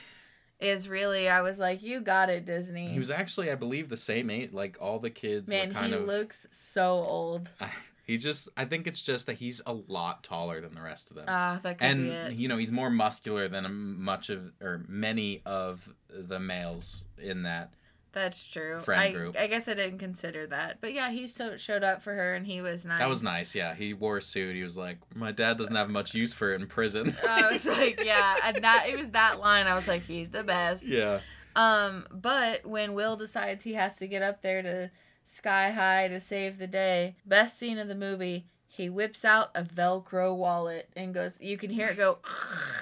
is 0.61 0.89
really 0.89 1.29
I 1.29 1.43
was 1.43 1.59
like, 1.59 1.83
you 1.83 2.01
got 2.01 2.31
it, 2.31 2.45
Disney. 2.45 2.89
He 2.89 2.99
was 2.99 3.11
actually, 3.11 3.51
I 3.51 3.55
believe, 3.55 3.89
the 3.89 3.97
same 3.97 4.31
age. 4.31 4.53
Like 4.53 4.77
all 4.81 4.99
the 4.99 5.11
kids 5.11 5.51
Man, 5.51 5.69
were 5.69 5.75
kind 5.75 5.87
he 5.87 5.95
of. 5.95 6.05
looks 6.05 6.47
so 6.51 6.85
old. 6.95 7.51
He's 8.07 8.23
just. 8.23 8.51
I 8.57 8.67
think 8.67 8.87
it's 8.87 9.01
just 9.01 9.27
that 9.27 9.37
he's 9.37 9.63
a 9.65 9.73
lot 9.73 10.23
taller 10.23 10.61
than 10.61 10.75
the 10.75 10.83
rest 10.83 11.11
of 11.11 11.17
them. 11.17 11.25
Ah, 11.27 11.59
that 11.63 11.79
could 11.79 11.97
be 11.97 12.09
it. 12.09 12.27
and 12.27 12.37
you 12.37 12.49
know 12.49 12.59
he's 12.59 12.71
more 12.71 12.91
muscular 12.91 13.49
than 13.49 13.99
much 13.99 14.29
of 14.29 14.53
or 14.61 14.85
many 14.87 15.41
of 15.47 15.89
the 16.11 16.39
males 16.39 17.07
in 17.17 17.45
that 17.45 17.73
That's 18.15 18.47
true. 18.47 18.81
friend 18.81 19.01
I, 19.01 19.12
group. 19.12 19.37
I 19.39 19.47
guess 19.49 19.69
I 19.69 19.75
didn't 19.75 19.99
consider 19.99 20.47
that, 20.47 20.79
but 20.81 20.95
yeah, 20.95 21.11
he 21.11 21.27
so 21.27 21.57
showed 21.57 21.83
up 21.85 22.03
for 22.03 22.15
her, 22.15 22.35
and 22.35 22.47
he 22.47 22.62
was 22.62 22.85
nice. 22.85 22.99
that 22.99 23.09
was 23.09 23.23
nice 23.23 23.55
yeah 23.55 23.75
he 23.75 23.93
wore 23.93 24.19
a 24.19 24.23
suit 24.23 24.55
he 24.55 24.62
was 24.62 24.77
like 24.77 24.99
my 25.15 25.33
dad 25.33 25.59
doesn't 25.59 25.75
have 25.75 25.91
much 25.91 26.15
use 26.15 26.33
for 26.33 26.53
it 26.53 26.61
in 26.61 26.67
prison 26.67 27.17
I 27.29 27.51
was 27.51 27.67
like, 27.67 28.03
yeah, 28.05 28.37
and 28.45 28.57
that 28.62 28.87
it 28.89 28.97
was 28.97 29.11
that 29.11 29.39
line. 29.41 29.67
I 29.67 29.75
was 29.75 29.89
like, 29.89 30.03
he's 30.03 30.31
the 30.31 30.45
best. 30.45 30.87
yeah 30.87 31.21
Um, 31.57 32.07
but 32.11 32.65
when 32.65 32.95
Will 32.95 33.17
decides 33.17 33.65
he 33.65 33.75
has 33.75 33.97
to 33.97 34.07
get 34.07 34.23
up 34.23 34.43
there 34.43 34.62
to 34.62 34.91
sky 35.25 35.71
high 35.71 36.09
to 36.09 36.21
save 36.21 36.59
the 36.59 36.67
day, 36.67 37.17
best 37.27 37.59
scene 37.59 37.79
of 37.79 37.89
the 37.89 37.95
movie, 37.95 38.47
he 38.67 38.89
whips 38.89 39.25
out 39.25 39.51
a 39.55 39.62
Velcro 39.62 40.37
wallet 40.37 40.89
and 40.97 41.15
goes. 41.15 41.41
You 41.41 41.57
can 41.57 41.71
hear 41.71 41.89
it 41.89 41.97
go. 41.97 42.19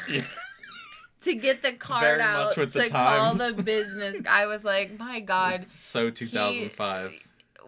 To 1.22 1.34
get 1.34 1.62
the 1.62 1.72
card 1.72 2.20
out 2.20 2.46
much 2.48 2.56
with 2.56 2.72
to 2.72 2.78
the 2.80 2.88
call 2.88 3.34
times. 3.34 3.54
the 3.56 3.62
business, 3.64 4.22
I 4.28 4.46
was 4.46 4.64
like, 4.64 4.98
"My 4.98 5.20
God!" 5.20 5.60
It's 5.60 5.70
so 5.84 6.10
2005 6.10 7.12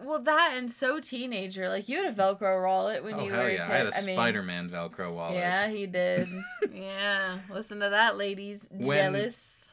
Well, 0.01 0.19
that 0.23 0.51
and 0.55 0.69
so 0.71 0.99
teenager. 0.99 1.69
Like 1.69 1.87
you 1.87 2.03
had 2.03 2.13
a 2.13 2.15
Velcro 2.15 2.65
wallet 2.65 3.03
when 3.03 3.13
oh 3.15 3.23
you 3.23 3.31
were 3.31 3.49
yeah 3.49 3.65
kid. 3.67 3.71
i 3.73 3.77
had 3.77 3.87
a 3.87 4.05
mean, 4.05 4.15
spider-man 4.15 4.69
velcro 4.69 5.13
wallet 5.13 5.35
Yeah, 5.37 5.69
he 5.69 5.87
did. 5.87 6.27
yeah, 6.73 7.39
listen 7.49 7.79
to 7.79 7.89
that, 7.89 8.17
ladies. 8.17 8.67
When- 8.71 9.13
Jealous. 9.13 9.69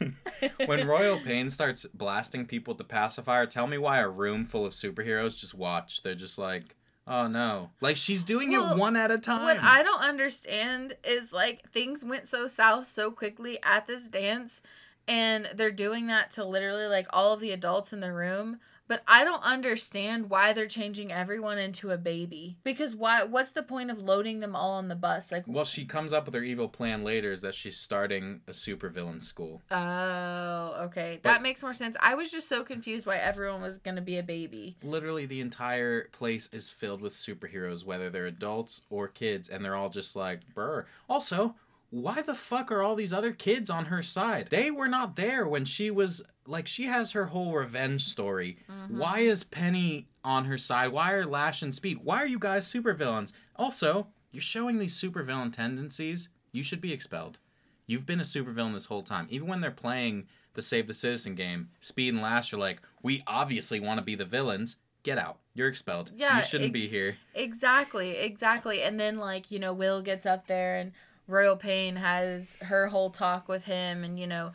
when 0.66 0.86
royal 0.86 1.18
pain 1.20 1.50
starts 1.50 1.86
blasting 1.94 2.46
people 2.46 2.72
with 2.72 2.78
the 2.78 2.84
pacifier 2.84 3.46
tell 3.46 3.66
me 3.66 3.78
why 3.78 3.98
a 3.98 4.08
room 4.08 4.44
full 4.44 4.64
of 4.64 4.72
superheroes 4.72 5.36
just 5.38 5.54
watch 5.54 6.02
they're 6.02 6.14
just 6.14 6.38
like 6.38 6.74
oh 7.06 7.26
no 7.26 7.70
like 7.80 7.96
she's 7.96 8.22
doing 8.22 8.50
Well, 8.50 8.74
it 8.74 8.78
one 8.78 8.96
at 8.96 9.10
a 9.10 9.18
time 9.18 9.42
What 9.42 9.58
I 9.62 9.82
don't 9.82 10.02
understand 10.02 10.96
is 11.04 11.32
like 11.32 11.68
things 11.70 12.04
went 12.04 12.28
so 12.28 12.46
south 12.46 12.88
so 12.88 13.10
quickly 13.10 13.58
at 13.62 13.86
this 13.86 14.08
dance, 14.08 14.62
and 15.06 15.48
they're 15.54 15.70
doing 15.70 16.06
that 16.06 16.30
to 16.32 16.44
literally 16.44 16.86
like 16.86 17.06
all 17.10 17.32
of 17.32 17.40
the 17.40 17.50
adults 17.52 17.92
in 17.92 18.00
the 18.00 18.12
room. 18.12 18.58
But 18.86 19.02
I 19.08 19.24
don't 19.24 19.42
understand 19.42 20.28
why 20.28 20.52
they're 20.52 20.66
changing 20.66 21.10
everyone 21.10 21.58
into 21.58 21.90
a 21.90 21.96
baby. 21.98 22.56
Because 22.64 22.94
why? 22.94 23.24
What's 23.24 23.52
the 23.52 23.62
point 23.62 23.90
of 23.90 23.98
loading 24.02 24.40
them 24.40 24.54
all 24.54 24.72
on 24.72 24.88
the 24.88 24.94
bus? 24.94 25.32
Like, 25.32 25.44
well 25.46 25.64
she 25.64 25.84
comes 25.84 26.12
up 26.12 26.26
with 26.26 26.34
her 26.34 26.42
evil 26.42 26.68
plan 26.68 27.02
later 27.04 27.32
is 27.32 27.40
that 27.40 27.54
she's 27.54 27.76
starting 27.76 28.40
a 28.46 28.52
supervillain 28.52 29.22
school 29.22 29.62
oh, 29.70 30.74
okay, 30.86 31.20
But- 31.22 31.30
that 31.30 31.42
makes 31.42 31.62
more 31.62 31.72
sense. 31.74 31.96
I 32.00 32.14
was 32.14 32.30
just 32.30 32.48
so 32.48 32.64
confused 32.64 33.06
why 33.06 33.16
everyone 33.16 33.62
was 33.62 33.78
gonna 33.78 34.00
be 34.02 34.18
a 34.18 34.22
baby. 34.22 34.76
literally 34.82 35.26
the 35.26 35.40
entire 35.40 36.04
place 36.12 36.48
is 36.52 36.70
filled 36.70 37.00
with 37.00 37.14
superheroes, 37.14 37.84
whether 37.84 38.10
they're 38.10 38.26
adults 38.26 38.82
or 38.90 39.08
kids, 39.08 39.48
and 39.48 39.64
they're 39.64 39.74
all 39.76 39.90
just 39.90 40.14
like, 40.16 40.40
brr. 40.54 40.86
Also, 41.08 41.54
why 41.90 42.22
the 42.22 42.34
fuck 42.34 42.72
are 42.72 42.82
all 42.82 42.94
these 42.96 43.12
other 43.12 43.32
kids 43.32 43.70
on 43.70 43.86
her 43.86 44.02
side? 44.02 44.48
They 44.50 44.70
were 44.70 44.88
not 44.88 45.16
there 45.16 45.46
when 45.46 45.64
she 45.64 45.90
was 45.90 46.22
like 46.46 46.66
she 46.66 46.84
has 46.84 47.12
her 47.12 47.26
whole 47.26 47.52
revenge 47.52 48.04
story. 48.04 48.58
Mhm. 48.70 48.90
Why 48.90 49.20
is 49.20 49.44
Penny 49.44 50.08
on 50.24 50.44
her 50.46 50.58
side? 50.58 50.88
Why 50.88 51.12
are 51.12 51.24
Lash 51.26 51.62
and 51.62 51.74
Speed? 51.74 51.98
Why 52.02 52.18
are 52.18 52.26
you 52.26 52.38
guys 52.38 52.66
supervillains? 52.70 53.32
Also, 53.56 54.08
you're 54.32 54.40
showing 54.42 54.78
these 54.78 55.00
supervillain 55.00 55.52
tendencies. 55.52 56.28
You 56.52 56.62
should 56.62 56.80
be 56.80 56.92
expelled. 56.92 57.38
You've 57.86 58.06
been 58.06 58.20
a 58.20 58.24
supervillain 58.24 58.72
this 58.74 58.86
whole 58.86 59.02
time. 59.02 59.26
Even 59.30 59.48
when 59.48 59.60
they're 59.60 59.70
playing 59.70 60.26
the 60.54 60.62
Save 60.62 60.86
the 60.86 60.94
Citizen 60.94 61.34
game, 61.34 61.70
Speed 61.80 62.14
and 62.14 62.22
Lash 62.22 62.52
are 62.52 62.56
like, 62.58 62.80
we 63.02 63.22
obviously 63.26 63.80
want 63.80 63.98
to 63.98 64.04
be 64.04 64.14
the 64.14 64.24
villains. 64.24 64.76
Get 65.02 65.18
out. 65.18 65.38
You're 65.54 65.68
expelled. 65.68 66.10
Yeah, 66.16 66.38
you 66.38 66.44
shouldn't 66.44 66.72
be 66.72 66.88
here. 66.88 67.18
Exactly, 67.34 68.16
exactly. 68.16 68.82
And 68.82 68.98
then 68.98 69.18
like, 69.18 69.50
you 69.50 69.58
know, 69.58 69.72
Will 69.74 70.00
gets 70.00 70.24
up 70.26 70.46
there 70.46 70.76
and 70.76 70.92
Royal 71.26 71.56
Pain 71.56 71.96
has 71.96 72.56
her 72.62 72.86
whole 72.88 73.10
talk 73.10 73.48
with 73.48 73.64
him 73.64 74.04
and 74.04 74.18
you 74.18 74.26
know, 74.26 74.52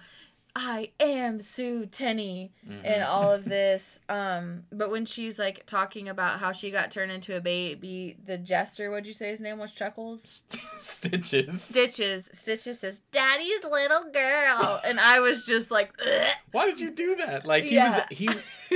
I 0.56 0.92
am 1.00 1.40
Sue 1.42 1.86
Tenney 1.86 2.52
and 2.68 3.04
Mhm. 3.04 3.08
all 3.08 3.32
of 3.32 3.46
this. 3.50 4.00
Um, 4.10 4.64
but 4.72 4.90
when 4.92 5.06
she's 5.06 5.38
like 5.40 5.66
talking 5.66 6.10
about 6.10 6.40
how 6.40 6.52
she 6.52 6.72
got 6.72 6.92
turned 6.92 7.12
into 7.12 7.38
a 7.38 7.40
baby, 7.42 8.18
the 8.26 8.38
jester, 8.38 8.90
what'd 8.90 9.06
you 9.08 9.14
say 9.14 9.30
his 9.30 9.42
name 9.42 9.60
was? 9.60 9.72
Chuckles? 9.72 10.44
Stitches. 10.80 11.62
Stitches. 11.62 12.30
Stitches 12.34 12.80
says, 12.80 13.02
Daddy's 13.12 13.64
little 13.64 14.06
girl. 14.12 14.82
And 14.84 15.00
I 15.00 15.20
was 15.20 15.46
just 15.46 15.72
like, 15.72 15.94
"Ugh." 16.06 16.28
Why 16.52 16.66
did 16.66 16.80
you 16.80 16.90
do 16.92 17.16
that? 17.18 17.46
Like 17.46 17.64
he 17.66 17.76
Yeah. 17.76 18.06
was 18.10 18.18
he 18.18 18.28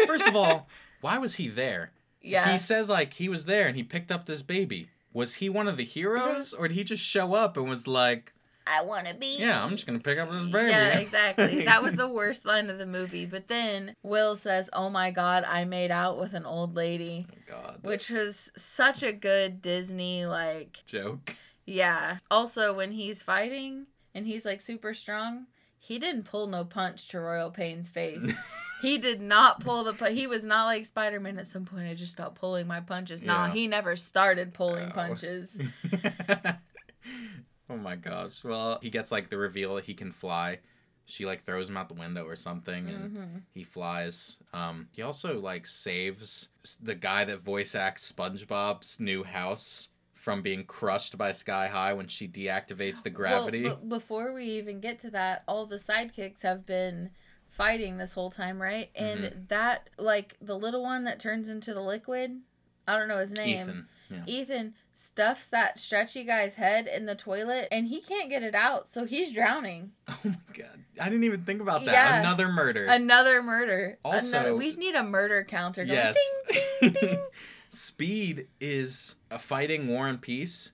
first 0.06 0.28
of 0.28 0.36
all, 0.36 0.68
why 1.02 1.18
was 1.18 1.36
he 1.36 1.48
there? 1.48 1.92
yeah. 2.22 2.52
He 2.52 2.58
says 2.60 2.88
like 2.90 3.14
he 3.16 3.28
was 3.30 3.46
there 3.46 3.68
and 3.68 3.76
he 3.76 3.84
picked 3.84 4.12
up 4.12 4.26
this 4.26 4.42
baby. 4.44 4.90
Was 5.14 5.36
he 5.36 5.50
one 5.50 5.68
of 5.68 5.78
the 5.78 5.86
heroes 5.86 6.54
or 6.54 6.68
did 6.68 6.76
he 6.76 6.84
just 6.84 7.04
show 7.04 7.34
up 7.34 7.56
and 7.58 7.70
was 7.70 7.88
like, 7.88 8.34
I 8.66 8.82
want 8.82 9.08
to 9.08 9.14
be. 9.14 9.38
"Yeah, 9.40 9.62
I'm 9.62 9.72
just 9.72 9.86
going 9.86 10.00
to 10.00 10.04
pick 10.04 10.18
up 10.18 10.32
this 10.32 10.46
baby." 10.46 10.72
Yeah, 10.72 10.98
exactly. 10.98 11.66
That 11.66 11.84
was 11.84 11.96
the 11.96 12.08
worst 12.08 12.46
line 12.46 12.70
of 12.70 12.78
the 12.78 12.86
movie. 12.86 13.26
But 13.26 13.50
then 13.50 13.94
Will 14.04 14.38
says, 14.38 14.70
"Oh 14.72 14.90
my 14.90 15.12
God, 15.12 15.44
I 15.46 15.66
made 15.66 15.92
out 15.92 16.18
with 16.18 16.34
an 16.34 16.46
old 16.46 16.74
lady," 16.74 17.28
Oh, 17.30 17.36
God. 17.50 17.80
which 17.82 18.10
was 18.10 18.52
such 18.56 19.04
a 19.04 19.12
good 19.12 19.62
Disney 19.62 20.26
like. 20.26 20.82
joke. 20.86 21.36
Yeah. 21.66 22.20
Also, 22.32 22.74
when 22.74 22.92
he's 22.94 23.22
fighting 23.22 23.88
and 24.16 24.26
he's 24.26 24.46
like 24.46 24.62
super 24.62 24.94
strong, 24.94 25.48
he 25.78 26.00
didn't 26.00 26.24
pull 26.24 26.48
no 26.48 26.64
punch 26.64 27.10
to 27.10 27.20
Royal 27.20 27.52
Pain's 27.52 27.90
face. 27.90 28.34
he 28.84 28.98
did 29.00 29.22
not 29.22 29.62
pull 29.62 29.84
the 29.84 30.10
he 30.12 30.28
was 30.28 30.44
not 30.44 30.66
like 30.66 30.86
Spider-Man 30.86 31.40
at 31.40 31.48
some 31.48 31.66
point 31.66 31.88
I 31.88 31.94
just 31.96 32.12
stopped 32.12 32.36
pulling 32.36 32.68
my 32.68 32.82
punches. 32.82 33.22
Nah, 33.24 33.48
he 33.48 33.66
never 33.68 33.96
started 33.96 34.54
pulling 34.54 34.90
Oh. 34.90 34.94
punches. 34.94 35.60
oh 37.70 37.78
my 37.78 37.96
gosh. 37.96 38.44
Well, 38.44 38.80
he 38.82 38.90
gets 38.90 39.12
like 39.12 39.30
the 39.30 39.38
reveal 39.38 39.76
that 39.76 39.86
he 39.86 39.94
can 39.94 40.12
fly. 40.12 40.60
She 41.06 41.26
like 41.26 41.44
throws 41.44 41.70
him 41.70 41.78
out 41.78 41.90
the 41.90 41.96
window 41.96 42.26
or 42.26 42.36
something 42.36 42.88
and 42.88 43.18
hmm 43.18 43.38
he 43.54 43.64
flies. 43.64 44.38
Um 44.54 44.88
he 44.92 45.02
also 45.02 45.40
like 45.40 45.66
saves 45.68 46.50
the 46.82 46.96
guy 46.96 47.24
that 47.26 47.40
voice 47.42 47.76
acts 47.76 48.12
SpongeBob's 48.12 49.00
new 49.00 49.24
house 49.24 49.90
from 50.16 50.42
being 50.42 50.64
crushed 50.64 51.18
by 51.18 51.32
Sky 51.34 51.68
High 51.68 51.94
when 51.94 52.08
she 52.08 52.28
deactivates 52.28 53.04
the 53.04 53.10
gravity. 53.10 53.64
Well, 53.64 53.76
b- 53.76 53.90
before 53.90 54.34
we 54.34 54.46
even 54.46 54.80
get 54.80 54.98
to 55.00 55.12
that, 55.12 55.44
all 55.48 55.66
the 55.66 55.76
sidekicks 55.76 56.42
have 56.44 56.66
been 56.66 57.10
fighting 57.54 57.98
this 57.98 58.14
whole 58.14 58.30
time, 58.32 58.62
right? 58.62 58.90
And 58.96 59.20
Mm-hmm. 59.22 59.40
that, 59.50 59.90
like, 59.98 60.36
the 60.42 60.58
little 60.58 60.84
one 60.84 61.04
that 61.06 61.20
turns 61.20 61.50
into 61.50 61.74
the 61.74 61.82
liquid, 61.82 62.40
I 62.88 62.98
don't 62.98 63.08
know 63.08 63.18
his 63.20 63.32
name. 63.34 63.62
Ethan. 63.62 63.88
Yeah. 64.10 64.24
Ethan 64.28 64.74
stuffs 64.94 65.50
that 65.50 65.80
stretchy 65.80 66.24
guy's 66.24 66.54
head 66.56 66.86
in 66.88 67.06
the 67.08 67.16
toilet 67.16 67.68
and 67.72 67.88
he 67.88 68.00
can't 68.02 68.30
get 68.30 68.44
it 68.44 68.54
out, 68.54 68.88
so 68.88 69.06
he's 69.06 69.32
drowning. 69.32 69.92
Oh 70.10 70.20
my 70.26 70.36
god. 70.54 70.84
I 71.02 71.06
didn't 71.06 71.24
even 71.24 71.44
think 71.44 71.62
about 71.62 71.86
that. 71.86 71.92
Yeah. 71.94 72.20
Another 72.20 72.48
murder. 72.50 72.86
Another 72.86 73.42
murder. 73.42 73.98
Also- 74.06 74.38
Another, 74.38 74.56
we 74.56 74.76
need 74.76 74.94
a 74.96 75.04
murder 75.04 75.44
counter. 75.44 75.84
Going 75.84 75.96
yes. 75.98 76.18
ding, 76.52 76.62
ding, 76.82 76.94
ding. 77.02 77.20
Speed 77.70 78.48
is 78.60 79.16
a 79.32 79.40
fighting 79.40 79.88
Warren 79.88 80.20
Peace. 80.20 80.74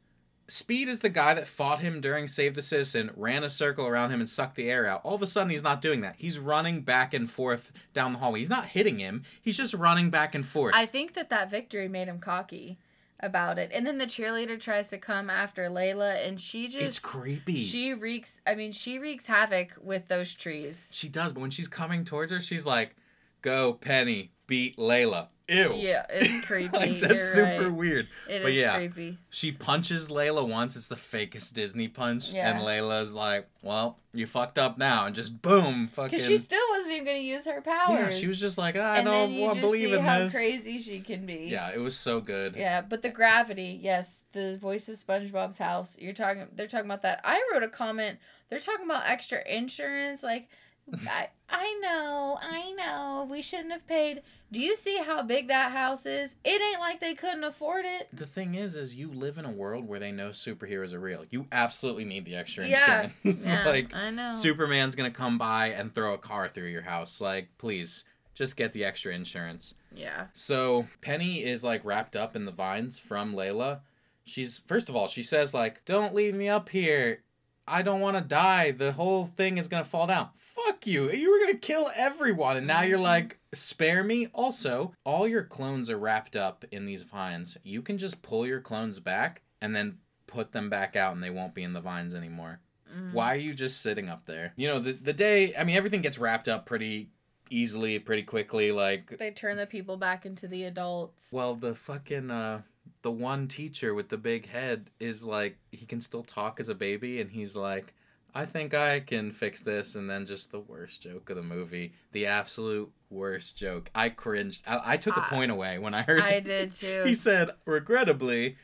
Speed 0.50 0.90
is 0.90 1.02
the 1.02 1.10
guy 1.10 1.34
that 1.34 1.48
fought 1.48 1.80
him 1.80 2.02
during 2.02 2.28
Save 2.28 2.56
the 2.56 2.62
Citizen, 2.62 3.12
ran 3.16 3.44
a 3.44 3.50
circle 3.50 3.86
around 3.86 4.12
him 4.12 4.20
and 4.20 4.30
sucked 4.30 4.56
the 4.56 4.70
air 4.70 4.86
out. 4.88 5.02
All 5.04 5.16
of 5.16 5.22
a 5.22 5.28
sudden, 5.28 5.50
he's 5.50 5.64
not 5.64 5.82
doing 5.82 6.02
that. 6.02 6.16
He's 6.18 6.40
running 6.40 6.82
back 6.82 7.14
and 7.14 7.30
forth 7.30 7.72
down 7.94 8.14
the 8.14 8.20
hallway. 8.20 8.40
He's 8.40 8.50
not 8.50 8.66
hitting 8.66 9.00
him. 9.00 9.24
He's 9.42 9.58
just 9.58 9.74
running 9.74 10.10
back 10.10 10.34
and 10.36 10.46
forth. 10.46 10.74
I 10.76 10.86
think 10.86 11.14
that 11.14 11.30
that 11.30 11.52
victory 11.52 11.88
made 11.88 12.08
him 12.08 12.20
cocky 12.20 12.80
about 13.20 13.60
it. 13.60 13.72
And 13.74 13.86
then 13.86 13.98
the 13.98 14.06
cheerleader 14.06 14.60
tries 14.60 14.90
to 14.90 14.98
come 14.98 15.30
after 15.30 15.64
Layla 15.64 16.26
and 16.28 16.40
she 16.40 16.68
just 16.68 16.86
it's 16.86 17.00
creepy. 17.00 17.58
She, 17.58 17.66
She 17.66 17.94
wreaks. 17.94 18.42
I 18.48 18.56
mean, 18.56 18.72
she 18.72 18.98
wreaks 18.98 19.28
havoc 19.28 19.76
with 19.82 20.08
those 20.08 20.34
trees. 20.34 20.90
She 20.94 21.10
does, 21.10 21.34
but 21.34 21.42
when 21.42 21.52
she's 21.52 21.68
coming 21.68 22.06
towards 22.06 22.32
her, 22.32 22.40
she's 22.40 22.66
like, 22.66 22.96
"Go, 23.42 23.74
Penny, 23.74 24.32
beat 24.48 24.78
Layla." 24.78 25.28
Ew. 25.50 25.74
Yeah, 25.76 26.06
it's 26.10 26.46
creepy. 26.48 26.78
like 26.78 27.00
that's 27.00 27.14
You're 27.16 27.20
super 27.20 27.70
right. 27.70 27.74
weird. 27.74 28.08
It 28.28 28.44
but 28.44 28.52
is 28.52 28.58
yeah. 28.58 28.76
creepy. 28.76 29.18
She 29.30 29.52
punches 29.52 30.10
Layla 30.10 30.48
once. 30.48 30.76
It's 30.76 30.88
the 30.88 30.96
fakest 30.96 31.54
Disney 31.54 31.88
punch, 31.88 32.32
Yeah. 32.32 32.52
and 32.52 32.60
Layla's 32.66 33.14
like, 33.14 33.48
"Well, 33.62 33.98
you 34.14 34.26
fucked 34.28 34.58
up 34.58 34.78
now," 34.78 35.06
and 35.06 35.16
just 35.16 35.42
boom, 35.42 35.88
fucking. 35.88 36.12
Because 36.12 36.26
she 36.28 36.38
still 36.38 36.62
wasn't 36.72 36.94
even 36.94 37.06
going 37.06 37.18
to 37.18 37.24
use 37.28 37.46
her 37.46 37.62
powers. 37.62 38.14
yeah, 38.14 38.20
she 38.20 38.28
was 38.28 38.40
just 38.40 38.58
like, 38.58 38.76
"I 38.76 38.98
and 39.00 39.08
then 39.08 39.14
don't 39.30 39.32
you 39.32 39.42
want 39.42 39.56
just 39.56 39.62
to 39.62 39.68
believe 39.68 39.90
see 39.90 39.96
in 39.96 40.02
how 40.04 40.20
this." 40.20 40.34
crazy 40.34 40.78
she 40.78 41.00
can 41.00 41.26
be. 41.26 41.48
Yeah, 41.52 41.72
it 41.74 41.80
was 41.80 41.98
so 41.98 42.22
good. 42.22 42.56
Yeah, 42.56 42.82
but 42.82 43.02
the 43.02 43.10
gravity, 43.10 43.80
yes, 43.82 44.24
the 44.34 44.58
voice 44.58 44.88
of 44.90 44.96
SpongeBob's 44.98 45.58
house. 45.58 45.98
You're 46.00 46.14
talking. 46.14 46.48
They're 46.56 46.68
talking 46.68 46.86
about 46.88 47.02
that. 47.02 47.22
I 47.24 47.42
wrote 47.52 47.64
a 47.64 47.68
comment. 47.70 48.20
They're 48.50 48.60
talking 48.60 48.86
about 48.86 49.04
extra 49.08 49.40
insurance. 49.48 50.24
Like, 50.24 50.50
I 51.08 51.30
I 51.50 51.80
know, 51.82 52.38
I 52.42 52.72
know. 52.74 53.28
We 53.30 53.42
shouldn't 53.42 53.72
have 53.72 53.88
paid. 53.88 54.22
Do 54.52 54.60
you 54.60 54.76
see 54.76 54.98
how 54.98 55.22
big 55.22 55.48
that 55.50 55.72
house 55.72 56.06
is? 56.06 56.36
It 56.44 56.60
ain't 56.62 56.80
like 56.80 57.00
they 57.00 57.14
couldn't 57.14 57.44
afford 57.44 57.86
it. 57.86 58.08
The 58.12 58.26
thing 58.26 58.56
is, 58.56 58.76
is 58.76 58.96
you 58.96 59.12
live 59.12 59.38
in 59.38 59.46
a 59.46 59.52
world 59.52 59.88
where 59.88 60.00
they 60.00 60.12
know 60.12 60.30
superheroes 60.30 60.92
are 60.94 61.00
real. 61.00 61.24
You 61.30 61.46
absolutely 61.52 62.06
need 62.06 62.26
the 62.26 62.36
extra 62.36 62.66
Yeah. 62.68 63.10
insurance. 63.24 63.48
Yeah, 63.48 63.66
like 63.66 63.94
I 63.96 64.10
know. 64.10 64.32
Superman's 64.32 64.96
gonna 64.96 65.12
come 65.12 65.38
by 65.38 65.68
and 65.68 65.94
throw 65.94 66.14
a 66.14 66.18
car 66.18 66.48
through 66.50 66.68
your 66.70 66.82
house. 66.82 67.22
Like, 67.22 67.50
please, 67.60 68.06
just 68.34 68.58
get 68.58 68.74
the 68.74 68.86
extra 68.86 69.14
insurance. 69.14 69.76
yeah. 69.94 70.28
So 70.34 70.88
Penny 71.02 71.44
is 71.44 71.64
like 71.64 71.86
wrapped 71.86 72.16
up 72.16 72.36
in 72.36 72.46
the 72.46 72.52
vines 72.52 73.00
from 73.00 73.36
Layla. 73.36 73.82
She's 74.24 74.60
first 74.60 74.90
of 74.90 74.96
all, 74.96 75.08
she 75.08 75.24
says 75.24 75.54
like, 75.54 75.84
"Don't 75.86 76.14
leave 76.16 76.34
me 76.36 76.48
up 76.50 76.70
here. 76.70 77.24
I 77.68 77.82
don't 77.84 78.00
want 78.02 78.18
to 78.18 78.22
die. 78.24 78.72
The 78.72 78.94
whole 78.94 79.26
thing 79.26 79.58
is 79.58 79.68
gonna 79.68 79.84
fall 79.84 80.08
down." 80.08 80.30
Fuck 80.38 80.69
you! 80.86 81.10
You 81.12 81.32
were 81.32 81.40
gonna 81.40 81.58
kill 81.58 81.90
everyone, 81.96 82.58
and 82.58 82.68
now 82.68 82.82
you're 82.82 83.00
like, 83.00 83.40
"Spare 83.54 84.04
me." 84.04 84.28
Also, 84.34 84.94
all 85.04 85.28
your 85.28 85.44
clones 85.44 85.90
are 85.90 85.98
wrapped 85.98 86.36
up 86.36 86.66
in 86.72 86.86
these 86.86 87.04
vines. 87.04 87.58
You 87.64 87.82
can 87.82 87.98
just 87.98 88.22
pull 88.22 88.46
your 88.46 88.62
clones 88.62 89.00
back 89.00 89.42
and 89.62 89.76
then 89.76 89.98
put 90.28 90.52
them 90.52 90.70
back 90.70 90.96
out, 90.96 91.14
and 91.14 91.24
they 91.24 91.30
won't 91.30 91.54
be 91.56 91.64
in 91.64 91.74
the 91.74 91.82
vines 91.82 92.14
anymore. 92.16 92.60
Mhm. 92.96 93.14
Why 93.14 93.34
are 93.34 93.38
you 93.40 93.54
just 93.54 93.82
sitting 93.82 94.10
up 94.10 94.26
there? 94.26 94.54
You 94.56 94.68
know, 94.68 94.80
the 94.80 94.94
the 94.94 95.14
day. 95.14 95.56
I 95.56 95.64
mean, 95.64 95.76
everything 95.76 96.02
gets 96.02 96.18
wrapped 96.18 96.48
up 96.48 96.66
pretty 96.66 97.10
easily, 97.50 97.98
pretty 98.00 98.24
quickly. 98.24 98.72
Like 98.72 99.18
They 99.18 99.32
turn 99.32 99.58
the 99.58 99.66
people 99.68 99.98
back 99.98 100.26
into 100.26 100.48
the 100.48 100.64
adults. 100.66 101.30
well, 101.32 101.56
the 101.56 101.76
fucking 101.76 102.30
uh 102.32 102.62
the 103.02 103.12
one 103.12 103.48
teacher 103.48 103.94
with 103.94 104.10
the 104.10 104.18
big 104.18 104.48
head 104.48 104.90
is 105.00 105.24
like 105.26 105.58
he 105.72 105.86
can 105.86 106.02
still 106.02 106.24
talk 106.24 106.60
as 106.60 106.68
a 106.70 106.76
baby 106.76 107.22
and 107.22 107.32
he's 107.32 107.56
like 107.56 107.94
I 108.34 108.46
think 108.46 108.74
I 108.74 109.00
can 109.00 109.32
fix 109.32 109.62
this 109.62 109.96
and 109.96 110.10
then 110.10 110.26
just 110.26 110.52
the 110.52 110.60
worst 110.60 111.02
joke 111.02 111.30
of 111.30 111.36
the 111.36 111.44
movie. 111.44 111.94
The 112.12 112.28
absolute 112.28 112.92
worst 113.10 113.58
joke. 113.58 113.90
I 113.96 114.10
cringed. 114.10 114.64
I, 114.68 114.82
I 114.94 114.98
took 114.98 115.18
a 115.18 115.22
I- 115.22 115.30
point 115.30 115.52
away 115.52 115.80
when 115.80 115.94
I 115.94 116.02
heard 116.04 116.22
I 116.22 116.40
did 116.40 116.72
too. 116.74 117.04
he 117.06 117.14
said, 117.14 117.50
regrettably, 117.66 118.58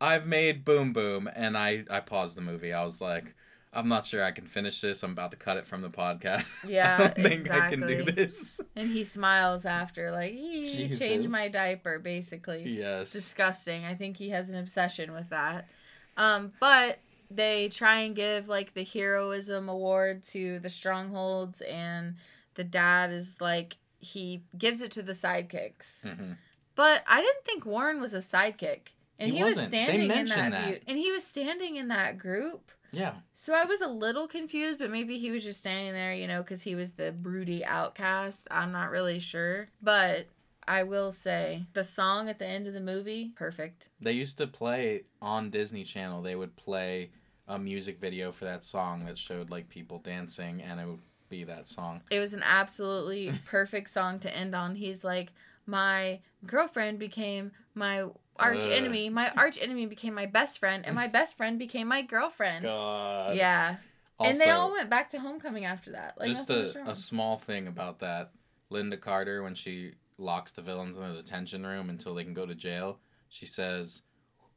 I've 0.00 0.26
made 0.26 0.64
Boom 0.64 0.92
Boom 0.92 1.28
and 1.34 1.56
I 1.56 1.84
I 1.90 2.00
paused 2.00 2.36
the 2.36 2.40
movie. 2.42 2.72
I 2.72 2.84
was 2.84 3.00
like 3.00 3.34
I'm 3.72 3.88
not 3.88 4.06
sure 4.06 4.24
I 4.24 4.30
can 4.30 4.46
finish 4.46 4.80
this. 4.80 5.02
I'm 5.02 5.12
about 5.12 5.30
to 5.32 5.36
cut 5.36 5.56
it 5.58 5.66
from 5.66 5.82
the 5.82 5.90
podcast. 5.90 6.46
Yeah, 6.68 6.96
I 6.98 7.02
don't 7.08 7.14
think 7.16 7.50
I 7.50 7.68
can 7.70 7.80
do 7.80 7.86
exactly. 7.88 8.24
this. 8.24 8.60
And 8.76 8.88
he 8.90 9.04
smiles 9.04 9.66
after, 9.66 10.10
like, 10.10 10.32
he 10.32 10.88
changed 10.88 11.28
my 11.30 11.48
diaper, 11.48 11.98
basically. 11.98 12.62
Yes. 12.66 13.12
Disgusting. 13.12 13.84
I 13.84 13.94
think 13.94 14.16
he 14.16 14.30
has 14.30 14.48
an 14.48 14.56
obsession 14.58 15.12
with 15.12 15.28
that. 15.28 15.68
Um, 16.16 16.52
but 16.60 16.98
they 17.30 17.68
try 17.68 18.00
and 18.00 18.14
give, 18.14 18.48
like, 18.48 18.74
the 18.74 18.84
heroism 18.84 19.68
award 19.68 20.22
to 20.24 20.58
the 20.60 20.70
strongholds, 20.70 21.60
and 21.62 22.16
the 22.54 22.64
dad 22.64 23.10
is 23.12 23.40
like, 23.40 23.76
he 24.00 24.42
gives 24.56 24.80
it 24.82 24.90
to 24.92 25.02
the 25.02 25.12
sidekicks. 25.12 26.06
Mhm. 26.06 26.36
But 26.74 27.02
I 27.06 27.20
didn't 27.20 27.44
think 27.44 27.66
Warren 27.66 28.00
was 28.00 28.14
a 28.14 28.18
sidekick. 28.18 28.92
And 29.18 29.32
He 29.32 29.38
he, 29.38 29.44
was 29.44 29.60
standing 29.60 30.02
in 30.02 30.08
that, 30.26 30.50
that. 30.52 30.68
view. 30.68 30.80
And 30.86 30.96
he 30.96 31.10
was 31.10 31.24
standing 31.24 31.74
in 31.76 31.88
that 31.88 32.18
group. 32.18 32.70
Yeah. 32.92 33.16
So 33.34 33.52
I 33.52 33.64
was 33.64 33.80
a 33.80 33.88
little 33.88 34.28
confused, 34.28 34.78
but 34.78 34.90
maybe 34.90 35.18
he 35.18 35.30
was 35.32 35.42
just 35.44 35.58
standing 35.58 35.92
there, 35.92 36.14
you 36.14 36.28
know, 36.28 36.42
because 36.42 36.62
he 36.62 36.74
was 36.76 36.92
the 36.92 37.10
broody 37.12 37.64
outcast. 37.64 38.46
I'm 38.50 38.70
not 38.70 38.90
really 38.90 39.18
sure. 39.18 39.68
But 39.82 40.26
I 40.66 40.84
will 40.84 41.10
say 41.12 41.66
the 41.72 41.82
song 41.84 42.28
at 42.28 42.38
the 42.38 42.46
end 42.46 42.66
of 42.68 42.74
the 42.74 42.80
movie, 42.80 43.32
perfect. 43.34 43.88
They 44.00 44.12
used 44.12 44.38
to 44.38 44.46
play 44.46 45.02
on 45.20 45.50
Disney 45.50 45.82
Channel. 45.82 46.22
They 46.22 46.36
would 46.36 46.54
play 46.56 47.10
a 47.48 47.58
music 47.58 47.98
video 47.98 48.30
for 48.30 48.44
that 48.44 48.64
song 48.64 49.04
that 49.06 49.18
showed 49.18 49.50
like 49.50 49.68
people 49.68 49.98
dancing, 49.98 50.62
and 50.62 50.78
it 50.78 50.86
would 50.86 51.00
be 51.28 51.44
that 51.44 51.68
song. 51.68 52.02
It 52.10 52.20
was 52.20 52.34
an 52.34 52.42
absolutely 52.44 53.32
perfect 53.46 53.90
song 53.90 54.18
to 54.20 54.36
end 54.36 54.54
on. 54.54 54.76
He's 54.76 55.02
like, 55.02 55.32
My 55.66 56.20
girlfriend 56.46 56.98
became 56.98 57.52
my 57.74 58.02
arch 58.36 58.66
Ugh. 58.66 58.72
enemy. 58.72 59.08
My 59.08 59.30
arch 59.36 59.58
enemy 59.60 59.86
became 59.86 60.14
my 60.14 60.26
best 60.26 60.58
friend, 60.58 60.84
and 60.86 60.94
my 60.94 61.06
best 61.18 61.36
friend 61.36 61.58
became 61.58 61.88
my 61.88 62.02
girlfriend. 62.02 62.64
God. 62.64 63.34
Yeah. 63.36 63.76
Also, 64.18 64.30
and 64.30 64.40
they 64.40 64.50
all 64.50 64.72
went 64.72 64.90
back 64.90 65.10
to 65.10 65.18
homecoming 65.20 65.64
after 65.64 65.92
that. 65.92 66.18
Like, 66.18 66.28
just 66.28 66.50
a, 66.50 66.76
a 66.86 66.96
small 66.96 67.38
thing 67.38 67.68
about 67.68 68.00
that. 68.00 68.32
Lynda 68.70 69.00
Carter, 69.00 69.42
when 69.42 69.54
she 69.54 69.92
locks 70.18 70.52
the 70.52 70.60
villains 70.60 70.96
in 70.96 71.08
the 71.08 71.14
detention 71.14 71.64
room 71.64 71.88
until 71.88 72.14
they 72.14 72.24
can 72.24 72.34
go 72.34 72.44
to 72.44 72.54
jail, 72.54 72.98
she 73.28 73.46
says, 73.46 74.02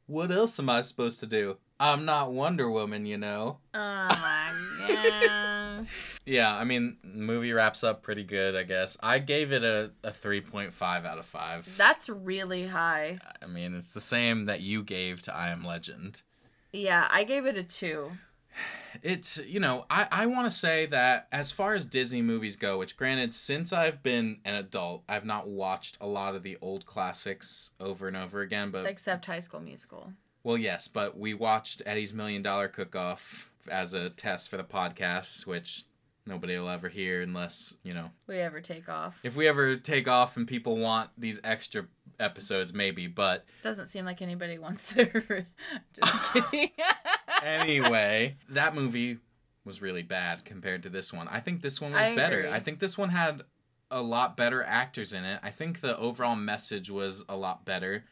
"What 0.06 0.32
else 0.32 0.58
am 0.58 0.68
I 0.68 0.80
supposed 0.80 1.20
to 1.20 1.26
do? 1.26 1.58
I'm 1.82 2.04
not 2.04 2.32
Wonder 2.32 2.70
Woman, 2.70 3.06
you 3.06 3.18
know." 3.18 3.58
Oh 3.74 3.78
my 4.08 4.52
gosh. 4.88 5.88
Yeah, 6.24 6.56
I 6.56 6.62
mean, 6.62 6.98
movie 7.02 7.52
wraps 7.52 7.82
up 7.82 8.04
pretty 8.04 8.22
good, 8.22 8.54
I 8.54 8.62
guess. 8.62 8.96
I 9.02 9.18
gave 9.18 9.50
it 9.50 9.64
a, 9.64 9.90
a 10.04 10.12
3.5 10.12 11.04
out 11.04 11.18
of 11.18 11.26
5. 11.26 11.76
That's 11.76 12.08
really 12.08 12.68
high. 12.68 13.18
I 13.42 13.46
mean, 13.46 13.74
it's 13.74 13.90
the 13.90 14.00
same 14.00 14.44
that 14.44 14.60
you 14.60 14.84
gave 14.84 15.22
to 15.22 15.34
I 15.34 15.48
Am 15.48 15.64
Legend. 15.64 16.22
Yeah, 16.72 17.08
I 17.10 17.24
gave 17.24 17.44
it 17.46 17.56
a 17.56 17.64
two. 17.64 18.12
It's, 19.02 19.38
you 19.38 19.58
know, 19.58 19.84
I, 19.90 20.06
I 20.12 20.26
want 20.26 20.46
to 20.46 20.56
say 20.56 20.86
that 20.86 21.26
as 21.32 21.50
far 21.50 21.74
as 21.74 21.86
Disney 21.86 22.22
movies 22.22 22.54
go, 22.54 22.78
which 22.78 22.96
granted, 22.96 23.34
since 23.34 23.72
I've 23.72 24.00
been 24.04 24.38
an 24.44 24.54
adult, 24.54 25.02
I've 25.08 25.24
not 25.24 25.48
watched 25.48 25.98
a 26.00 26.06
lot 26.06 26.36
of 26.36 26.44
the 26.44 26.56
old 26.60 26.86
classics 26.86 27.72
over 27.80 28.06
and 28.06 28.16
over 28.16 28.42
again. 28.42 28.70
But, 28.70 28.86
Except 28.86 29.24
High 29.26 29.40
School 29.40 29.60
Musical. 29.60 30.12
Well, 30.44 30.58
yes, 30.58 30.88
but 30.88 31.18
we 31.18 31.34
watched 31.34 31.82
Eddie's 31.86 32.12
Million 32.14 32.42
Dollar 32.42 32.68
Cook 32.68 32.96
Off 32.96 33.50
as 33.70 33.94
a 33.94 34.10
test 34.10 34.48
for 34.48 34.56
the 34.56 34.64
podcast, 34.64 35.46
which 35.46 35.84
nobody 36.26 36.56
will 36.58 36.68
ever 36.68 36.88
hear 36.88 37.22
unless, 37.22 37.76
you 37.82 37.94
know, 37.94 38.10
We 38.26 38.36
ever 38.38 38.60
take 38.60 38.88
off. 38.88 39.18
if 39.22 39.36
we 39.36 39.48
ever 39.48 39.76
take 39.76 40.08
off 40.08 40.36
and 40.36 40.46
people 40.46 40.76
want 40.78 41.10
these 41.18 41.40
extra 41.44 41.86
episodes, 42.18 42.72
maybe. 42.72 43.06
But 43.06 43.44
Doesn't 43.62 43.86
seem 43.86 44.04
like 44.04 44.22
anybody 44.22 44.58
wants 44.58 44.92
their. 44.92 45.46
Just 46.00 46.32
kidding. 46.32 46.70
anyway, 47.42 48.36
that 48.50 48.74
movie 48.74 49.18
was 49.64 49.80
really 49.80 50.02
bad 50.02 50.44
compared 50.44 50.82
to 50.84 50.88
this 50.88 51.12
one. 51.12 51.28
I 51.28 51.40
think 51.40 51.62
this 51.62 51.80
one 51.80 51.92
was 51.92 52.00
I 52.00 52.16
better. 52.16 52.48
I 52.50 52.60
think 52.60 52.78
this 52.80 52.98
one 52.98 53.10
had 53.10 53.42
a 53.90 54.00
lot 54.02 54.36
better 54.36 54.62
actors 54.62 55.12
in 55.12 55.24
it. 55.24 55.38
I 55.42 55.50
think 55.50 55.80
the 55.80 55.96
overall 55.98 56.34
message 56.34 56.90
was 56.90 57.24
a 57.28 57.36
lot 57.36 57.64
better. 57.64 58.04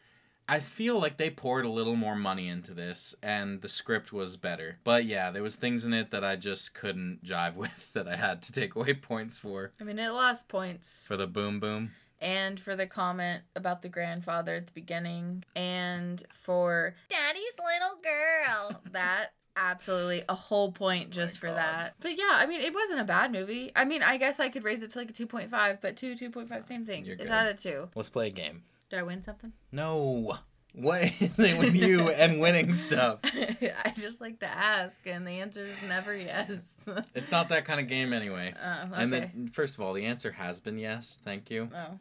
I 0.51 0.59
feel 0.59 0.98
like 0.98 1.16
they 1.16 1.30
poured 1.30 1.64
a 1.64 1.68
little 1.70 1.94
more 1.94 2.16
money 2.16 2.48
into 2.48 2.74
this 2.74 3.14
and 3.22 3.62
the 3.62 3.68
script 3.68 4.12
was 4.12 4.36
better. 4.36 4.78
But 4.82 5.05
yeah, 5.05 5.30
there 5.30 5.44
was 5.44 5.55
things 5.55 5.84
in 5.84 5.92
it 5.92 6.11
that 6.11 6.24
I 6.24 6.34
just 6.34 6.74
couldn't 6.74 7.24
jive 7.24 7.55
with 7.55 7.92
that 7.92 8.09
I 8.09 8.16
had 8.16 8.42
to 8.42 8.53
take 8.53 8.74
away 8.74 8.94
points 8.94 9.38
for. 9.38 9.70
I 9.80 9.84
mean, 9.84 10.01
it 10.01 10.09
lost 10.11 10.48
points. 10.48 11.07
For 11.07 11.16
the 11.16 11.28
boom 11.28 11.61
boom. 11.61 11.92
And 12.20 12.59
for 12.59 12.74
the 12.74 12.88
comment 12.88 13.44
about 13.55 13.82
the 13.82 13.88
grandfather 13.88 14.57
at 14.57 14.66
the 14.66 14.72
beginning. 14.72 15.44
And 15.55 16.20
for 16.42 16.96
Daddy's 17.09 17.55
little 17.57 18.01
girl. 18.03 18.80
that. 18.90 19.28
Absolutely, 19.57 20.22
a 20.28 20.34
whole 20.34 20.70
point 20.72 21.09
oh 21.09 21.12
just 21.12 21.38
for 21.38 21.48
God. 21.48 21.57
that. 21.57 21.94
But 22.01 22.16
yeah, 22.16 22.30
I 22.32 22.46
mean, 22.46 22.61
it 22.61 22.72
wasn't 22.72 23.01
a 23.01 23.05
bad 23.05 23.32
movie. 23.32 23.72
I 23.74 23.84
mean, 23.84 24.03
I 24.03 24.16
guess 24.16 24.38
I 24.40 24.48
could 24.48 24.62
raise 24.64 24.82
it 24.82 24.92
to 24.92 24.98
like 24.98 25.11
a 25.11 25.12
2.5, 25.12 25.78
but 25.82 25.96
2, 25.96 26.14
2.5, 26.14 26.64
same 26.64 26.86
thing. 26.86 27.05
You're 27.05 27.14
It's 27.14 27.24
good. 27.24 27.32
out 27.32 27.51
of 27.51 27.59
2. 27.61 27.88
Let's 27.94 28.09
play 28.09 28.28
a 28.28 28.30
game. 28.30 28.62
Did 28.91 28.99
I 28.99 29.03
win 29.05 29.22
something? 29.22 29.53
No. 29.70 30.36
What 30.72 31.03
is 31.20 31.38
it 31.38 31.59
with 31.59 31.74
you 31.74 32.11
and 32.11 32.41
winning 32.41 32.72
stuff? 32.72 33.20
I 33.24 33.93
just 33.97 34.20
like 34.20 34.41
to 34.41 34.47
ask, 34.47 35.01
and 35.07 35.26
the 35.26 35.32
answer 35.32 35.64
is 35.66 35.76
never 35.86 36.14
yes. 36.14 36.68
It's 37.14 37.30
not 37.30 37.49
that 37.51 37.64
kind 37.64 37.78
of 37.80 37.86
game 37.86 38.12
anyway. 38.12 38.53
Oh, 38.61 38.82
okay. 38.86 39.03
And 39.03 39.12
then, 39.12 39.51
first 39.53 39.74
of 39.74 39.80
all, 39.80 39.93
the 39.93 40.07
answer 40.07 40.32
has 40.32 40.59
been 40.61 40.78
yes. 40.78 41.18
Thank 41.24 41.51
you. 41.51 41.68
oh, 41.74 41.99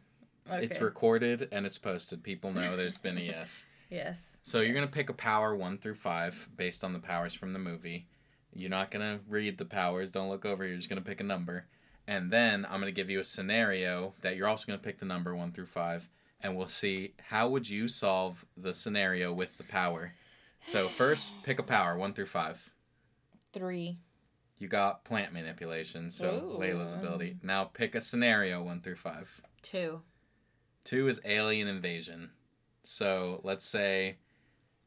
okay. 0.52 0.64
It's 0.64 0.80
recorded 0.80 1.48
and 1.52 1.64
it's 1.64 1.78
posted. 1.78 2.22
People 2.22 2.52
know 2.52 2.76
there's 2.76 2.98
been 2.98 3.18
a 3.18 3.20
yes. 3.20 3.66
yes. 3.90 4.38
So 4.42 4.60
you're 4.60 4.74
gonna 4.74 4.86
pick 4.88 5.10
a 5.10 5.14
power 5.14 5.54
one 5.54 5.78
through 5.78 5.94
five 5.94 6.48
based 6.56 6.82
on 6.82 6.92
the 6.92 6.98
powers 6.98 7.34
from 7.34 7.52
the 7.52 7.58
movie. 7.60 8.06
You're 8.52 8.70
not 8.70 8.90
gonna 8.90 9.20
read 9.28 9.58
the 9.58 9.64
powers. 9.64 10.10
Don't 10.10 10.28
look 10.28 10.44
over. 10.44 10.66
You're 10.66 10.76
just 10.76 10.88
gonna 10.88 11.00
pick 11.00 11.20
a 11.20 11.24
number, 11.24 11.66
and 12.08 12.32
then 12.32 12.66
I'm 12.68 12.80
gonna 12.80 12.90
give 12.90 13.10
you 13.10 13.20
a 13.20 13.24
scenario 13.24 14.14
that 14.22 14.36
you're 14.36 14.48
also 14.48 14.66
gonna 14.66 14.78
pick 14.78 14.98
the 14.98 15.06
number 15.06 15.36
one 15.36 15.52
through 15.52 15.66
five, 15.66 16.08
and 16.42 16.56
we'll 16.56 16.68
see 16.68 17.14
how 17.28 17.48
would 17.48 17.68
you 17.68 17.88
solve 17.88 18.44
the 18.56 18.74
scenario 18.74 19.32
with 19.32 19.56
the 19.58 19.64
power. 19.64 20.14
So 20.62 20.88
first, 20.88 21.32
pick 21.42 21.58
a 21.58 21.62
power 21.62 21.96
one 21.96 22.12
through 22.14 22.26
five. 22.26 22.70
Three. 23.52 23.98
You 24.58 24.68
got 24.68 25.04
plant 25.04 25.32
manipulation, 25.32 26.10
so 26.10 26.34
Ooh. 26.54 26.58
Layla's 26.58 26.92
ability. 26.92 27.36
Now 27.42 27.64
pick 27.64 27.94
a 27.94 28.00
scenario 28.00 28.62
one 28.62 28.80
through 28.82 28.96
five. 28.96 29.40
Two. 29.62 30.02
Two 30.84 31.08
is 31.08 31.20
alien 31.24 31.66
invasion. 31.68 32.30
So 32.82 33.40
let's 33.42 33.64
say, 33.64 34.16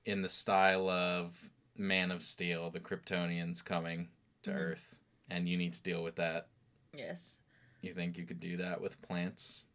in 0.06 0.22
the 0.22 0.30
style 0.30 0.90
of 0.90 1.50
Man 1.78 2.12
of 2.12 2.24
Steel, 2.24 2.70
the 2.70 2.80
Kryptonians 2.80 3.64
coming 3.64 4.10
to 4.44 4.52
Mhm. 4.52 4.56
Earth, 4.56 4.96
and 5.30 5.48
you 5.50 5.58
need 5.58 5.74
to 5.74 5.82
deal 5.82 6.04
with 6.04 6.16
that. 6.18 6.50
Yes. 6.96 7.40
You 7.82 7.94
think 7.94 8.18
you 8.18 8.26
could 8.26 8.40
do 8.40 8.58
that 8.58 8.80
with 8.82 9.02
plants? 9.02 9.66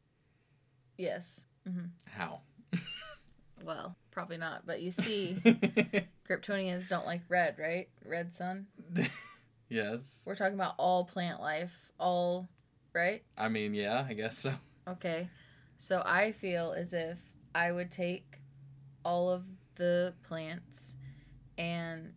Yes. 0.96 1.44
Hmm 1.68 1.86
How? 2.06 2.40
Well, 3.64 3.96
probably 4.10 4.36
not. 4.36 4.66
But 4.66 4.80
you 4.80 4.90
see, 4.90 5.36
Kryptonians 6.28 6.88
don't 6.88 7.06
like 7.06 7.22
red, 7.28 7.56
right? 7.58 7.88
Red 8.04 8.32
sun. 8.32 8.66
yes. 9.68 10.24
We're 10.26 10.36
talking 10.36 10.54
about 10.54 10.74
all 10.78 11.04
plant 11.04 11.40
life. 11.40 11.74
All, 11.98 12.48
right? 12.92 13.22
I 13.36 13.48
mean, 13.48 13.74
yeah, 13.74 14.06
I 14.08 14.14
guess 14.14 14.38
so. 14.38 14.54
Okay. 14.88 15.28
So 15.76 16.02
I 16.04 16.32
feel 16.32 16.72
as 16.72 16.92
if 16.92 17.18
I 17.54 17.72
would 17.72 17.90
take 17.90 18.38
all 19.04 19.30
of 19.30 19.44
the 19.76 20.14
plants 20.22 20.96
and 21.56 22.12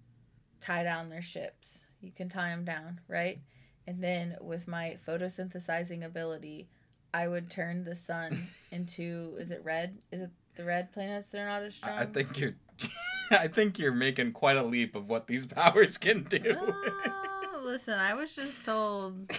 tie 0.59 0.83
down 0.83 1.09
their 1.09 1.21
ships. 1.21 1.85
You 1.99 2.11
can 2.11 2.29
tie 2.29 2.49
them 2.49 2.65
down, 2.65 3.01
right? 3.07 3.39
And 3.87 4.03
then 4.03 4.37
with 4.41 4.67
my 4.67 4.97
photosynthesizing 5.07 6.03
ability, 6.05 6.69
I 7.13 7.27
would 7.27 7.49
turn 7.49 7.83
the 7.83 7.95
sun 7.95 8.47
into 8.71 9.35
is 9.39 9.51
it 9.51 9.61
red? 9.63 9.97
Is 10.11 10.21
it 10.21 10.29
the 10.55 10.63
red 10.63 10.91
planets 10.91 11.29
that 11.29 11.39
are 11.41 11.47
not 11.47 11.63
as 11.63 11.75
strong? 11.75 11.97
I 11.97 12.03
I 12.03 12.05
think 12.05 12.39
you're. 12.39 12.55
I 13.31 13.47
think 13.47 13.79
you're 13.79 13.93
making 13.93 14.33
quite 14.33 14.57
a 14.57 14.63
leap 14.63 14.93
of 14.95 15.07
what 15.07 15.27
these 15.27 15.45
powers 15.47 15.97
can 15.97 16.23
do. 16.23 16.41
Oh, 16.57 17.61
listen, 17.63 17.97
I 17.97 18.13
was 18.13 18.35
just 18.35 18.65
told 18.65 19.31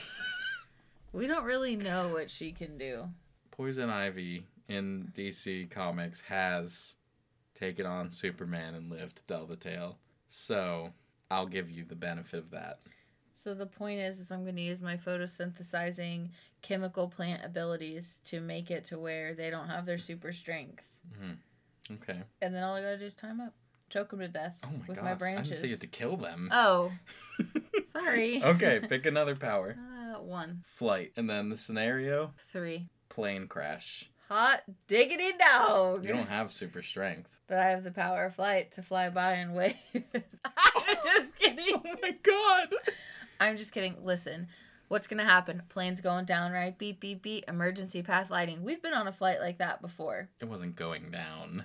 we 1.12 1.26
don't 1.26 1.44
really 1.44 1.76
know 1.76 2.08
what 2.08 2.30
she 2.30 2.52
can 2.52 2.78
do. 2.78 3.08
Poison 3.50 3.90
Ivy 3.90 4.46
in 4.68 5.12
DC 5.14 5.70
Comics 5.70 6.22
has 6.22 6.96
taken 7.54 7.84
on 7.84 8.10
Superman 8.10 8.74
and 8.74 8.90
lived 8.90 9.16
to 9.16 9.26
tell 9.26 9.44
the 9.46 9.56
tale. 9.56 9.98
So 10.28 10.90
I'll 11.30 11.46
give 11.46 11.70
you 11.70 11.84
the 11.84 11.94
benefit 11.94 12.38
of 12.38 12.50
that. 12.50 12.80
So 13.34 13.54
the 13.54 13.66
point 13.66 14.00
is, 14.00 14.20
is 14.20 14.30
I'm 14.30 14.42
going 14.44 14.56
to 14.56 14.62
use 14.62 14.82
my 14.82 14.96
photosynthesizing 14.96 16.30
chemical 16.60 17.08
plant 17.08 17.44
abilities 17.44 18.20
to 18.26 18.40
make 18.40 18.70
it 18.70 18.84
to 18.86 18.98
where 18.98 19.34
they 19.34 19.50
don't 19.50 19.68
have 19.68 19.86
their 19.86 19.98
super 19.98 20.32
strength, 20.32 20.88
Okay. 21.90 22.20
and 22.40 22.54
then 22.54 22.62
all 22.62 22.74
I 22.74 22.82
got 22.82 22.90
to 22.90 22.98
do 22.98 23.04
is 23.06 23.14
tie 23.14 23.30
'em 23.30 23.40
up, 23.40 23.52
choke 23.88 24.10
them 24.10 24.20
to 24.20 24.28
death 24.28 24.60
Oh 24.62 24.68
my 24.68 24.84
with 24.86 24.96
gosh. 24.98 25.04
my 25.04 25.10
I 25.12 25.14
branches. 25.14 25.48
didn't 25.48 25.60
say 25.60 25.66
you 25.68 25.72
had 25.72 25.80
to 25.80 25.86
kill 25.88 26.16
them. 26.16 26.48
Oh, 26.52 26.92
sorry. 27.86 28.42
okay, 28.42 28.80
pick 28.88 29.06
another 29.06 29.34
power. 29.34 29.76
Uh, 29.78 30.20
one, 30.20 30.62
Flight. 30.66 31.12
And 31.16 31.28
then 31.28 31.48
the 31.48 31.56
scenario 31.56 32.32
three. 32.52 32.88
plane 33.08 33.46
crash. 33.48 34.08
Hot 34.28 34.62
diggity 34.86 35.32
dog. 35.38 36.04
You 36.04 36.12
don't 36.12 36.28
have 36.28 36.50
super 36.52 36.82
strength. 36.82 37.42
But 37.48 37.58
I 37.58 37.70
have 37.70 37.84
the 37.84 37.90
power 37.90 38.26
of 38.26 38.36
flight 38.36 38.70
to 38.72 38.82
fly 38.82 39.10
by 39.10 39.32
and 39.34 39.54
wave. 39.54 39.74
I'm 39.94 40.96
just 41.04 41.36
kidding. 41.38 41.74
Oh 41.74 41.82
my 42.00 42.12
god. 42.22 42.68
I'm 43.42 43.56
just 43.56 43.72
kidding. 43.72 43.96
Listen, 44.02 44.48
what's 44.88 45.06
gonna 45.06 45.24
happen? 45.24 45.62
Plane's 45.68 46.00
going 46.00 46.24
down, 46.24 46.52
right? 46.52 46.76
Beep, 46.76 47.00
beep, 47.00 47.22
beep. 47.22 47.44
Emergency 47.48 48.02
path 48.02 48.30
lighting. 48.30 48.62
We've 48.62 48.82
been 48.82 48.92
on 48.94 49.08
a 49.08 49.12
flight 49.12 49.40
like 49.40 49.58
that 49.58 49.80
before. 49.82 50.28
It 50.40 50.46
wasn't 50.48 50.76
going 50.76 51.10
down. 51.10 51.64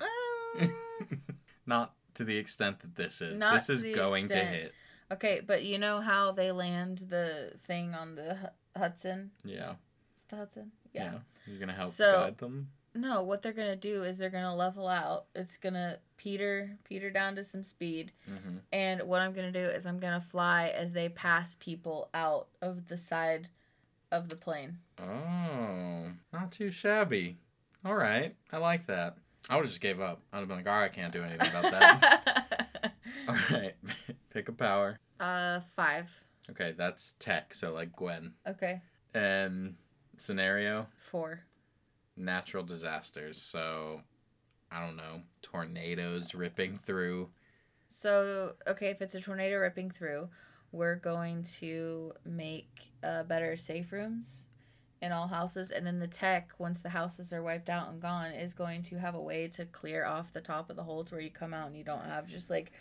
Um, 0.60 0.72
Not 1.66 1.94
to 2.16 2.24
the 2.24 2.38
extent 2.38 2.80
that 2.80 2.96
this 2.96 3.22
is. 3.22 3.38
Not 3.38 3.56
this 3.56 3.68
to 3.68 3.74
is 3.74 3.82
the 3.84 3.94
going 3.94 4.26
extent. 4.26 4.50
to 4.50 4.56
hit. 4.56 4.74
okay, 5.12 5.42
but 5.46 5.64
you 5.64 5.78
know 5.78 6.00
how 6.02 6.32
they 6.32 6.52
land 6.52 7.06
the 7.10 7.54
thing 7.68 7.94
on 7.94 8.16
the 8.16 8.36
Hu- 8.36 8.80
Hudson? 8.80 9.32
Yeah. 9.44 9.72
Is 10.14 10.20
it 10.22 10.30
the 10.30 10.36
Hudson? 10.38 10.72
Yeah. 10.94 11.04
Yeah. 11.04 11.18
You're 11.46 11.60
gonna 11.60 11.74
help 11.74 11.90
So- 11.92 12.24
guide 12.24 12.38
them. 12.38 12.70
No, 12.96 13.22
what 13.22 13.44
they're 13.44 13.54
gonna 13.54 13.76
do 13.76 14.02
is 14.04 14.18
they're 14.18 14.32
gonna 14.32 14.56
level 14.56 14.88
out. 14.88 15.26
It's 15.36 15.58
gonna 15.58 16.00
peter 16.18 16.70
peter 16.84 17.10
down 17.10 17.36
to 17.36 17.44
some 17.44 17.64
speed. 17.64 18.12
hmm 18.26 18.58
And 18.72 19.02
what 19.04 19.22
I'm 19.22 19.34
gonna 19.34 19.52
do 19.52 19.60
is 19.60 19.86
I'm 19.86 20.00
gonna 20.00 20.20
fly 20.22 20.70
as 20.70 20.92
they 20.94 21.10
pass 21.10 21.56
people 21.56 22.10
out 22.14 22.48
of 22.62 22.88
the 22.88 22.98
side 22.98 23.50
of 24.12 24.30
the 24.30 24.36
plane. 24.36 24.78
Oh, 25.02 26.12
not 26.34 26.52
too 26.52 26.72
shabby. 26.72 27.38
All 27.86 27.96
right, 27.96 28.36
I 28.52 28.58
like 28.58 28.88
that. 28.88 29.18
I 29.50 29.56
would 29.56 29.64
have 29.64 29.70
just 29.70 29.82
gave 29.82 30.00
up. 30.02 30.22
I'd 30.34 30.40
have 30.40 30.48
been 30.48 30.58
like, 30.58 30.68
all 30.68 30.74
right, 30.74 30.86
I 30.86 30.90
can't 30.90 31.14
do 31.14 31.22
anything 31.24 31.50
about 31.50 31.72
that. 31.72 32.94
all 33.28 33.36
right, 33.52 33.76
pick 34.32 34.50
a 34.50 34.52
power. 34.52 34.98
uh, 35.20 35.62
five. 35.76 36.24
Okay, 36.50 36.74
that's 36.78 37.14
tech, 37.20 37.54
so 37.54 37.74
like 37.74 37.94
Gwen. 37.96 38.34
Okay, 38.48 38.82
And 39.14 39.76
scenario, 40.18 40.88
four. 40.98 41.42
natural 42.16 42.64
disasters. 42.64 43.38
So, 43.42 44.02
I 44.72 44.86
don't 44.86 44.98
know, 44.98 45.22
tornadoes 45.42 46.34
ripping 46.34 46.80
through. 46.86 47.30
So, 47.88 48.54
okay, 48.68 48.88
if 48.90 49.02
it's 49.02 49.16
a 49.16 49.22
tornado 49.22 49.58
ripping 49.60 49.92
through, 49.92 50.30
we're 50.72 50.96
going 50.96 51.44
to 51.60 52.12
make 52.26 52.92
uh, 53.04 53.24
better 53.24 53.56
safe 53.56 53.92
rooms 53.92 54.48
in 55.02 55.12
all 55.12 55.28
houses. 55.28 55.72
And 55.72 55.88
then 55.88 56.00
the 56.00 56.08
tech, 56.08 56.52
once 56.58 56.82
the 56.82 56.90
houses 56.90 57.32
are 57.32 57.42
wiped 57.42 57.70
out 57.70 57.90
and 57.90 58.02
gone, 58.02 58.32
is 58.32 58.54
going 58.54 58.84
to 58.84 58.98
have 58.98 59.16
a 59.16 59.22
way 59.22 59.48
to 59.50 59.66
clear 59.66 60.06
off 60.06 60.34
the 60.34 60.42
top 60.42 60.70
of 60.70 60.76
the 60.76 60.84
hole 60.84 61.04
to 61.06 61.16
where 61.16 61.22
you 61.22 61.30
come 61.30 61.54
out 61.54 61.68
and 61.68 61.78
you 61.78 61.84
don't 61.84 62.04
have 62.06 62.28
just 62.28 62.50
like 62.50 62.72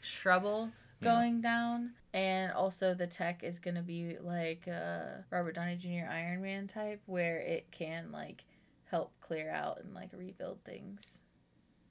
shrubble 0.00 0.70
Yeah. 1.00 1.10
going 1.10 1.40
down. 1.42 1.92
And 2.14 2.52
also, 2.52 2.94
the 2.94 3.08
tech 3.08 3.42
is 3.42 3.58
going 3.58 3.74
to 3.74 3.82
be 3.82 4.16
like 4.20 4.66
uh, 4.68 5.22
Robert 5.30 5.56
Downey 5.56 5.76
Jr. 5.76 6.08
Iron 6.08 6.42
Man 6.42 6.68
type, 6.68 7.02
where 7.06 7.38
it 7.40 7.70
can 7.70 8.12
like 8.12 8.44
help 8.84 9.12
clear 9.20 9.50
out 9.50 9.80
and 9.82 9.92
like 9.92 10.10
rebuild 10.12 10.62
things. 10.64 11.20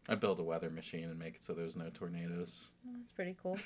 I'd 0.10 0.20
build 0.20 0.40
a 0.40 0.44
weather 0.44 0.70
machine 0.70 1.06
and 1.06 1.18
make 1.18 1.36
it 1.36 1.44
so 1.44 1.54
there's 1.54 1.76
no 1.76 1.90
tornadoes. 1.94 2.72
Well, 2.86 2.96
that's 3.00 3.12
pretty 3.12 3.36
cool. 3.42 3.58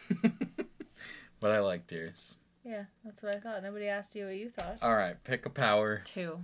but 1.39 1.51
I 1.51 1.59
like 1.59 1.87
deers. 1.87 2.37
Yeah, 2.63 2.83
that's 3.03 3.23
what 3.23 3.35
I 3.35 3.39
thought. 3.39 3.63
Nobody 3.63 3.87
asked 3.87 4.15
you 4.15 4.25
what 4.25 4.35
you 4.35 4.49
thought. 4.49 4.77
All 4.81 4.95
right, 4.95 5.21
pick 5.23 5.45
a 5.45 5.49
power. 5.49 6.01
Two. 6.05 6.39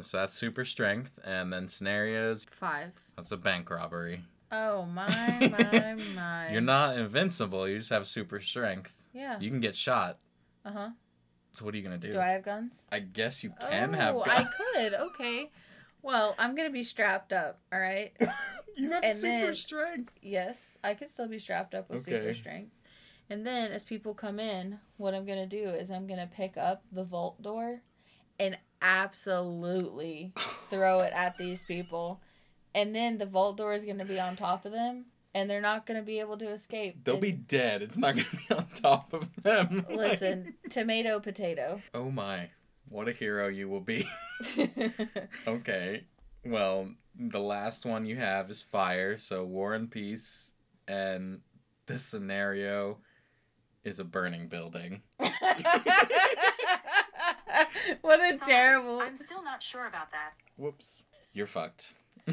So 0.00 0.18
that's 0.18 0.34
super 0.34 0.64
strength, 0.64 1.18
and 1.24 1.52
then 1.52 1.68
scenarios. 1.68 2.46
Five. 2.50 2.92
That's 3.16 3.30
a 3.32 3.36
bank 3.36 3.70
robbery. 3.70 4.22
Oh 4.50 4.84
my 4.84 5.06
my 5.72 5.96
my. 6.14 6.50
You're 6.50 6.60
not 6.60 6.98
invincible. 6.98 7.68
You 7.68 7.78
just 7.78 7.90
have 7.90 8.06
super 8.06 8.40
strength. 8.40 8.92
Yeah. 9.12 9.38
You 9.38 9.50
can 9.50 9.60
get 9.60 9.76
shot. 9.76 10.18
Uh 10.64 10.72
huh. 10.72 10.90
So 11.54 11.64
what 11.64 11.74
are 11.74 11.76
you 11.76 11.82
gonna 11.82 11.98
do? 11.98 12.12
Do 12.12 12.20
I 12.20 12.32
have 12.32 12.42
guns? 12.42 12.86
I 12.90 13.00
guess 13.00 13.44
you 13.44 13.52
can 13.60 13.94
oh, 13.94 13.98
have 13.98 14.16
I 14.16 14.44
could. 14.44 14.94
Okay. 14.94 15.50
Well, 16.02 16.34
I'm 16.38 16.54
gonna 16.54 16.70
be 16.70 16.84
strapped 16.84 17.32
up. 17.32 17.60
All 17.72 17.78
right. 17.78 18.12
you 18.76 18.90
have 18.90 19.04
And 19.04 19.18
super 19.18 19.46
then- 19.46 19.54
strength. 19.54 20.12
Yes, 20.22 20.78
I 20.84 20.94
could 20.94 21.08
still 21.08 21.28
be 21.28 21.38
strapped 21.38 21.74
up 21.74 21.88
with 21.90 22.02
super 22.02 22.16
Okay. 22.18 22.32
strength. 22.32 22.72
And 23.30 23.46
then 23.46 23.72
as 23.72 23.84
people 23.84 24.14
come 24.14 24.38
in, 24.40 24.78
what 24.98 25.14
I'm 25.14 25.24
gonna 25.24 25.46
do 25.46 25.64
is 25.68 25.90
I'm 25.90 26.06
gonna 26.06 26.26
pick 26.30 26.56
up 26.56 26.82
the 26.92 27.04
vault 27.04 27.40
door, 27.42 27.82
and 28.38 28.58
absolutely 28.80 30.32
throw 30.70 31.00
it 31.00 31.12
at 31.14 31.38
these 31.38 31.64
people. 31.64 32.20
And 32.74 32.94
then 32.94 33.18
the 33.18 33.26
vault 33.26 33.56
door 33.56 33.74
is 33.74 33.84
gonna 33.84 34.04
be 34.04 34.18
on 34.20 34.36
top 34.36 34.64
of 34.64 34.72
them, 34.72 35.06
and 35.34 35.48
they're 35.48 35.60
not 35.60 35.86
gonna 35.86 36.02
be 36.02 36.20
able 36.20 36.36
to 36.38 36.48
escape. 36.50 37.04
They'll 37.04 37.16
be 37.18 37.32
dead. 37.32 37.82
It's 37.82 37.96
not 37.98 38.16
gonna 38.16 38.26
be 38.48 38.54
on 38.54 38.66
top 38.74 39.12
of 39.12 39.28
them. 39.42 39.86
Listen, 39.90 40.54
tomato, 40.70 41.20
potato. 41.20 41.80
oh 41.94 42.10
my! 42.10 42.50
What 42.88 43.08
a 43.08 43.12
hero 43.12 43.48
you 43.48 43.68
will 43.68 43.80
be. 43.80 44.06
okay. 45.46 46.04
Well, 46.44 46.88
the 47.18 47.40
last 47.40 47.84
one 47.86 48.06
you 48.06 48.16
have 48.16 48.50
is 48.50 48.62
fire. 48.62 49.16
So 49.16 49.44
Warren 49.44 49.88
Peace, 49.88 50.54
and 50.88 51.40
the 51.86 51.98
scenario 51.98 52.98
is 53.84 53.98
a 53.98 54.04
burning 54.04 54.48
building. 54.48 55.02
what 55.16 55.32
a 58.20 58.36
Sorry, 58.36 58.38
terrible. 58.46 59.00
I'm 59.00 59.16
still 59.16 59.42
not 59.42 59.62
sure 59.62 59.86
about 59.86 60.10
that. 60.12 60.32
Whoops. 60.56 61.04
You're 61.32 61.46
fucked. 61.46 61.94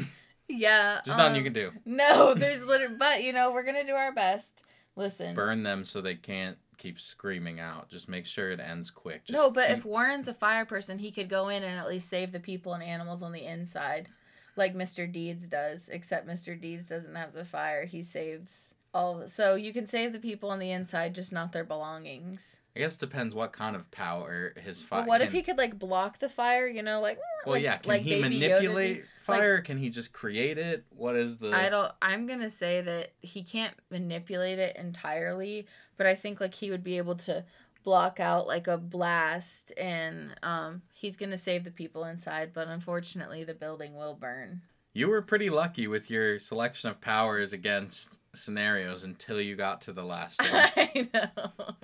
Yeah. 0.52 1.00
Just 1.04 1.16
nothing 1.16 1.36
you 1.36 1.40
um, 1.40 1.44
can 1.44 1.52
do. 1.52 1.70
No, 1.84 2.34
there's 2.34 2.64
literally, 2.64 2.96
but 2.96 3.22
you 3.22 3.32
know, 3.32 3.52
we're 3.52 3.62
gonna 3.62 3.84
do 3.84 3.92
our 3.94 4.12
best. 4.12 4.64
Listen. 4.96 5.34
Burn 5.34 5.62
them 5.62 5.84
so 5.84 6.00
they 6.00 6.16
can't 6.16 6.58
keep 6.76 6.98
screaming 6.98 7.60
out. 7.60 7.88
Just 7.88 8.08
make 8.08 8.26
sure 8.26 8.50
it 8.50 8.60
ends 8.60 8.90
quick. 8.90 9.24
Just 9.26 9.36
no, 9.36 9.50
but 9.50 9.68
keep- 9.68 9.78
if 9.78 9.84
Warren's 9.84 10.28
a 10.28 10.34
fire 10.34 10.64
person, 10.64 10.98
he 10.98 11.12
could 11.12 11.28
go 11.28 11.48
in 11.48 11.62
and 11.62 11.78
at 11.78 11.88
least 11.88 12.08
save 12.08 12.32
the 12.32 12.40
people 12.40 12.74
and 12.74 12.82
animals 12.82 13.22
on 13.22 13.32
the 13.32 13.44
inside, 13.44 14.08
like 14.56 14.74
Mr. 14.74 15.10
Deeds 15.10 15.48
does. 15.48 15.88
Except 15.88 16.26
Mr. 16.26 16.60
Deeds 16.60 16.86
doesn't 16.86 17.14
have 17.14 17.32
the 17.32 17.44
fire; 17.44 17.84
he 17.84 18.02
saves 18.02 18.74
all. 18.94 19.26
So 19.28 19.54
you 19.54 19.72
can 19.72 19.86
save 19.86 20.12
the 20.12 20.18
people 20.18 20.50
on 20.50 20.58
the 20.58 20.70
inside, 20.70 21.14
just 21.14 21.32
not 21.32 21.52
their 21.52 21.64
belongings. 21.64 22.60
I 22.76 22.80
guess 22.80 22.96
it 22.96 23.00
depends 23.00 23.34
what 23.34 23.52
kind 23.52 23.74
of 23.74 23.90
power 23.90 24.54
his 24.62 24.82
fire. 24.82 25.02
But 25.02 25.08
what 25.08 25.20
if 25.20 25.32
he 25.32 25.42
could 25.42 25.58
like 25.58 25.78
block 25.78 26.18
the 26.18 26.28
fire? 26.28 26.66
You 26.66 26.82
know, 26.82 27.00
like 27.00 27.18
mm, 27.18 27.46
Well, 27.46 27.54
like, 27.54 27.62
yeah. 27.64 27.76
Can 27.78 27.88
like 27.88 28.02
he 28.02 28.22
Baby 28.22 28.40
Yoda 28.40 28.40
manipulate 28.40 29.04
fire? 29.18 29.60
can 29.60 29.78
he 29.78 29.90
just 29.90 30.12
create 30.12 30.58
it? 30.58 30.84
What 30.90 31.16
is 31.16 31.38
the? 31.38 31.50
I 31.50 31.68
don't. 31.68 31.92
I'm 32.00 32.26
gonna 32.26 32.50
say 32.50 32.80
that 32.80 33.12
he 33.20 33.42
can't 33.42 33.74
manipulate 33.90 34.58
it 34.58 34.76
entirely, 34.76 35.66
but 35.96 36.06
I 36.06 36.14
think 36.14 36.40
like 36.40 36.54
he 36.54 36.70
would 36.70 36.84
be 36.84 36.96
able 36.98 37.16
to 37.16 37.44
block 37.82 38.20
out 38.20 38.46
like 38.46 38.66
a 38.66 38.78
blast, 38.78 39.72
and 39.76 40.34
um, 40.42 40.82
he's 40.92 41.16
gonna 41.16 41.38
save 41.38 41.64
the 41.64 41.70
people 41.70 42.04
inside. 42.04 42.52
But 42.52 42.68
unfortunately, 42.68 43.44
the 43.44 43.54
building 43.54 43.94
will 43.96 44.14
burn. 44.14 44.62
You 44.92 45.08
were 45.08 45.22
pretty 45.22 45.50
lucky 45.50 45.86
with 45.86 46.10
your 46.10 46.40
selection 46.40 46.90
of 46.90 47.00
powers 47.00 47.52
against 47.52 48.18
scenarios 48.34 49.04
until 49.04 49.40
you 49.40 49.54
got 49.54 49.80
to 49.82 49.92
the 49.92 50.02
last 50.02 50.40
one. 50.52 50.70
I 50.76 51.08
know. 51.14 51.74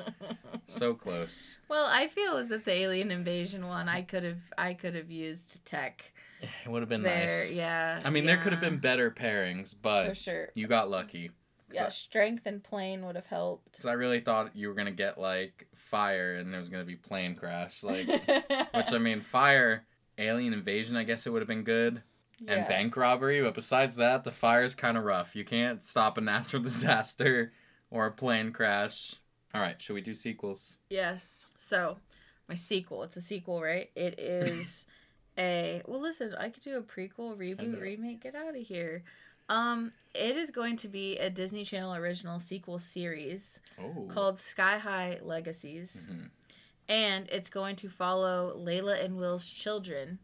so 0.66 0.92
close. 0.94 1.58
well, 1.68 1.86
I 1.86 2.08
feel 2.08 2.36
as 2.36 2.50
if 2.50 2.64
the 2.64 2.72
alien 2.72 3.12
invasion 3.12 3.68
one, 3.68 3.88
I 3.88 4.02
could 4.02 4.24
have, 4.24 4.40
I 4.58 4.74
could 4.74 4.96
have 4.96 5.08
used 5.08 5.64
tech 5.64 6.12
It 6.42 6.68
would 6.68 6.82
have 6.82 6.88
been 6.88 7.02
there. 7.04 7.26
nice. 7.26 7.54
Yeah. 7.54 8.00
I 8.04 8.10
mean, 8.10 8.24
there 8.24 8.38
could 8.38 8.50
have 8.52 8.60
been 8.60 8.78
better 8.78 9.12
pairings, 9.12 9.74
for 9.74 9.78
but 9.82 10.16
sure. 10.16 10.48
you 10.54 10.66
got 10.66 10.90
lucky. 10.90 11.30
Yeah, 11.72 11.88
strength 11.88 12.46
and 12.46 12.62
plane 12.62 13.04
would 13.04 13.16
have 13.16 13.26
helped. 13.26 13.72
Because 13.72 13.86
I 13.86 13.94
really 13.94 14.20
thought 14.20 14.54
you 14.54 14.68
were 14.68 14.74
gonna 14.74 14.92
get 14.92 15.18
like 15.18 15.66
fire, 15.74 16.36
and 16.36 16.52
there 16.52 16.60
was 16.60 16.68
gonna 16.68 16.84
be 16.84 16.96
plane 16.96 17.34
crash. 17.34 17.82
Like, 17.82 18.06
which 18.74 18.92
I 18.92 18.98
mean, 18.98 19.20
fire 19.20 19.84
alien 20.18 20.52
invasion, 20.52 20.96
I 20.96 21.04
guess 21.04 21.26
it 21.26 21.30
would 21.30 21.42
have 21.42 21.48
been 21.48 21.64
good. 21.64 22.02
And 22.46 22.68
bank 22.68 22.96
robbery, 22.98 23.40
but 23.40 23.54
besides 23.54 23.96
that, 23.96 24.22
the 24.22 24.30
fire 24.30 24.62
is 24.62 24.74
kind 24.74 24.98
of 24.98 25.04
rough. 25.04 25.34
You 25.34 25.42
can't 25.42 25.82
stop 25.82 26.18
a 26.18 26.20
natural 26.20 26.62
disaster 26.62 27.52
or 27.90 28.06
a 28.06 28.12
plane 28.12 28.52
crash. 28.52 29.14
All 29.54 29.60
right, 29.62 29.80
should 29.80 29.94
we 29.94 30.02
do 30.02 30.12
sequels? 30.12 30.76
Yes. 30.90 31.46
So, 31.56 31.96
my 32.46 32.54
sequel. 32.54 33.04
It's 33.04 33.16
a 33.16 33.22
sequel, 33.22 33.62
right? 33.62 33.90
It 33.96 34.14
is 34.18 34.84
a. 35.38 35.80
Well, 35.86 36.00
listen. 36.00 36.34
I 36.38 36.50
could 36.50 36.62
do 36.62 36.76
a 36.76 36.82
prequel, 36.82 37.36
reboot, 37.36 37.80
remake. 37.80 38.22
Get 38.22 38.34
out 38.34 38.54
of 38.54 38.62
here. 38.62 39.02
Um, 39.48 39.92
it 40.14 40.36
is 40.36 40.50
going 40.50 40.76
to 40.78 40.88
be 40.88 41.18
a 41.18 41.30
Disney 41.30 41.64
Channel 41.64 41.94
original 41.94 42.40
sequel 42.40 42.78
series 42.78 43.60
Oh. 43.78 44.08
called 44.12 44.38
Sky 44.38 44.78
High 44.78 45.18
Legacies, 45.22 46.08
Mhm. 46.10 46.30
and 46.88 47.28
it's 47.28 47.48
going 47.48 47.76
to 47.76 47.88
follow 47.88 48.56
Layla 48.58 49.02
and 49.04 49.16
Will's 49.16 49.48
children. 49.50 50.18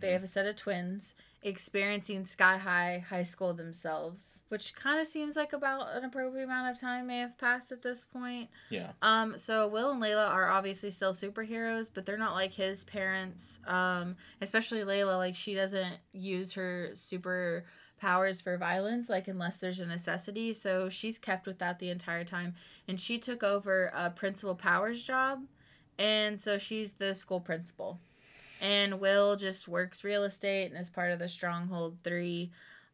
They 0.00 0.08
Mhm. 0.08 0.12
have 0.12 0.22
a 0.22 0.26
set 0.26 0.46
of 0.46 0.56
twins 0.56 1.14
experiencing 1.40 2.24
Sky 2.24 2.58
High 2.58 2.98
High 2.98 3.22
School 3.22 3.54
themselves, 3.54 4.42
which 4.48 4.74
kind 4.74 5.00
of 5.00 5.06
seems 5.06 5.34
like 5.36 5.52
about 5.54 5.96
an 5.96 6.04
appropriate 6.04 6.44
amount 6.44 6.70
of 6.74 6.78
time 6.80 7.06
may 7.06 7.20
have 7.20 7.38
passed 7.38 7.70
at 7.72 7.80
this 7.80 8.04
point. 8.04 8.50
Yeah. 8.70 8.92
Um, 9.00 9.38
so 9.38 9.66
Will 9.68 9.92
and 9.92 10.02
Layla 10.02 10.28
are 10.28 10.48
obviously 10.48 10.90
still 10.90 11.14
superheroes, 11.14 11.90
but 11.94 12.04
they're 12.04 12.18
not 12.18 12.34
like 12.34 12.52
his 12.52 12.84
parents. 12.84 13.60
Um, 13.66 14.16
especially 14.42 14.80
Layla, 14.80 15.16
like 15.16 15.36
she 15.36 15.54
doesn't 15.54 15.98
use 16.12 16.52
her 16.54 16.90
super 16.94 17.64
powers 17.98 18.40
for 18.40 18.56
violence, 18.56 19.08
like 19.08 19.28
unless 19.28 19.58
there's 19.58 19.80
a 19.80 19.86
necessity. 19.86 20.52
So 20.52 20.88
she's 20.88 21.18
kept 21.18 21.46
with 21.46 21.58
that 21.58 21.78
the 21.78 21.90
entire 21.90 22.24
time, 22.24 22.54
and 22.86 23.00
she 23.00 23.18
took 23.18 23.42
over 23.42 23.90
a 23.94 24.10
principal 24.10 24.54
powers 24.54 25.02
job, 25.04 25.42
and 25.98 26.40
so 26.40 26.58
she's 26.58 26.92
the 26.92 27.14
school 27.14 27.40
principal. 27.40 28.00
And 28.60 29.00
Will 29.00 29.36
just 29.36 29.68
works 29.68 30.02
real 30.02 30.24
estate 30.24 30.72
and 30.72 30.80
is 30.80 30.90
part 30.90 31.12
of 31.12 31.18
the 31.18 31.28
Stronghold 31.28 31.98
Three. 32.02 32.50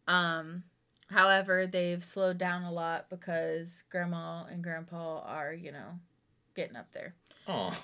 Um, 0.06 0.64
however, 1.10 1.66
they've 1.66 2.04
slowed 2.04 2.36
down 2.36 2.64
a 2.64 2.72
lot 2.72 3.08
because 3.08 3.84
Grandma 3.90 4.44
and 4.44 4.62
Grandpa 4.62 5.20
are, 5.20 5.54
you 5.54 5.72
know, 5.72 5.98
getting 6.54 6.76
up 6.76 6.92
there. 6.92 7.14
Oh. 7.48 7.74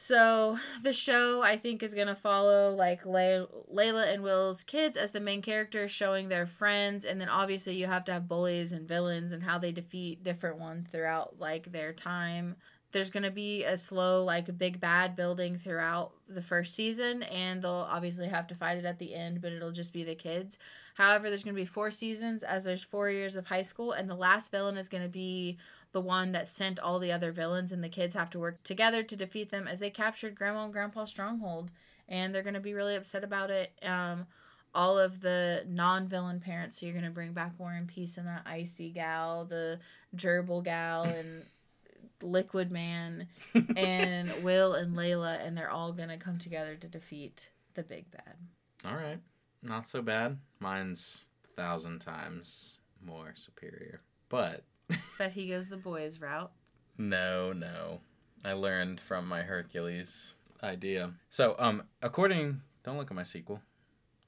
So 0.00 0.60
the 0.84 0.92
show 0.92 1.42
I 1.42 1.56
think 1.56 1.82
is 1.82 1.92
gonna 1.92 2.14
follow 2.14 2.72
like 2.72 3.04
Lay- 3.04 3.44
Layla 3.74 4.14
and 4.14 4.22
Will's 4.22 4.62
kids 4.62 4.96
as 4.96 5.10
the 5.10 5.18
main 5.18 5.42
characters, 5.42 5.90
showing 5.90 6.28
their 6.28 6.46
friends, 6.46 7.04
and 7.04 7.20
then 7.20 7.28
obviously 7.28 7.74
you 7.74 7.88
have 7.88 8.04
to 8.04 8.12
have 8.12 8.28
bullies 8.28 8.70
and 8.70 8.86
villains 8.86 9.32
and 9.32 9.42
how 9.42 9.58
they 9.58 9.72
defeat 9.72 10.22
different 10.22 10.60
ones 10.60 10.88
throughout 10.88 11.40
like 11.40 11.72
their 11.72 11.92
time. 11.92 12.54
There's 12.92 13.10
gonna 13.10 13.32
be 13.32 13.64
a 13.64 13.76
slow 13.76 14.22
like 14.22 14.56
big 14.56 14.78
bad 14.78 15.16
building 15.16 15.58
throughout 15.58 16.12
the 16.28 16.42
first 16.42 16.76
season, 16.76 17.24
and 17.24 17.60
they'll 17.60 17.72
obviously 17.90 18.28
have 18.28 18.46
to 18.46 18.54
fight 18.54 18.78
it 18.78 18.84
at 18.84 19.00
the 19.00 19.16
end, 19.16 19.40
but 19.40 19.52
it'll 19.52 19.72
just 19.72 19.92
be 19.92 20.04
the 20.04 20.14
kids. 20.14 20.58
However, 20.94 21.28
there's 21.28 21.42
gonna 21.42 21.54
be 21.54 21.64
four 21.64 21.90
seasons 21.90 22.44
as 22.44 22.62
there's 22.62 22.84
four 22.84 23.10
years 23.10 23.34
of 23.34 23.46
high 23.48 23.62
school, 23.62 23.90
and 23.90 24.08
the 24.08 24.14
last 24.14 24.52
villain 24.52 24.76
is 24.76 24.88
gonna 24.88 25.08
be 25.08 25.58
the 25.92 26.00
one 26.00 26.32
that 26.32 26.48
sent 26.48 26.78
all 26.78 26.98
the 26.98 27.12
other 27.12 27.32
villains, 27.32 27.72
and 27.72 27.82
the 27.82 27.88
kids 27.88 28.14
have 28.14 28.30
to 28.30 28.38
work 28.38 28.62
together 28.62 29.02
to 29.02 29.16
defeat 29.16 29.50
them 29.50 29.66
as 29.66 29.80
they 29.80 29.90
captured 29.90 30.34
Grandma 30.34 30.64
and 30.64 30.72
Grandpa's 30.72 31.10
stronghold, 31.10 31.70
and 32.08 32.34
they're 32.34 32.42
gonna 32.42 32.60
be 32.60 32.74
really 32.74 32.94
upset 32.96 33.24
about 33.24 33.50
it. 33.50 33.72
Um, 33.82 34.26
all 34.74 34.98
of 34.98 35.20
the 35.20 35.64
non-villain 35.66 36.40
parents, 36.40 36.78
so 36.78 36.86
you're 36.86 36.94
gonna 36.94 37.10
bring 37.10 37.32
back 37.32 37.52
Warren 37.58 37.86
Peace 37.86 38.16
and 38.16 38.26
that 38.26 38.42
icy 38.46 38.90
gal, 38.90 39.44
the 39.44 39.80
gerbil 40.14 40.62
gal, 40.62 41.02
and 41.04 41.44
Liquid 42.20 42.70
Man, 42.70 43.28
and 43.76 44.30
Will 44.42 44.74
and 44.74 44.96
Layla, 44.96 45.44
and 45.44 45.56
they're 45.56 45.70
all 45.70 45.92
gonna 45.92 46.18
come 46.18 46.38
together 46.38 46.76
to 46.76 46.86
defeat 46.86 47.50
the 47.74 47.82
big 47.82 48.10
bad. 48.10 48.34
All 48.84 48.96
right. 48.96 49.18
Not 49.62 49.86
so 49.86 50.02
bad. 50.02 50.38
Mine's 50.60 51.26
a 51.44 51.60
thousand 51.60 52.00
times 52.00 52.78
more 53.04 53.32
superior. 53.34 54.00
But 54.28 54.64
But 55.18 55.32
he 55.32 55.48
goes 55.48 55.68
the 55.68 55.76
boys 55.76 56.20
route. 56.20 56.52
no, 56.96 57.52
no. 57.52 58.00
I 58.44 58.52
learned 58.52 59.00
from 59.00 59.26
my 59.26 59.42
Hercules 59.42 60.34
idea. 60.62 61.12
So, 61.28 61.56
um, 61.58 61.82
according 62.02 62.60
don't 62.88 62.96
look 62.96 63.10
at 63.10 63.16
my 63.16 63.22
sequel. 63.22 63.60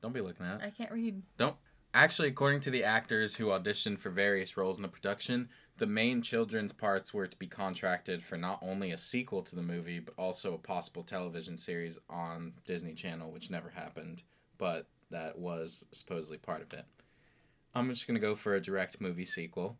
Don't 0.02 0.12
be 0.12 0.20
looking 0.20 0.44
at 0.44 0.60
it. 0.60 0.66
I 0.66 0.70
can't 0.70 0.92
read. 0.92 1.22
Don't. 1.38 1.56
Actually, 1.94 2.28
according 2.28 2.60
to 2.60 2.70
the 2.70 2.84
actors 2.84 3.36
who 3.36 3.46
auditioned 3.46 3.98
for 3.98 4.10
various 4.10 4.56
roles 4.56 4.76
in 4.76 4.82
the 4.82 4.88
production, 4.88 5.48
the 5.78 5.86
main 5.86 6.20
children's 6.20 6.72
parts 6.72 7.14
were 7.14 7.26
to 7.26 7.36
be 7.38 7.46
contracted 7.46 8.22
for 8.22 8.36
not 8.36 8.58
only 8.62 8.92
a 8.92 8.98
sequel 8.98 9.42
to 9.42 9.56
the 9.56 9.62
movie, 9.62 9.98
but 9.98 10.14
also 10.18 10.52
a 10.52 10.58
possible 10.58 11.02
television 11.02 11.56
series 11.56 11.98
on 12.10 12.52
Disney 12.66 12.92
Channel, 12.92 13.30
which 13.30 13.50
never 13.50 13.70
happened, 13.70 14.22
but 14.58 14.86
that 15.10 15.38
was 15.38 15.86
supposedly 15.90 16.36
part 16.36 16.60
of 16.60 16.72
it. 16.72 16.84
I'm 17.74 17.88
just 17.88 18.06
going 18.06 18.20
to 18.20 18.20
go 18.20 18.34
for 18.34 18.54
a 18.54 18.60
direct 18.60 19.00
movie 19.00 19.24
sequel 19.24 19.78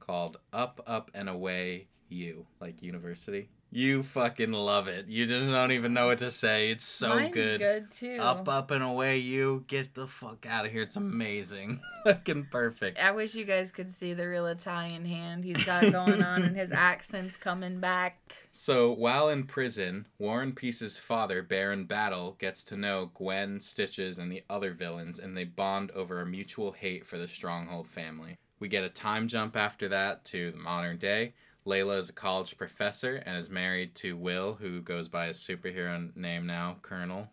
called 0.00 0.38
Up, 0.52 0.82
Up, 0.86 1.10
and 1.14 1.28
Away 1.28 1.86
You, 2.08 2.46
like 2.60 2.82
University. 2.82 3.48
You 3.72 4.02
fucking 4.02 4.50
love 4.50 4.88
it. 4.88 5.06
You 5.06 5.26
just 5.26 5.48
don't 5.48 5.70
even 5.70 5.94
know 5.94 6.08
what 6.08 6.18
to 6.18 6.32
say. 6.32 6.72
It's 6.72 6.84
so 6.84 7.10
Mine's 7.10 7.32
good. 7.32 7.60
good 7.60 7.90
too. 7.92 8.16
Up, 8.18 8.48
up, 8.48 8.72
and 8.72 8.82
away, 8.82 9.18
you. 9.18 9.64
Get 9.68 9.94
the 9.94 10.08
fuck 10.08 10.44
out 10.44 10.66
of 10.66 10.72
here. 10.72 10.82
It's 10.82 10.96
amazing. 10.96 11.80
Fucking 12.04 12.48
perfect. 12.50 12.98
I 12.98 13.12
wish 13.12 13.36
you 13.36 13.44
guys 13.44 13.70
could 13.70 13.88
see 13.88 14.12
the 14.12 14.28
real 14.28 14.46
Italian 14.46 15.04
hand 15.04 15.44
he's 15.44 15.64
got 15.64 15.82
going 15.92 16.20
on 16.20 16.42
and 16.42 16.56
his 16.56 16.72
accent's 16.72 17.36
coming 17.36 17.78
back. 17.78 18.18
So, 18.50 18.90
while 18.90 19.28
in 19.28 19.44
prison, 19.44 20.06
Warren 20.18 20.52
Peace's 20.52 20.98
father, 20.98 21.40
Baron 21.40 21.84
Battle, 21.84 22.34
gets 22.40 22.64
to 22.64 22.76
know 22.76 23.12
Gwen, 23.14 23.60
Stitches, 23.60 24.18
and 24.18 24.32
the 24.32 24.42
other 24.50 24.72
villains, 24.72 25.20
and 25.20 25.36
they 25.36 25.44
bond 25.44 25.92
over 25.92 26.20
a 26.20 26.26
mutual 26.26 26.72
hate 26.72 27.06
for 27.06 27.18
the 27.18 27.28
Stronghold 27.28 27.86
family. 27.86 28.36
We 28.60 28.68
get 28.68 28.84
a 28.84 28.90
time 28.90 29.26
jump 29.26 29.56
after 29.56 29.88
that 29.88 30.24
to 30.26 30.52
the 30.52 30.58
modern 30.58 30.98
day. 30.98 31.32
Layla 31.66 31.98
is 31.98 32.10
a 32.10 32.12
college 32.12 32.56
professor 32.56 33.16
and 33.26 33.36
is 33.36 33.50
married 33.50 33.94
to 33.96 34.16
Will, 34.16 34.54
who 34.54 34.80
goes 34.80 35.08
by 35.08 35.26
his 35.26 35.38
superhero 35.38 36.14
name 36.16 36.46
now, 36.46 36.76
Colonel. 36.82 37.28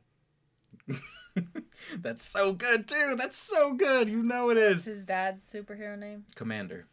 That's 1.98 2.24
so 2.24 2.54
good, 2.54 2.88
too. 2.88 3.16
That's 3.18 3.38
so 3.38 3.74
good. 3.74 4.10
You 4.10 4.24
know 4.24 4.50
it 4.50 4.58
is. 4.58 4.72
What's 4.72 4.86
his 4.86 5.06
dad's 5.06 5.46
superhero 5.46 5.98
name? 5.98 6.26
Commander. 6.36 6.86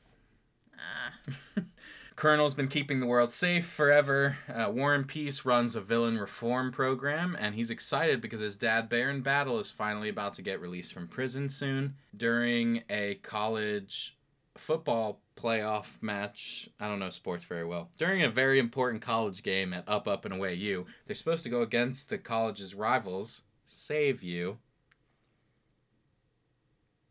Ah. 0.78 1.62
Colonel's 2.16 2.54
been 2.54 2.68
keeping 2.68 3.00
the 3.00 3.06
world 3.06 3.32
safe 3.32 3.66
forever. 3.66 4.38
Uh, 4.48 4.70
Warren 4.70 5.02
Peace 5.02 5.44
runs 5.44 5.74
a 5.74 5.80
villain 5.80 6.16
reform 6.16 6.70
program, 6.70 7.36
and 7.40 7.56
he's 7.56 7.70
excited 7.70 8.20
because 8.20 8.38
his 8.38 8.54
dad, 8.54 8.88
Baron 8.88 9.20
Battle, 9.20 9.58
is 9.58 9.72
finally 9.72 10.08
about 10.08 10.34
to 10.34 10.42
get 10.42 10.60
released 10.60 10.94
from 10.94 11.08
prison 11.08 11.48
soon. 11.48 11.96
During 12.16 12.84
a 12.88 13.16
college 13.16 14.16
football 14.56 15.20
playoff 15.36 16.00
match, 16.00 16.68
I 16.78 16.88
don't 16.88 16.98
know 16.98 17.10
sports 17.10 17.44
very 17.44 17.64
well. 17.64 17.90
During 17.98 18.22
a 18.22 18.30
very 18.30 18.58
important 18.58 19.02
college 19.02 19.42
game 19.42 19.72
at 19.72 19.84
Up, 19.88 20.06
Up, 20.06 20.24
and 20.24 20.34
Away 20.34 20.54
U, 20.54 20.86
they're 21.06 21.16
supposed 21.16 21.44
to 21.44 21.50
go 21.50 21.62
against 21.62 22.08
the 22.08 22.18
college's 22.18 22.74
rivals, 22.74 23.42
Save 23.64 24.22
You. 24.22 24.58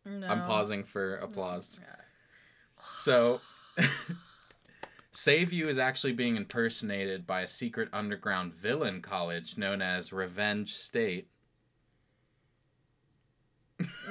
No. 0.06 0.28
I'm 0.28 0.46
pausing 0.46 0.84
for 0.84 1.16
applause. 1.18 1.80
So, 2.86 3.40
Save 5.12 5.54
You 5.54 5.68
is 5.68 5.78
actually 5.78 6.14
being 6.14 6.36
impersonated 6.36 7.26
by 7.26 7.42
a 7.42 7.48
secret 7.48 7.88
underground 7.94 8.54
villain 8.54 9.02
college 9.02 9.58
known 9.58 9.82
as 9.82 10.12
Revenge 10.12 10.74
State. 10.74 11.28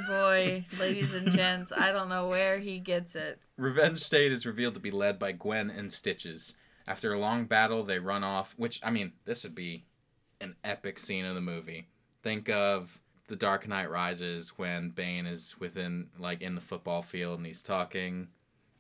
Boy, 0.07 0.65
ladies 0.79 1.15
and 1.15 1.31
gents, 1.31 1.73
I 1.77 1.93
don't 1.93 2.09
know 2.09 2.29
where 2.29 2.59
he 2.59 2.79
gets 2.79 3.15
it. 3.15 3.41
Revenge 3.57 4.01
State 4.01 4.33
is 4.33 4.47
revealed 4.47 4.75
to 4.75 4.81
be 4.81 4.91
led 4.91 5.19
by 5.19 5.33
Gwen 5.33 5.71
and 5.71 5.93
Stitches. 5.93 6.55
After 6.87 7.13
a 7.13 7.19
long 7.19 7.45
battle, 7.45 7.85
they 7.85 7.99
run 7.99 8.25
off, 8.25 8.55
which, 8.57 8.81
I 8.83 8.91
mean, 8.91 9.13
this 9.25 9.45
would 9.45 9.55
be 9.55 9.85
an 10.41 10.57
epic 10.65 10.99
scene 10.99 11.25
of 11.25 11.35
the 11.35 11.41
movie. 11.41 11.89
Think 12.23 12.49
of 12.49 13.01
The 13.29 13.37
Dark 13.37 13.69
Knight 13.69 13.91
Rises 13.91 14.55
when 14.57 14.91
Bane 14.91 15.27
is 15.27 15.55
within, 15.61 16.09
like, 16.19 16.43
in 16.43 16.55
the 16.55 16.61
football 16.61 17.03
field 17.03 17.39
and 17.39 17.47
he's 17.47 17.63
talking. 17.63 18.29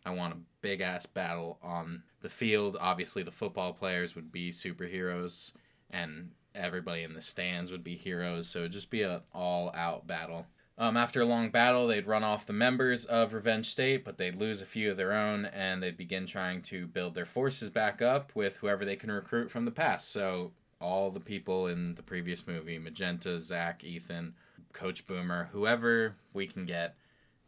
I 0.05 0.11
want 0.11 0.34
a 0.34 0.38
big 0.61 0.80
ass 0.80 1.07
battle 1.07 1.59
on 1.62 2.03
the 2.22 2.28
field. 2.28 2.76
Obviously, 2.80 3.22
the 3.22 3.30
football 3.30 3.72
players 3.72 4.16
would 4.16 4.32
be 4.32 4.51
superheroes, 4.51 5.53
and 5.90 6.30
everybody 6.55 7.03
in 7.03 7.14
the 7.14 7.20
stands 7.20 7.70
would 7.70 7.84
be 7.84 7.95
heroes. 7.95 8.49
So 8.49 8.61
it'd 8.61 8.72
just 8.72 8.90
be 8.90 9.03
an 9.03 9.20
all 9.32 9.70
out 9.74 10.07
battle. 10.07 10.47
Um, 10.83 10.97
after 10.97 11.20
a 11.20 11.24
long 11.24 11.51
battle, 11.51 11.87
they'd 11.87 12.09
run 12.09 12.24
off 12.24 12.45
the 12.45 12.53
members 12.53 13.05
of 13.05 13.35
Revenge 13.35 13.70
State, 13.70 14.05
but 14.05 14.18
they'd 14.18 14.35
lose 14.35 14.61
a 14.61 14.66
few 14.66 14.91
of 14.91 14.97
their 14.97 15.12
own, 15.12 15.45
and 15.45 15.80
they'd 15.80 15.97
begin 15.97 16.26
trying 16.26 16.61
to 16.62 16.89
build 16.89 17.14
their 17.14 17.24
forces 17.24 17.70
back 17.70 18.03
up 18.03 18.35
with 18.35 18.57
whoever 18.57 18.85
they 18.85 18.97
can 18.97 19.12
recruit 19.12 19.49
from 19.49 19.64
the 19.64 19.70
past. 19.70 20.11
So 20.11 20.51
all 20.80 21.12
the 21.12 21.20
people 21.20 21.68
in 21.68 21.95
the 21.95 22.03
previous 22.03 22.49
movie 22.49 22.80
Magenta, 22.80 23.39
Zach, 23.39 23.85
Ethan, 23.85 24.35
Coach 24.72 25.07
Boomer, 25.07 25.51
whoever 25.53 26.16
we 26.33 26.49
can 26.49 26.66
get 26.66 26.97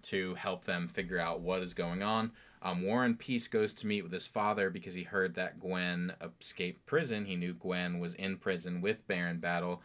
to 0.03 0.37
help 0.37 0.64
them 0.64 0.87
figure 0.87 1.18
out 1.18 1.41
what 1.41 1.61
is 1.61 1.74
going 1.74 2.05
on. 2.05 2.30
Um, 2.62 2.85
Warren 2.85 3.16
Peace 3.16 3.49
goes 3.49 3.74
to 3.74 3.89
meet 3.89 4.05
with 4.05 4.12
his 4.12 4.28
father 4.28 4.70
because 4.70 4.95
he 4.95 5.03
heard 5.03 5.35
that 5.35 5.59
Gwen 5.59 6.12
escaped 6.41 6.87
prison. 6.87 7.24
He 7.24 7.35
knew 7.35 7.53
Gwen 7.53 7.99
was 7.99 8.14
in 8.14 8.37
prison 8.37 8.80
with 8.80 9.09
Baron 9.09 9.41
Battle, 9.41 9.82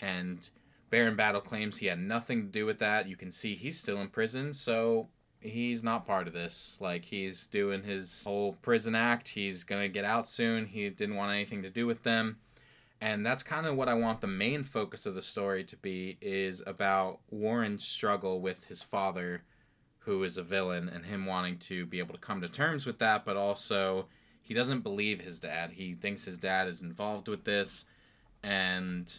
and 0.00 0.50
Baron 0.90 1.16
Battle 1.16 1.40
claims 1.40 1.78
he 1.78 1.86
had 1.86 2.00
nothing 2.00 2.42
to 2.42 2.48
do 2.48 2.66
with 2.66 2.78
that. 2.80 3.08
You 3.08 3.16
can 3.16 3.30
see 3.32 3.54
he's 3.54 3.78
still 3.78 4.00
in 4.00 4.08
prison, 4.08 4.52
so 4.52 5.08
he's 5.40 5.84
not 5.84 6.06
part 6.06 6.26
of 6.26 6.34
this. 6.34 6.78
Like 6.80 7.04
he's 7.04 7.46
doing 7.46 7.84
his 7.84 8.24
whole 8.24 8.54
prison 8.60 8.94
act. 8.94 9.28
He's 9.28 9.64
gonna 9.64 9.88
get 9.88 10.04
out 10.04 10.28
soon. 10.28 10.66
He 10.66 10.88
didn't 10.90 11.16
want 11.16 11.32
anything 11.32 11.62
to 11.62 11.70
do 11.70 11.86
with 11.86 12.02
them. 12.02 12.38
And 13.00 13.24
that's 13.24 13.42
kind 13.42 13.66
of 13.66 13.76
what 13.76 13.88
I 13.88 13.94
want 13.94 14.20
the 14.20 14.26
main 14.26 14.62
focus 14.62 15.06
of 15.06 15.14
the 15.14 15.22
story 15.22 15.64
to 15.64 15.76
be 15.76 16.18
is 16.20 16.62
about 16.66 17.20
Warren's 17.30 17.86
struggle 17.86 18.40
with 18.40 18.66
his 18.66 18.82
father, 18.82 19.42
who 20.00 20.22
is 20.22 20.36
a 20.36 20.42
villain, 20.42 20.88
and 20.88 21.06
him 21.06 21.24
wanting 21.24 21.56
to 21.58 21.86
be 21.86 21.98
able 21.98 22.14
to 22.14 22.20
come 22.20 22.42
to 22.42 22.48
terms 22.48 22.84
with 22.84 22.98
that, 22.98 23.24
but 23.24 23.38
also 23.38 24.06
he 24.42 24.52
doesn't 24.52 24.80
believe 24.80 25.20
his 25.20 25.40
dad. 25.40 25.72
He 25.72 25.94
thinks 25.94 26.24
his 26.24 26.36
dad 26.36 26.68
is 26.68 26.82
involved 26.82 27.26
with 27.26 27.44
this, 27.44 27.86
and 28.42 29.10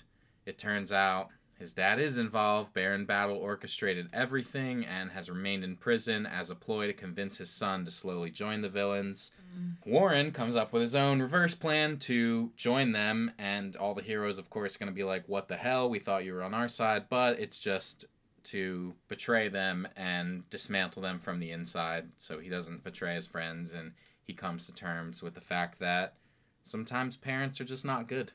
it 0.46 0.60
turns 0.60 0.92
out 0.92 1.30
his 1.62 1.74
dad 1.76 2.00
is 2.00 2.18
involved. 2.18 2.74
Baron 2.74 3.06
Battle 3.06 3.38
orchestrated 3.38 4.10
everything 4.12 4.84
and 4.84 5.12
has 5.12 5.30
remained 5.30 5.64
in 5.64 5.76
prison 5.76 6.26
as 6.26 6.50
a 6.50 6.56
ploy 6.56 6.88
to 6.88 6.94
convince 6.94 7.38
his 7.38 7.52
son 7.52 7.86
to 7.86 7.92
slowly 7.92 8.32
join 8.32 8.62
the 8.62 8.70
villains. 8.70 9.30
Mm. 9.56 9.76
Warren 9.86 10.32
comes 10.32 10.56
up 10.56 10.74
with 10.74 10.82
his 10.82 10.96
own 10.96 11.22
reverse 11.22 11.54
plan 11.54 11.98
to 12.00 12.52
join 12.56 12.94
them, 12.94 13.32
and 13.38 13.76
all 13.76 13.94
the 13.94 14.02
heroes, 14.02 14.40
of 14.40 14.50
course, 14.50 14.76
going 14.76 14.92
to 14.92 14.96
be 14.96 15.04
like, 15.04 15.24
What 15.28 15.50
the 15.50 15.56
hell? 15.56 15.88
We 15.88 16.00
thought 16.00 16.26
you 16.26 16.34
were 16.34 16.42
on 16.44 16.56
our 16.56 16.68
side, 16.68 17.06
but 17.10 17.40
it's 17.40 17.60
just 17.60 18.06
to 18.46 18.96
betray 19.08 19.48
them 19.48 19.88
and 19.96 20.50
dismantle 20.50 21.04
them 21.04 21.20
from 21.20 21.40
the 21.40 21.52
inside 21.52 22.10
so 22.18 22.40
he 22.40 22.50
doesn't 22.50 22.84
betray 22.84 23.14
his 23.14 23.28
friends 23.28 23.72
and 23.72 23.92
he 24.24 24.34
comes 24.34 24.66
to 24.66 24.74
terms 24.74 25.22
with 25.22 25.36
the 25.36 25.42
fact 25.42 25.78
that 25.78 26.16
sometimes 26.64 27.16
parents 27.16 27.62
are 27.62 27.66
just 27.66 27.86
not 27.86 28.08
good 28.08 28.32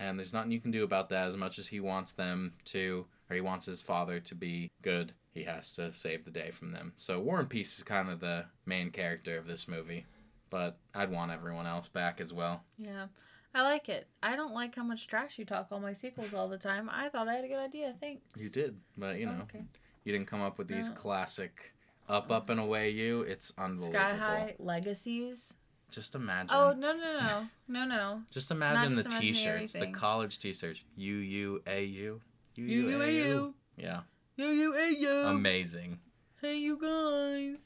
and 0.00 0.18
there's 0.18 0.32
nothing 0.32 0.50
you 0.50 0.60
can 0.60 0.70
do 0.70 0.84
about 0.84 1.08
that 1.08 1.28
as 1.28 1.36
much 1.36 1.58
as 1.58 1.68
he 1.68 1.80
wants 1.80 2.12
them 2.12 2.52
to 2.64 3.06
or 3.30 3.34
he 3.34 3.40
wants 3.40 3.66
his 3.66 3.80
father 3.82 4.20
to 4.20 4.34
be 4.34 4.70
good 4.82 5.12
he 5.32 5.42
has 5.44 5.72
to 5.74 5.92
save 5.92 6.24
the 6.24 6.30
day 6.30 6.50
from 6.50 6.72
them 6.72 6.92
so 6.96 7.18
Warren 7.20 7.46
Peace 7.46 7.78
is 7.78 7.84
kind 7.84 8.08
of 8.10 8.20
the 8.20 8.44
main 8.66 8.90
character 8.90 9.36
of 9.38 9.46
this 9.46 9.66
movie 9.68 10.04
but 10.50 10.76
i'd 10.94 11.10
want 11.10 11.30
everyone 11.32 11.66
else 11.66 11.88
back 11.88 12.20
as 12.20 12.32
well 12.32 12.62
Yeah. 12.78 13.06
I 13.54 13.64
like 13.64 13.90
it. 13.90 14.06
I 14.22 14.34
don't 14.34 14.54
like 14.54 14.74
how 14.76 14.82
much 14.82 15.06
trash 15.06 15.38
you 15.38 15.44
talk 15.44 15.68
on 15.72 15.82
my 15.82 15.92
sequels 15.92 16.32
all 16.32 16.48
the 16.48 16.56
time. 16.56 16.88
I 16.90 17.10
thought 17.10 17.28
I 17.28 17.34
had 17.34 17.44
a 17.44 17.48
good 17.48 17.58
idea. 17.58 17.94
Thanks. 18.00 18.22
you 18.34 18.48
did 18.48 18.78
but 18.96 19.18
you 19.18 19.26
oh, 19.28 19.32
know 19.32 19.38
Oh, 19.40 19.42
okay. 19.42 19.64
you 20.04 20.12
didn't 20.12 20.26
come 20.26 20.40
up 20.40 20.56
with 20.56 20.68
these 20.68 20.88
No. 20.88 20.94
classic 20.94 21.74
up 22.08 22.30
up 22.30 22.48
and 22.48 22.58
away 22.58 22.88
you 22.88 23.20
it's 23.22 23.52
unbelievable 23.58 23.92
Sky 23.98 24.16
High 24.16 24.56
Legacies. 24.58 25.52
Just 25.92 26.14
imagine 26.14 26.50
Oh 26.50 26.72
no 26.72 26.94
no 26.94 27.20
no 27.20 27.48
no 27.68 27.84
no. 27.84 28.22
Just 28.30 28.50
imagine 28.50 28.96
just 28.96 29.10
the 29.10 29.20
t-shirts, 29.20 29.74
the 29.74 29.88
college 29.88 30.38
t-shirts. 30.38 30.84
U 30.96 31.14
U 31.14 31.62
A 31.66 31.84
U. 31.84 32.20
U 32.56 32.64
you 32.64 33.00
hey 33.00 33.16
you. 33.16 33.54
Yeah. 33.76 34.00
You 34.36 34.46
you 34.46 34.72
hey 34.72 34.94
you. 34.98 35.10
Amazing. 35.10 35.98
Hey 36.40 36.58
you 36.58 36.78
guys. 36.78 37.58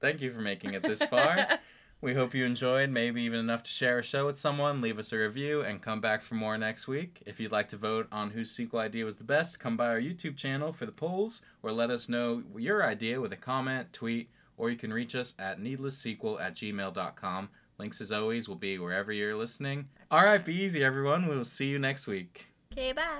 Thank 0.00 0.20
you 0.20 0.32
for 0.32 0.40
making 0.40 0.74
it 0.74 0.82
this 0.82 1.02
far. 1.04 1.58
we 2.00 2.14
hope 2.14 2.34
you 2.34 2.44
enjoyed, 2.44 2.90
maybe 2.90 3.22
even 3.22 3.38
enough 3.38 3.62
to 3.62 3.70
share 3.70 3.98
a 3.98 4.02
show 4.02 4.26
with 4.26 4.38
someone, 4.38 4.80
leave 4.80 4.98
us 4.98 5.12
a 5.12 5.18
review, 5.18 5.60
and 5.60 5.82
come 5.82 6.00
back 6.00 6.22
for 6.22 6.34
more 6.34 6.56
next 6.56 6.88
week. 6.88 7.22
If 7.26 7.38
you'd 7.38 7.52
like 7.52 7.68
to 7.68 7.76
vote 7.76 8.08
on 8.10 8.30
whose 8.30 8.50
sequel 8.50 8.80
idea 8.80 9.04
was 9.04 9.18
the 9.18 9.24
best, 9.24 9.60
come 9.60 9.76
by 9.76 9.88
our 9.88 10.00
YouTube 10.00 10.36
channel 10.36 10.72
for 10.72 10.86
the 10.86 10.92
polls, 10.92 11.42
or 11.62 11.72
let 11.72 11.90
us 11.90 12.08
know 12.08 12.42
your 12.56 12.82
idea 12.84 13.20
with 13.20 13.32
a 13.32 13.36
comment, 13.36 13.92
tweet, 13.92 14.30
or 14.56 14.70
you 14.70 14.76
can 14.76 14.92
reach 14.92 15.14
us 15.14 15.34
at 15.38 15.60
needlesssequel 15.60 16.40
at 16.40 16.54
gmail.com. 16.54 17.48
Links, 17.80 18.02
as 18.02 18.12
always, 18.12 18.46
will 18.46 18.56
be 18.56 18.78
wherever 18.78 19.10
you're 19.10 19.34
listening. 19.34 19.88
All 20.10 20.22
right, 20.22 20.44
be 20.44 20.54
easy, 20.54 20.84
everyone. 20.84 21.26
We 21.26 21.34
will 21.34 21.46
see 21.46 21.66
you 21.66 21.78
next 21.78 22.06
week. 22.06 22.48
Okay, 22.72 22.92
bye. 22.92 23.18